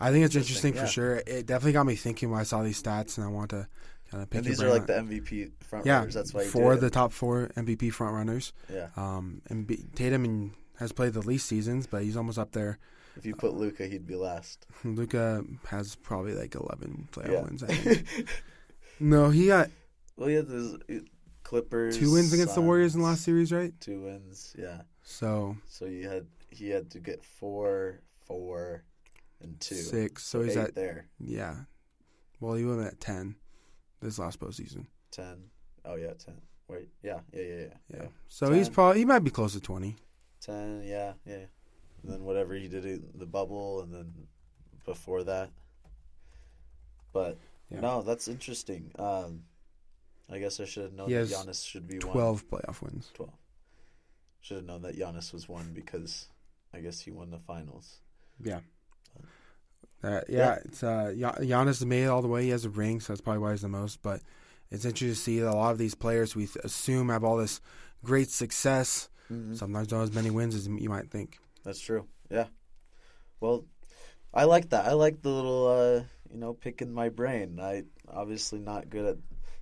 I 0.00 0.10
think 0.10 0.24
it's 0.24 0.34
Interesting, 0.34 0.70
interesting, 0.70 0.72
for 0.72 0.78
yeah. 0.78 0.86
sure. 1.26 1.38
It 1.38 1.46
definitely 1.46 1.72
got 1.74 1.84
me 1.86 1.94
thinking 1.94 2.30
when 2.30 2.40
I 2.40 2.44
saw 2.44 2.62
these 2.62 2.82
stats, 2.82 3.18
and 3.18 3.26
I 3.26 3.30
want 3.30 3.50
to 3.50 3.68
kind 4.10 4.22
of 4.22 4.30
pick 4.30 4.38
And 4.38 4.46
these 4.46 4.62
are 4.62 4.68
like 4.70 4.82
on- 4.90 5.08
the 5.08 5.14
MVP 5.16 5.52
front 5.60 5.86
yeah, 5.86 5.98
runners. 5.98 6.14
That's 6.14 6.32
why 6.34 6.42
you 6.42 6.48
four 6.48 6.70
did 6.70 6.76
of 6.76 6.80
the 6.80 6.90
top 6.90 7.12
four 7.12 7.50
MVP 7.56 7.92
front 7.92 8.14
runners. 8.14 8.52
yeah. 8.72 8.88
Um, 8.96 9.42
and 9.48 9.66
B- 9.66 9.84
Tatum 9.94 10.24
and- 10.24 10.52
has 10.78 10.90
played 10.90 11.12
the 11.12 11.20
least 11.20 11.46
seasons, 11.46 11.86
but 11.86 12.02
he's 12.02 12.16
almost 12.16 12.38
up 12.38 12.52
there. 12.52 12.78
If 13.16 13.26
you 13.26 13.34
put 13.34 13.54
Luka, 13.54 13.86
he'd 13.86 14.06
be 14.06 14.16
last. 14.16 14.66
Luka 14.84 15.44
has 15.68 15.94
probably 15.96 16.34
like 16.34 16.54
eleven 16.54 17.08
playoff 17.12 17.32
Yeah. 17.32 17.42
wins. 17.42 17.62
I 17.62 17.66
think. 17.74 18.28
no, 19.00 19.30
he 19.30 19.48
got 19.48 19.70
well, 20.16 20.30
yeah, 20.30 20.42
there's 20.42 20.74
uh, 20.74 21.00
Clippers. 21.42 21.98
two 21.98 22.12
wins 22.12 22.32
against 22.32 22.54
the 22.54 22.60
Warriors 22.62 22.94
in 22.94 23.00
the 23.00 23.06
last 23.06 23.22
series, 23.24 23.52
right? 23.52 23.72
Two 23.80 24.02
wins, 24.04 24.54
yeah. 24.58 24.82
So 25.02 25.56
So 25.68 25.86
you 25.86 26.08
had 26.08 26.26
he 26.50 26.68
had 26.70 26.90
to 26.92 27.00
get 27.00 27.22
four, 27.24 28.00
four, 28.24 28.84
and 29.40 29.58
two. 29.60 29.74
six. 29.74 30.24
So 30.24 30.42
he's 30.42 30.56
eight 30.56 30.68
at 30.68 30.74
there. 30.74 31.06
yeah. 31.18 31.56
Well, 32.40 32.54
he 32.54 32.64
went 32.64 32.80
at 32.86 33.00
ten 33.00 33.36
this 34.00 34.18
last 34.18 34.40
postseason. 34.40 34.86
Ten. 35.10 35.44
Oh 35.84 35.96
yeah, 35.96 36.12
ten. 36.14 36.40
Wait, 36.68 36.88
yeah, 37.02 37.18
yeah, 37.32 37.42
yeah, 37.42 37.54
yeah. 37.56 37.66
Yeah. 37.94 38.06
So 38.28 38.52
he's 38.52 38.68
probably 38.68 39.00
he 39.00 39.04
might 39.04 39.24
be 39.24 39.30
close 39.30 39.52
to 39.52 39.60
twenty. 39.60 39.96
Ten, 40.40 40.82
yeah, 40.84 41.12
yeah. 41.26 41.44
And 42.02 42.12
then 42.12 42.24
whatever 42.24 42.54
he 42.54 42.68
did 42.68 42.84
in 42.84 43.04
the 43.14 43.26
bubble, 43.26 43.80
and 43.82 43.92
then 43.94 44.12
before 44.84 45.22
that. 45.24 45.50
But 47.12 47.38
Yeah. 47.70 47.80
no, 47.80 48.02
that's 48.02 48.28
interesting. 48.28 48.90
Um, 48.98 49.44
I 50.28 50.38
guess 50.38 50.58
I 50.60 50.64
should 50.64 50.84
have 50.84 50.92
known 50.94 51.10
that 51.10 51.28
Giannis 51.28 51.66
should 51.66 51.86
be 51.86 51.98
one. 51.98 52.12
Twelve 52.12 52.48
playoff 52.48 52.80
wins. 52.82 53.10
Twelve. 53.14 53.32
Should 54.40 54.56
have 54.58 54.66
known 54.66 54.82
that 54.82 54.96
Giannis 54.96 55.32
was 55.32 55.48
one 55.48 55.72
because 55.74 56.28
I 56.72 56.80
guess 56.80 57.00
he 57.00 57.10
won 57.10 57.30
the 57.30 57.38
finals. 57.38 58.00
Yeah. 58.42 58.60
Uh, 60.02 60.20
yeah, 60.28 60.38
Yeah. 60.38 60.54
it's 60.64 60.82
uh, 60.82 61.12
Giannis 61.14 61.84
made 61.84 62.04
it 62.04 62.08
all 62.08 62.22
the 62.22 62.28
way. 62.28 62.44
He 62.44 62.48
has 62.48 62.64
a 62.64 62.70
ring, 62.70 62.98
so 63.00 63.12
that's 63.12 63.20
probably 63.20 63.38
why 63.40 63.52
he's 63.52 63.62
the 63.62 63.68
most. 63.68 64.02
But 64.02 64.20
it's 64.70 64.84
interesting 64.84 65.10
to 65.10 65.14
see 65.14 65.38
that 65.40 65.50
a 65.50 65.54
lot 65.54 65.70
of 65.72 65.78
these 65.78 65.94
players 65.94 66.34
we 66.34 66.48
assume 66.64 67.08
have 67.10 67.22
all 67.22 67.36
this 67.36 67.60
great 68.02 68.28
success. 68.30 69.08
Mm-hmm. 69.30 69.54
Sometimes 69.54 69.86
don't 69.88 70.00
have 70.00 70.08
as 70.08 70.14
many 70.14 70.30
wins 70.30 70.54
as 70.56 70.66
you 70.66 70.88
might 70.88 71.10
think. 71.10 71.38
That's 71.64 71.80
true. 71.80 72.06
Yeah. 72.30 72.46
Well, 73.40 73.64
I 74.32 74.44
like 74.44 74.70
that. 74.70 74.86
I 74.86 74.92
like 74.92 75.22
the 75.22 75.28
little, 75.28 75.66
uh, 75.66 76.04
you 76.32 76.38
know, 76.38 76.54
picking 76.54 76.92
my 76.92 77.08
brain. 77.08 77.58
I 77.60 77.84
obviously 78.08 78.58
not 78.60 78.88
good 78.88 79.06
at 79.06 79.16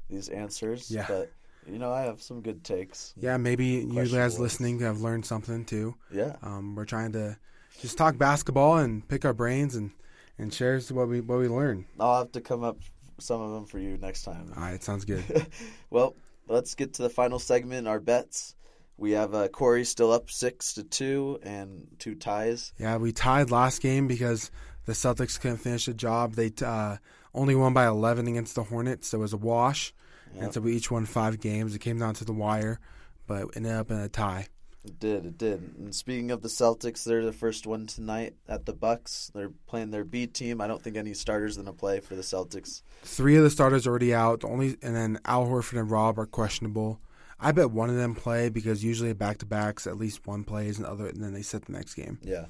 these 0.08 0.28
answers. 0.28 0.90
Yeah. 0.90 1.06
But 1.08 1.32
you 1.66 1.78
know, 1.78 1.92
I 1.92 2.02
have 2.02 2.22
some 2.22 2.42
good 2.42 2.64
takes. 2.64 3.14
Yeah, 3.16 3.36
maybe 3.36 3.66
you 3.66 4.08
guys 4.08 4.38
listening 4.38 4.80
have 4.80 5.00
learned 5.00 5.26
something 5.26 5.64
too. 5.64 5.94
Yeah. 6.12 6.36
Um, 6.42 6.74
we're 6.74 6.84
trying 6.84 7.12
to 7.12 7.36
just 7.80 7.98
talk 7.98 8.18
basketball 8.18 8.78
and 8.78 9.06
pick 9.06 9.24
our 9.24 9.34
brains 9.34 9.74
and 9.76 9.90
and 10.38 10.52
share 10.52 10.80
what 10.90 11.08
we 11.08 11.20
what 11.20 11.38
we 11.38 11.48
learn. 11.48 11.86
I'll 11.98 12.18
have 12.18 12.32
to 12.32 12.40
come 12.40 12.64
up 12.64 12.78
some 13.18 13.40
of 13.40 13.52
them 13.52 13.66
for 13.66 13.78
you 13.78 13.98
next 13.98 14.22
time. 14.22 14.52
All 14.56 14.62
right, 14.62 14.82
sounds 14.82 15.04
good. 15.04 15.24
well, 15.90 16.16
let's 16.48 16.74
get 16.74 16.94
to 16.94 17.02
the 17.02 17.10
final 17.10 17.38
segment. 17.38 17.86
Our 17.86 18.00
bets. 18.00 18.54
We 19.00 19.12
have 19.12 19.34
uh, 19.34 19.48
Corey 19.48 19.84
still 19.84 20.12
up 20.12 20.30
six 20.30 20.74
to 20.74 20.84
two 20.84 21.40
and 21.42 21.88
two 21.98 22.14
ties. 22.14 22.74
Yeah, 22.78 22.98
we 22.98 23.12
tied 23.12 23.50
last 23.50 23.80
game 23.80 24.06
because 24.06 24.50
the 24.84 24.92
Celtics 24.92 25.40
couldn't 25.40 25.56
finish 25.56 25.86
the 25.86 25.94
job. 25.94 26.34
They 26.34 26.52
uh, 26.62 26.98
only 27.34 27.54
won 27.54 27.72
by 27.72 27.86
11 27.86 28.28
against 28.28 28.54
the 28.54 28.62
Hornets, 28.62 29.08
so 29.08 29.18
it 29.18 29.22
was 29.22 29.32
a 29.32 29.38
wash. 29.38 29.94
Yep. 30.34 30.42
And 30.42 30.54
so 30.54 30.60
we 30.60 30.76
each 30.76 30.90
won 30.90 31.06
five 31.06 31.40
games. 31.40 31.74
It 31.74 31.78
came 31.78 31.98
down 31.98 32.12
to 32.14 32.26
the 32.26 32.34
wire, 32.34 32.78
but 33.26 33.48
ended 33.56 33.72
up 33.72 33.90
in 33.90 33.96
a 33.96 34.10
tie. 34.10 34.48
It 34.84 35.00
did, 35.00 35.24
it 35.24 35.38
did. 35.38 35.60
And 35.78 35.94
speaking 35.94 36.30
of 36.30 36.42
the 36.42 36.48
Celtics, 36.48 37.02
they're 37.02 37.24
the 37.24 37.32
first 37.32 37.66
one 37.66 37.86
tonight 37.86 38.34
at 38.48 38.66
the 38.66 38.74
Bucks. 38.74 39.30
They're 39.34 39.52
playing 39.66 39.92
their 39.92 40.04
B 40.04 40.26
team. 40.26 40.60
I 40.60 40.66
don't 40.66 40.82
think 40.82 40.98
any 40.98 41.14
starters 41.14 41.56
are 41.56 41.62
gonna 41.62 41.72
play 41.72 42.00
for 42.00 42.16
the 42.16 42.22
Celtics. 42.22 42.82
Three 43.02 43.36
of 43.36 43.44
the 43.44 43.50
starters 43.50 43.86
already 43.86 44.12
out. 44.12 44.40
The 44.40 44.48
only 44.48 44.76
and 44.82 44.94
then 44.94 45.20
Al 45.24 45.46
Horford 45.46 45.80
and 45.80 45.90
Rob 45.90 46.18
are 46.18 46.26
questionable. 46.26 47.00
I 47.40 47.52
bet 47.52 47.70
one 47.70 47.90
of 47.90 47.96
them 47.96 48.14
play 48.14 48.48
because 48.48 48.84
usually 48.84 49.12
back 49.12 49.38
to 49.38 49.46
backs, 49.46 49.86
at 49.86 49.96
least 49.96 50.26
one 50.26 50.44
plays 50.44 50.78
and 50.78 50.86
other, 50.86 51.06
and 51.06 51.22
then 51.22 51.32
they 51.32 51.42
sit 51.42 51.64
the 51.64 51.72
next 51.72 51.94
game. 51.94 52.18
Yeah, 52.22 52.46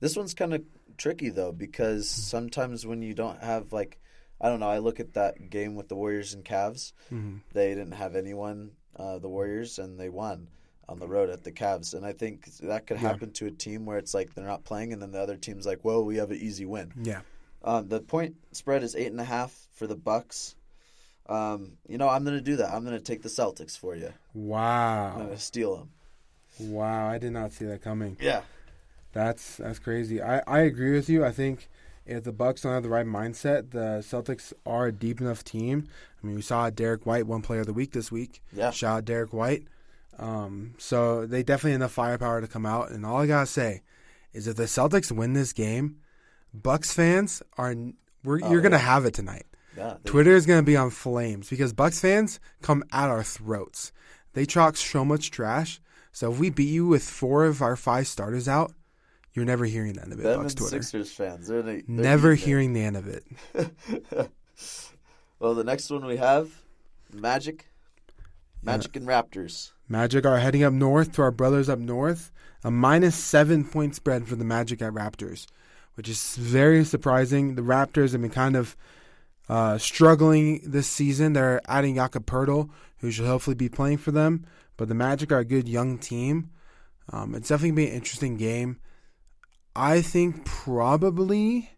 this 0.00 0.16
one's 0.16 0.34
kind 0.34 0.52
of 0.54 0.62
tricky 0.98 1.28
though 1.30 1.52
because 1.52 2.08
sometimes 2.08 2.84
when 2.86 3.02
you 3.02 3.14
don't 3.14 3.40
have 3.42 3.72
like, 3.72 3.98
I 4.40 4.48
don't 4.48 4.60
know. 4.60 4.68
I 4.68 4.78
look 4.78 4.98
at 5.00 5.14
that 5.14 5.50
game 5.50 5.74
with 5.76 5.88
the 5.88 5.94
Warriors 5.94 6.34
and 6.34 6.44
Cavs. 6.44 6.92
hmm 7.08 7.36
They 7.52 7.68
didn't 7.68 7.92
have 7.92 8.16
anyone, 8.16 8.72
uh, 8.96 9.18
the 9.18 9.28
Warriors, 9.28 9.78
and 9.78 9.98
they 10.00 10.08
won 10.08 10.48
on 10.88 10.98
the 10.98 11.06
road 11.06 11.30
at 11.30 11.44
the 11.44 11.52
Cavs. 11.52 11.94
And 11.94 12.04
I 12.04 12.12
think 12.12 12.46
that 12.56 12.86
could 12.88 12.96
Yeah. 13.00 13.08
happen 13.08 13.30
to 13.34 13.46
a 13.46 13.50
team 13.52 13.86
where 13.86 13.98
it's 13.98 14.12
like 14.14 14.34
they're 14.34 14.44
not 14.44 14.64
playing, 14.64 14.92
and 14.92 15.00
then 15.00 15.12
the 15.12 15.20
other 15.20 15.36
team's 15.36 15.64
like, 15.64 15.84
"Well, 15.84 16.04
we 16.04 16.16
have 16.16 16.32
an 16.32 16.38
easy 16.38 16.64
win." 16.66 16.92
Yeah, 17.02 17.20
Um, 17.62 17.88
the 17.88 18.00
point 18.00 18.34
spread 18.50 18.82
is 18.82 18.96
eight 18.96 19.12
and 19.12 19.20
a 19.20 19.24
half 19.24 19.68
for 19.72 19.86
the 19.86 19.94
Bucks. 19.96 20.56
Um, 21.28 21.72
you 21.88 21.98
know, 21.98 22.08
I'm 22.08 22.24
gonna 22.24 22.40
do 22.40 22.56
that. 22.56 22.72
I'm 22.74 22.84
gonna 22.84 23.00
take 23.00 23.22
the 23.22 23.28
Celtics 23.28 23.78
for 23.78 23.94
you. 23.94 24.12
Wow. 24.34 25.12
I'm 25.12 25.18
wow, 25.18 25.24
gonna 25.26 25.38
steal 25.38 25.76
them. 25.76 25.90
wow! 26.58 27.08
I 27.08 27.18
did 27.18 27.32
not 27.32 27.52
see 27.52 27.64
that 27.66 27.82
coming. 27.82 28.16
Yeah, 28.20 28.42
That's 29.12 29.56
that's 29.56 29.78
crazy. 29.78 30.20
I, 30.22 30.42
I 30.46 30.60
agree 30.60 30.92
with 30.92 31.08
you. 31.08 31.24
I 31.24 31.30
think 31.30 31.68
if 32.06 32.24
the 32.24 32.32
Bucks 32.32 32.62
don't 32.62 32.72
have 32.72 32.82
the 32.82 32.88
right 32.88 33.06
mindset, 33.06 33.70
the 33.70 34.02
Celtics 34.02 34.52
are 34.66 34.86
a 34.86 34.92
deep 34.92 35.20
enough 35.20 35.44
team. 35.44 35.88
I 36.22 36.26
mean, 36.26 36.36
we 36.36 36.42
saw 36.42 36.68
Derrick 36.70 37.06
White, 37.06 37.26
one 37.26 37.42
player 37.42 37.60
of 37.60 37.66
the 37.66 37.72
week 37.72 37.92
this 37.92 38.10
week. 38.10 38.42
yeah. 38.52 38.70
Shout 38.70 38.98
out 38.98 39.04
Derrick 39.04 39.32
White. 39.32 39.64
Um, 40.18 40.74
so 40.78 41.26
they 41.26 41.42
definitely 41.42 41.72
have 41.72 41.80
enough 41.80 41.92
firepower 41.92 42.40
to 42.40 42.46
come 42.48 42.66
out. 42.66 42.90
And 42.90 43.06
all 43.06 43.18
I 43.18 43.26
gotta 43.26 43.46
say 43.46 43.82
is, 44.32 44.46
if 44.46 44.56
the 44.56 44.64
Celtics 44.64 45.10
win 45.12 45.32
this 45.32 45.52
game, 45.52 45.98
Bucks 46.52 46.92
fans 46.92 47.42
are 47.56 47.74
we're, 48.24 48.40
Oh, 48.42 48.50
you're 48.50 48.60
gonna 48.60 48.78
have 48.78 49.04
it 49.06 49.14
tonight. 49.14 49.46
Yeah. 49.76 49.96
Twitter 50.04 50.36
is 50.36 50.46
gonna 50.46 50.62
be 50.62 50.76
on 50.76 50.90
flames 50.90 51.48
because 51.48 51.72
Bucks 51.72 52.00
fans 52.00 52.40
come 52.60 52.84
at 52.92 53.08
our 53.08 53.22
throats. 53.22 53.92
They 54.34 54.44
talk 54.44 54.76
so 54.76 55.04
much 55.04 55.30
trash. 55.30 55.80
So 56.12 56.32
if 56.32 56.38
we 56.38 56.50
beat 56.50 56.68
you 56.68 56.86
with 56.86 57.02
four 57.02 57.44
of 57.44 57.62
our 57.62 57.76
five 57.76 58.06
starters 58.06 58.48
out, 58.48 58.72
you're 59.32 59.44
never 59.46 59.64
hearing 59.64 59.94
the 59.94 60.02
end 60.02 60.12
of 60.12 60.20
it. 60.20 60.24
them 60.24 60.42
Bucks 60.42 60.54
Twitter. 60.54 60.82
Sixers 60.82 61.10
fans. 61.10 61.48
They're, 61.48 61.62
they're 61.62 61.82
Never 61.86 62.34
hearing 62.34 62.74
the 62.74 62.82
end 62.82 62.96
of 62.96 63.08
it. 63.08 63.24
it. 63.54 63.70
well, 65.38 65.54
the 65.54 65.64
next 65.64 65.90
one 65.90 66.04
we 66.04 66.18
have 66.18 66.62
Magic, 67.12 67.70
Magic 68.62 68.94
and 68.96 69.06
Raptors. 69.06 69.72
Magic 69.88 70.24
are 70.26 70.38
heading 70.38 70.62
up 70.62 70.72
north 70.72 71.12
to 71.12 71.22
our 71.22 71.30
brothers 71.30 71.68
up 71.68 71.78
north. 71.78 72.30
A 72.64 72.70
minus 72.70 73.16
seven 73.16 73.64
point 73.64 73.94
spread 73.94 74.28
for 74.28 74.36
the 74.36 74.44
Magic 74.44 74.80
at 74.82 74.92
Raptors, 74.92 75.46
which 75.94 76.08
is 76.08 76.36
very 76.36 76.84
surprising. 76.84 77.54
The 77.54 77.62
Raptors 77.62 78.12
have 78.12 78.20
been 78.20 78.30
kind 78.30 78.54
of 78.54 78.76
uh, 79.48 79.78
struggling 79.78 80.60
this 80.64 80.86
season. 80.86 81.32
They're 81.32 81.60
adding 81.66 81.94
Jakob 81.96 82.26
Poeltl, 82.26 82.70
who 82.98 83.10
should 83.10 83.26
hopefully 83.26 83.54
be 83.56 83.68
playing 83.68 83.98
for 83.98 84.10
them. 84.12 84.46
But 84.76 84.88
the 84.88 84.94
Magic 84.94 85.30
are 85.32 85.38
a 85.40 85.44
good 85.44 85.68
young 85.68 85.98
team. 85.98 86.50
Um, 87.10 87.34
it's 87.34 87.48
definitely 87.48 87.70
going 87.70 87.76
to 87.76 87.82
be 87.82 87.88
an 87.90 87.96
interesting 87.96 88.36
game. 88.36 88.78
I 89.74 90.02
think 90.02 90.44
probably. 90.44 91.70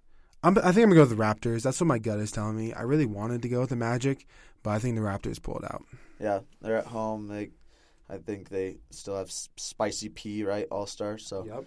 I'm, 0.42 0.58
I 0.58 0.72
think 0.72 0.84
I'm 0.84 0.90
going 0.90 0.90
to 0.90 0.94
go 0.96 1.00
with 1.02 1.10
the 1.10 1.16
Raptors. 1.48 1.62
That's 1.62 1.80
what 1.80 1.86
my 1.86 1.98
gut 1.98 2.18
is 2.18 2.30
telling 2.30 2.56
me. 2.56 2.72
I 2.72 2.82
really 2.82 3.06
wanted 3.06 3.42
to 3.42 3.48
go 3.48 3.60
with 3.60 3.70
the 3.70 3.76
Magic, 3.76 4.26
but 4.62 4.70
I 4.70 4.78
think 4.78 4.94
the 4.96 5.00
Raptors 5.02 5.42
pulled 5.42 5.64
out. 5.64 5.84
Yeah, 6.20 6.40
they're 6.60 6.76
at 6.76 6.86
home. 6.86 7.28
They, 7.28 7.50
I 8.10 8.18
think 8.18 8.50
they 8.50 8.76
still 8.90 9.16
have 9.16 9.30
Spicy 9.30 10.10
P, 10.10 10.44
right? 10.44 10.66
All 10.70 10.86
star. 10.86 11.16
So 11.18 11.44
Yep. 11.46 11.64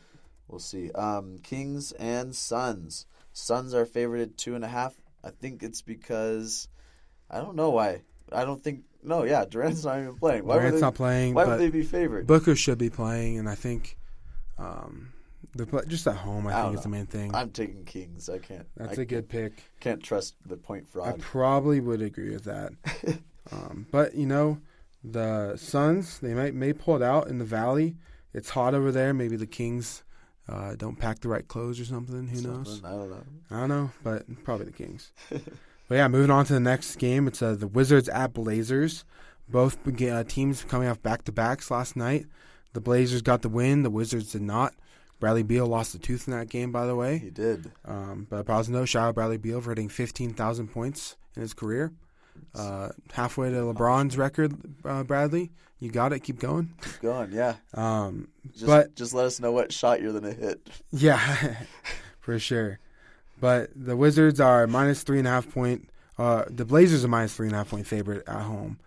we'll 0.47 0.59
see. 0.59 0.91
Um, 0.91 1.39
Kings 1.41 1.91
and 1.93 2.35
Suns. 2.35 3.05
Suns 3.33 3.73
are 3.73 3.85
favored 3.85 4.21
at 4.21 4.37
two 4.37 4.53
and 4.55 4.63
a 4.63 4.67
half. 4.69 4.95
I 5.27 5.31
think 5.31 5.61
it's 5.61 5.81
because 5.81 6.69
I 7.29 7.39
don't 7.39 7.55
know 7.55 7.71
why. 7.71 8.03
I 8.31 8.45
don't 8.45 8.63
think 8.63 8.83
no. 9.03 9.23
Yeah, 9.23 9.43
Durant's 9.45 9.83
not 9.83 9.99
even 9.99 10.15
playing. 10.15 10.45
Why 10.45 10.55
Durant's 10.55 10.79
they? 10.79 10.81
not 10.81 10.95
playing, 10.95 11.33
why 11.33 11.45
would 11.45 11.59
they 11.59 11.69
be 11.69 11.83
favored? 11.83 12.27
Booker 12.27 12.55
should 12.55 12.77
be 12.77 12.89
playing, 12.89 13.37
and 13.37 13.49
I 13.49 13.55
think 13.55 13.97
um, 14.57 15.11
the 15.53 15.65
just 15.87 16.07
at 16.07 16.15
home. 16.15 16.47
I, 16.47 16.57
I 16.57 16.63
think 16.63 16.77
is 16.77 16.83
the 16.83 16.89
main 16.89 17.07
thing. 17.07 17.35
I'm 17.35 17.49
taking 17.49 17.83
Kings. 17.83 18.29
I 18.29 18.37
can't. 18.37 18.65
That's 18.77 18.97
I 18.97 19.01
a 19.01 19.05
good 19.05 19.27
pick. 19.27 19.63
Can't 19.81 20.01
trust 20.01 20.35
the 20.45 20.55
point 20.55 20.87
fraud. 20.87 21.07
I 21.07 21.17
probably 21.17 21.81
would 21.81 22.01
agree 22.01 22.31
with 22.31 22.45
that. 22.45 22.71
um, 23.51 23.85
but 23.91 24.15
you 24.15 24.27
know, 24.27 24.59
the 25.03 25.57
Suns 25.57 26.19
they 26.19 26.33
might 26.33 26.53
may 26.53 26.71
pull 26.71 26.95
it 26.95 27.01
out 27.01 27.27
in 27.27 27.37
the 27.37 27.45
Valley. 27.45 27.97
It's 28.33 28.49
hot 28.49 28.73
over 28.73 28.93
there. 28.93 29.13
Maybe 29.13 29.35
the 29.35 29.47
Kings 29.47 30.03
uh, 30.49 30.75
don't 30.75 30.97
pack 30.97 31.19
the 31.19 31.29
right 31.29 31.47
clothes 31.47 31.79
or 31.79 31.85
something. 31.85 32.27
Who 32.27 32.41
knows? 32.41 32.81
I 32.83 32.91
don't 32.91 33.09
know. 33.09 33.23
I 33.51 33.59
don't 33.59 33.69
know, 33.69 33.91
but 34.03 34.43
probably 34.43 34.67
the 34.67 34.71
Kings. 34.71 35.11
but 35.29 35.95
yeah, 35.95 36.07
moving 36.07 36.31
on 36.31 36.45
to 36.45 36.53
the 36.53 36.59
next 36.59 36.95
game. 36.97 37.27
It's 37.27 37.41
uh, 37.41 37.55
the 37.55 37.67
Wizards 37.67 38.09
at 38.09 38.33
Blazers. 38.33 39.03
Both 39.49 39.77
uh, 39.87 40.23
teams 40.25 40.63
coming 40.63 40.87
off 40.87 41.01
back 41.01 41.23
to 41.25 41.31
backs 41.31 41.71
last 41.71 41.95
night. 41.95 42.25
The 42.73 42.81
Blazers 42.81 43.21
got 43.21 43.41
the 43.41 43.49
win. 43.49 43.83
The 43.83 43.89
Wizards 43.89 44.31
did 44.31 44.41
not. 44.41 44.73
Bradley 45.19 45.43
Beal 45.43 45.65
lost 45.65 45.95
a 45.95 45.99
tooth 45.99 46.27
in 46.27 46.37
that 46.37 46.49
game, 46.49 46.71
by 46.71 46.85
the 46.85 46.95
way. 46.95 47.17
He 47.17 47.29
did. 47.29 47.71
Um, 47.85 48.27
but 48.29 48.45
positive 48.45 48.79
no 48.79 48.85
shout 48.85 49.09
out 49.09 49.15
Bradley 49.15 49.37
Beal 49.37 49.61
for 49.61 49.71
hitting 49.71 49.89
15,000 49.89 50.67
points 50.67 51.15
in 51.35 51.41
his 51.41 51.53
career. 51.53 51.91
Uh, 52.55 52.89
halfway 53.13 53.49
to 53.49 53.55
LeBron's 53.57 54.17
record, 54.17 54.53
uh, 54.85 55.03
Bradley. 55.03 55.51
You 55.79 55.91
got 55.91 56.11
it. 56.13 56.21
Keep 56.21 56.39
going. 56.39 56.73
Keep 56.81 57.01
going, 57.01 57.31
yeah. 57.31 57.55
Um, 57.75 58.29
Just, 58.53 58.65
But- 58.65 58.95
just 58.95 59.13
let 59.13 59.25
us 59.25 59.39
know 59.39 59.51
what 59.51 59.71
shot 59.71 60.01
you're 60.01 60.13
gonna 60.13 60.33
hit. 60.33 60.69
yeah, 60.91 61.57
for 62.19 62.39
sure. 62.39 62.79
But 63.39 63.69
the 63.75 63.95
Wizards 63.95 64.39
are 64.39 64.65
minus 64.65 65.03
three 65.03 65.19
and 65.19 65.27
a 65.27 65.31
half 65.31 65.47
point. 65.51 65.89
Uh, 66.17 66.45
the 66.49 66.65
Blazers 66.65 67.05
are 67.05 67.07
minus 67.07 67.35
three 67.35 67.45
and 67.47 67.53
a 67.53 67.59
half 67.59 67.69
point 67.69 67.85
favorite 67.85 68.27
at 68.27 68.41
home, 68.41 68.79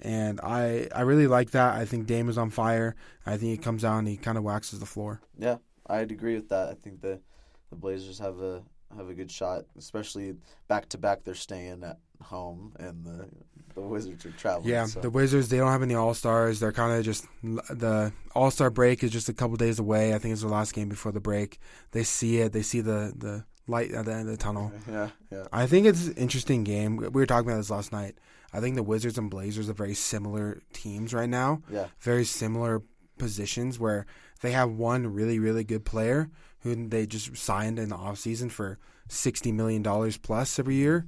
and 0.00 0.40
I 0.40 0.88
I 0.94 1.02
really 1.02 1.26
like 1.26 1.50
that. 1.50 1.74
I 1.74 1.84
think 1.84 2.06
Dame 2.06 2.30
is 2.30 2.38
on 2.38 2.48
fire. 2.48 2.96
I 3.26 3.32
think 3.36 3.50
he 3.50 3.58
comes 3.58 3.84
out 3.84 3.98
and 3.98 4.08
he 4.08 4.16
kind 4.16 4.38
of 4.38 4.44
waxes 4.44 4.80
the 4.80 4.86
floor. 4.86 5.20
Yeah, 5.38 5.56
I'd 5.86 6.10
agree 6.10 6.34
with 6.36 6.48
that. 6.48 6.68
I 6.70 6.74
think 6.74 7.02
the 7.02 7.20
the 7.68 7.76
Blazers 7.76 8.18
have 8.20 8.40
a 8.40 8.62
have 8.96 9.10
a 9.10 9.14
good 9.14 9.30
shot, 9.30 9.64
especially 9.76 10.34
back 10.68 10.88
to 10.88 10.96
back. 10.98 11.24
They're 11.24 11.34
staying 11.34 11.84
at 11.84 11.98
home, 12.22 12.74
and 12.78 13.04
the 13.04 13.28
the 13.74 13.80
Wizards 13.80 14.26
are 14.26 14.32
traveling. 14.32 14.68
Yeah, 14.68 14.86
so. 14.86 15.00
the 15.00 15.10
Wizards 15.10 15.48
they 15.48 15.58
don't 15.58 15.70
have 15.70 15.82
any 15.82 15.94
All 15.94 16.14
Stars. 16.14 16.60
They're 16.60 16.72
kind 16.72 16.98
of 16.98 17.04
just 17.04 17.26
the 17.42 18.12
All 18.34 18.50
Star 18.50 18.70
break 18.70 19.02
is 19.04 19.10
just 19.10 19.28
a 19.28 19.32
couple 19.32 19.56
days 19.56 19.78
away. 19.78 20.14
I 20.14 20.18
think 20.18 20.32
it's 20.32 20.42
the 20.42 20.48
last 20.48 20.74
game 20.74 20.88
before 20.88 21.12
the 21.12 21.20
break. 21.20 21.58
They 21.92 22.02
see 22.02 22.38
it. 22.38 22.52
They 22.52 22.62
see 22.62 22.80
the 22.80 23.12
the 23.16 23.44
light 23.66 23.92
at 23.92 24.06
the 24.06 24.12
end 24.12 24.22
of 24.22 24.26
the 24.28 24.36
tunnel. 24.36 24.72
yeah, 24.88 25.10
yeah, 25.30 25.46
I 25.52 25.66
think 25.66 25.86
it's 25.86 26.08
an 26.08 26.14
interesting 26.14 26.64
game. 26.64 26.96
We 26.96 27.08
were 27.08 27.26
talking 27.26 27.48
about 27.48 27.58
this 27.58 27.70
last 27.70 27.92
night. 27.92 28.18
I 28.52 28.60
think 28.60 28.76
the 28.76 28.82
Wizards 28.82 29.18
and 29.18 29.30
Blazers 29.30 29.68
are 29.68 29.74
very 29.74 29.94
similar 29.94 30.62
teams 30.72 31.12
right 31.12 31.28
now. 31.28 31.62
yeah, 31.70 31.88
Very 32.00 32.24
similar 32.24 32.82
positions 33.18 33.78
where 33.78 34.06
they 34.40 34.52
have 34.52 34.70
one 34.70 35.06
really 35.06 35.38
really 35.38 35.64
good 35.64 35.84
player 35.84 36.30
who 36.60 36.88
they 36.88 37.06
just 37.06 37.36
signed 37.36 37.78
in 37.78 37.88
the 37.88 37.96
offseason 37.96 38.50
for 38.50 38.78
60 39.08 39.52
million 39.52 39.82
dollars 39.82 40.16
plus 40.16 40.58
every 40.58 40.74
year. 40.76 41.06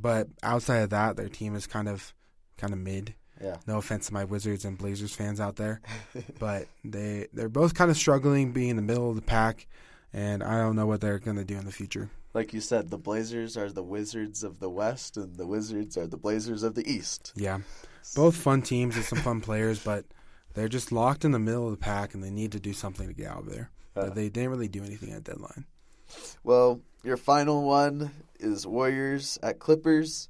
But 0.00 0.28
outside 0.42 0.78
of 0.78 0.90
that, 0.90 1.16
their 1.16 1.28
team 1.28 1.54
is 1.56 1.66
kind 1.66 1.88
of 1.88 2.14
kind 2.56 2.72
of 2.72 2.78
mid. 2.78 3.14
yeah. 3.42 3.56
No 3.66 3.78
offense 3.78 4.06
to 4.08 4.14
my 4.14 4.24
Wizards 4.24 4.64
and 4.64 4.76
Blazers 4.78 5.14
fans 5.14 5.40
out 5.40 5.56
there, 5.56 5.80
but 6.38 6.66
they 6.84 7.26
they're 7.32 7.48
both 7.48 7.74
kind 7.74 7.90
of 7.90 7.96
struggling 7.96 8.52
being 8.52 8.70
in 8.70 8.76
the 8.76 8.82
middle 8.82 9.10
of 9.10 9.16
the 9.16 9.22
pack, 9.22 9.66
and 10.12 10.42
I 10.42 10.58
don't 10.60 10.76
know 10.76 10.86
what 10.86 11.00
they're 11.00 11.18
going 11.18 11.36
to 11.36 11.44
do 11.44 11.56
in 11.56 11.64
the 11.64 11.72
future. 11.72 12.10
Like 12.34 12.52
you 12.52 12.60
said, 12.60 12.90
the 12.90 12.98
Blazers 12.98 13.56
are 13.56 13.70
the 13.70 13.82
Wizards 13.82 14.44
of 14.44 14.60
the 14.60 14.70
West, 14.70 15.16
and 15.16 15.36
the 15.36 15.46
Wizards 15.46 15.96
are 15.96 16.06
the 16.06 16.18
Blazers 16.18 16.62
of 16.62 16.74
the 16.74 16.88
East. 16.88 17.32
Yeah, 17.34 17.60
both 18.14 18.36
fun 18.36 18.62
teams 18.62 18.96
with 18.96 19.06
some 19.08 19.18
fun 19.20 19.40
players, 19.40 19.82
but 19.82 20.04
they're 20.54 20.68
just 20.68 20.92
locked 20.92 21.24
in 21.24 21.32
the 21.32 21.38
middle 21.38 21.64
of 21.64 21.70
the 21.72 21.76
pack, 21.78 22.14
and 22.14 22.22
they 22.22 22.30
need 22.30 22.52
to 22.52 22.60
do 22.60 22.72
something 22.72 23.08
to 23.08 23.14
get 23.14 23.28
out 23.28 23.40
of 23.44 23.50
there. 23.50 23.70
Uh, 23.96 24.02
But 24.06 24.14
they 24.14 24.28
didn't 24.28 24.50
really 24.50 24.68
do 24.68 24.84
anything 24.84 25.10
at 25.12 25.24
deadline. 25.24 25.64
Well, 26.44 26.80
your 27.02 27.16
final 27.16 27.64
one 27.64 28.10
is 28.40 28.66
Warriors 28.66 29.38
at 29.42 29.58
Clippers, 29.58 30.28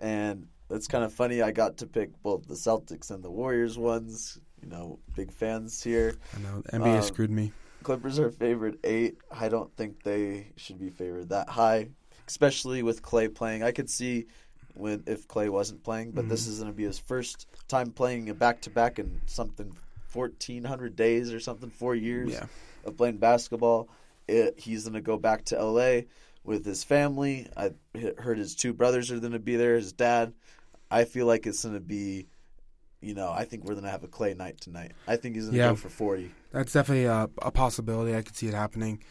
and 0.00 0.46
it's 0.70 0.86
kind 0.86 1.04
of 1.04 1.12
funny. 1.12 1.42
I 1.42 1.50
got 1.50 1.78
to 1.78 1.86
pick 1.86 2.10
both 2.22 2.46
the 2.46 2.54
Celtics 2.54 3.10
and 3.10 3.22
the 3.22 3.30
Warriors 3.30 3.78
ones. 3.78 4.38
You 4.62 4.68
know, 4.68 4.98
big 5.14 5.30
fans 5.30 5.82
here. 5.82 6.14
I 6.34 6.40
know 6.40 6.62
the 6.62 6.78
NBA 6.78 6.96
Um, 6.96 7.02
screwed 7.02 7.30
me. 7.30 7.52
Clippers 7.82 8.18
are 8.18 8.30
favored 8.30 8.78
eight. 8.82 9.18
I 9.30 9.50
don't 9.50 9.74
think 9.76 10.02
they 10.02 10.52
should 10.56 10.78
be 10.78 10.88
favored 10.88 11.28
that 11.28 11.50
high, 11.50 11.88
especially 12.26 12.82
with 12.82 13.02
Clay 13.02 13.28
playing. 13.28 13.62
I 13.62 13.72
could 13.72 13.90
see 13.90 14.26
when 14.72 15.04
if 15.06 15.28
Clay 15.28 15.50
wasn't 15.50 15.82
playing, 15.84 16.12
but 16.12 16.28
this 16.30 16.46
is 16.46 16.60
going 16.60 16.72
to 16.72 16.76
be 16.76 16.84
his 16.84 16.98
first 16.98 17.46
time 17.68 17.90
playing 17.90 18.30
a 18.30 18.34
back 18.34 18.62
to 18.62 18.70
back 18.70 18.98
in 18.98 19.20
something 19.26 19.76
fourteen 20.08 20.64
hundred 20.64 20.96
days 20.96 21.30
or 21.32 21.40
something, 21.40 21.68
four 21.68 21.94
years 21.94 22.32
Yeah, 22.32 22.46
of 22.86 22.96
playing 22.96 23.18
basketball. 23.18 23.88
It, 24.28 24.58
he's 24.58 24.84
going 24.84 24.94
to 24.94 25.00
go 25.00 25.16
back 25.16 25.44
to 25.46 25.62
LA 25.62 26.02
with 26.44 26.64
his 26.64 26.84
family. 26.84 27.48
I 27.56 27.72
heard 28.18 28.38
his 28.38 28.54
two 28.54 28.72
brothers 28.72 29.10
are 29.10 29.20
going 29.20 29.32
to 29.32 29.38
be 29.38 29.56
there, 29.56 29.76
his 29.76 29.92
dad. 29.92 30.32
I 30.90 31.04
feel 31.04 31.26
like 31.26 31.46
it's 31.46 31.62
going 31.64 31.74
to 31.74 31.80
be, 31.80 32.28
you 33.00 33.14
know, 33.14 33.30
I 33.30 33.44
think 33.44 33.64
we're 33.64 33.74
going 33.74 33.84
to 33.84 33.90
have 33.90 34.04
a 34.04 34.08
Clay 34.08 34.34
night 34.34 34.60
tonight. 34.60 34.92
I 35.08 35.16
think 35.16 35.34
he's 35.34 35.44
going 35.44 35.54
to 35.54 35.58
Yeah. 35.58 35.68
go 35.70 35.76
for 35.76 35.88
40. 35.88 36.30
that's 36.52 36.72
definitely 36.72 37.04
a, 37.06 37.28
a 37.42 37.50
possibility. 37.50 38.14
I 38.14 38.22
could 38.22 38.36
see 38.36 38.46
it 38.48 38.54
happening. 38.54 39.02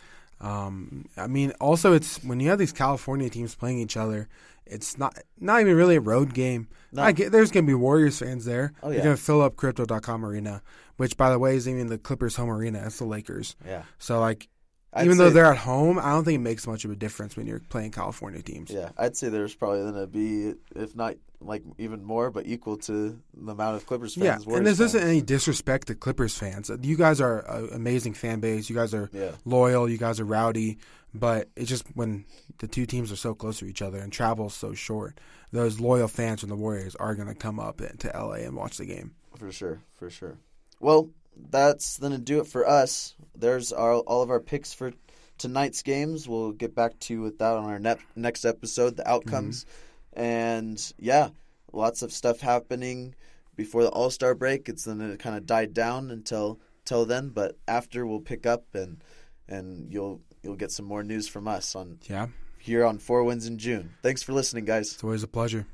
Um, 0.41 1.05
I 1.15 1.27
mean, 1.27 1.51
also 1.61 1.93
it's 1.93 2.21
when 2.23 2.39
you 2.39 2.49
have 2.49 2.59
these 2.59 2.73
California 2.73 3.29
teams 3.29 3.55
playing 3.55 3.79
each 3.79 3.95
other, 3.95 4.27
it's 4.65 4.97
not 4.97 5.17
not 5.39 5.61
even 5.61 5.75
really 5.75 5.95
a 5.95 6.01
road 6.01 6.33
game. 6.33 6.67
No. 6.91 7.01
I 7.03 7.11
get, 7.11 7.31
there's 7.31 7.51
gonna 7.51 7.65
be 7.67 7.73
Warriors 7.73 8.19
fans 8.19 8.43
there. 8.45 8.73
Oh, 8.81 8.89
They're 8.89 9.03
gonna 9.03 9.17
fill 9.17 9.41
up 9.41 9.55
Crypto.com 9.55 10.25
arena, 10.25 10.61
which 10.97 11.15
by 11.17 11.29
the 11.29 11.39
way 11.39 11.55
is 11.55 11.67
even 11.67 11.87
the 11.87 11.97
Clippers' 11.97 12.35
home 12.35 12.49
arena. 12.49 12.83
It's 12.85 12.97
the 12.97 13.05
Lakers. 13.05 13.55
Yeah. 13.65 13.83
So 13.99 14.19
like, 14.19 14.49
I'd 14.95 15.05
even 15.05 15.17
though 15.17 15.29
they're 15.29 15.45
at 15.45 15.57
home, 15.57 15.97
I 15.99 16.11
don't 16.11 16.23
think 16.23 16.35
it 16.35 16.41
makes 16.43 16.67
much 16.67 16.85
of 16.85 16.91
a 16.91 16.95
difference 16.95 17.35
when 17.35 17.47
you're 17.47 17.59
playing 17.59 17.91
California 17.91 18.41
teams. 18.41 18.69
Yeah, 18.69 18.89
I'd 18.97 19.17
say 19.17 19.29
there's 19.29 19.55
probably 19.55 19.79
going 19.81 19.95
to 19.95 20.07
be, 20.07 20.53
if 20.75 20.95
not 20.95 21.15
like 21.41 21.63
even 21.77 22.03
more, 22.03 22.31
but 22.31 22.45
equal 22.45 22.77
to 22.77 23.19
the 23.35 23.51
amount 23.51 23.75
of 23.75 23.85
Clippers 23.85 24.15
fans. 24.15 24.23
Yeah, 24.25 24.37
Warriors 24.47 24.57
and 24.57 24.67
this 24.67 24.79
isn't 24.79 25.03
any 25.03 25.21
disrespect 25.21 25.87
to 25.87 25.95
Clippers 25.95 26.37
fans. 26.37 26.71
You 26.81 26.95
guys 26.95 27.19
are 27.19 27.39
an 27.49 27.69
amazing 27.73 28.13
fan 28.13 28.39
base. 28.39 28.69
You 28.69 28.75
guys 28.75 28.93
are 28.93 29.09
Yeah, 29.11 29.31
loyal. 29.45 29.89
You 29.89 29.97
guys 29.97 30.19
are 30.19 30.25
rowdy. 30.25 30.77
But 31.15 31.49
it's 31.55 31.69
just 31.69 31.85
when 31.95 32.25
the 32.57 32.67
two 32.67 32.85
teams 32.87 33.11
are 33.11 33.15
so 33.15 33.35
close 33.35 33.59
to 33.59 33.65
each 33.65 33.81
other 33.83 33.99
and 33.99 34.11
travel's 34.11 34.55
so 34.55 34.73
short, 34.73 35.19
those 35.51 35.79
loyal 35.79 36.07
fans 36.07 36.39
from 36.39 36.49
the 36.49 36.55
Warriors 36.55 36.95
are 36.95 37.13
going 37.13 37.27
to 37.27 37.35
come 37.35 37.59
up 37.59 37.77
to 37.99 38.07
LA 38.15 38.45
and 38.45 38.55
watch 38.55 38.77
the 38.77 38.85
game. 38.85 39.13
for 39.37 39.51
sure, 39.51 39.81
for 39.93 40.09
sure. 40.09 40.37
Well, 40.79 41.09
that's 41.49 41.99
going 41.99 42.11
to 42.13 42.17
do 42.19 42.39
it 42.39 42.47
for 42.47 42.67
us. 42.67 43.15
There's 43.35 43.71
our, 43.71 43.95
all 43.95 44.21
of 44.21 44.29
our 44.29 44.39
picks 44.39 44.73
for 44.73 44.93
tonight's 45.37 45.81
games. 45.81 46.27
We'll 46.27 46.51
get 46.51 46.75
back 46.75 46.99
to 46.99 47.13
you 47.13 47.21
with 47.21 47.39
that 47.39 47.53
on 47.57 47.65
our 47.65 47.79
ne- 47.79 47.95
next 48.15 48.45
episode, 48.45 48.97
the 48.97 49.09
outcomes. 49.09 49.65
Mm-hmm. 49.65 50.19
And 50.21 50.93
yeah, 50.99 51.29
lots 51.71 52.01
of 52.01 52.11
stuff 52.13 52.39
happening 52.39 53.15
before 53.55 53.83
the 53.83 53.89
All 53.89 54.09
Star 54.09 54.35
break. 54.35 54.69
It's 54.69 54.85
going 54.85 54.99
to 54.99 55.17
kind 55.17 55.35
of 55.35 55.45
die 55.45 55.65
down 55.65 56.11
until 56.11 56.59
till 56.85 57.05
then, 57.05 57.29
but 57.29 57.57
after 57.67 58.05
we'll 58.05 58.19
pick 58.21 58.45
up 58.45 58.65
and 58.73 59.03
and 59.47 59.91
you'll 59.91 60.21
you'll 60.43 60.55
get 60.55 60.71
some 60.71 60.85
more 60.85 61.03
news 61.03 61.27
from 61.27 61.47
us 61.47 61.75
on 61.75 61.97
Yeah, 62.03 62.27
here 62.59 62.85
on 62.85 62.97
Four 62.99 63.23
Wins 63.23 63.47
in 63.47 63.57
June. 63.57 63.91
Thanks 64.03 64.21
for 64.21 64.33
listening, 64.33 64.65
guys. 64.65 64.93
it's 64.93 65.03
always 65.03 65.23
a 65.23 65.27
pleasure. 65.27 65.65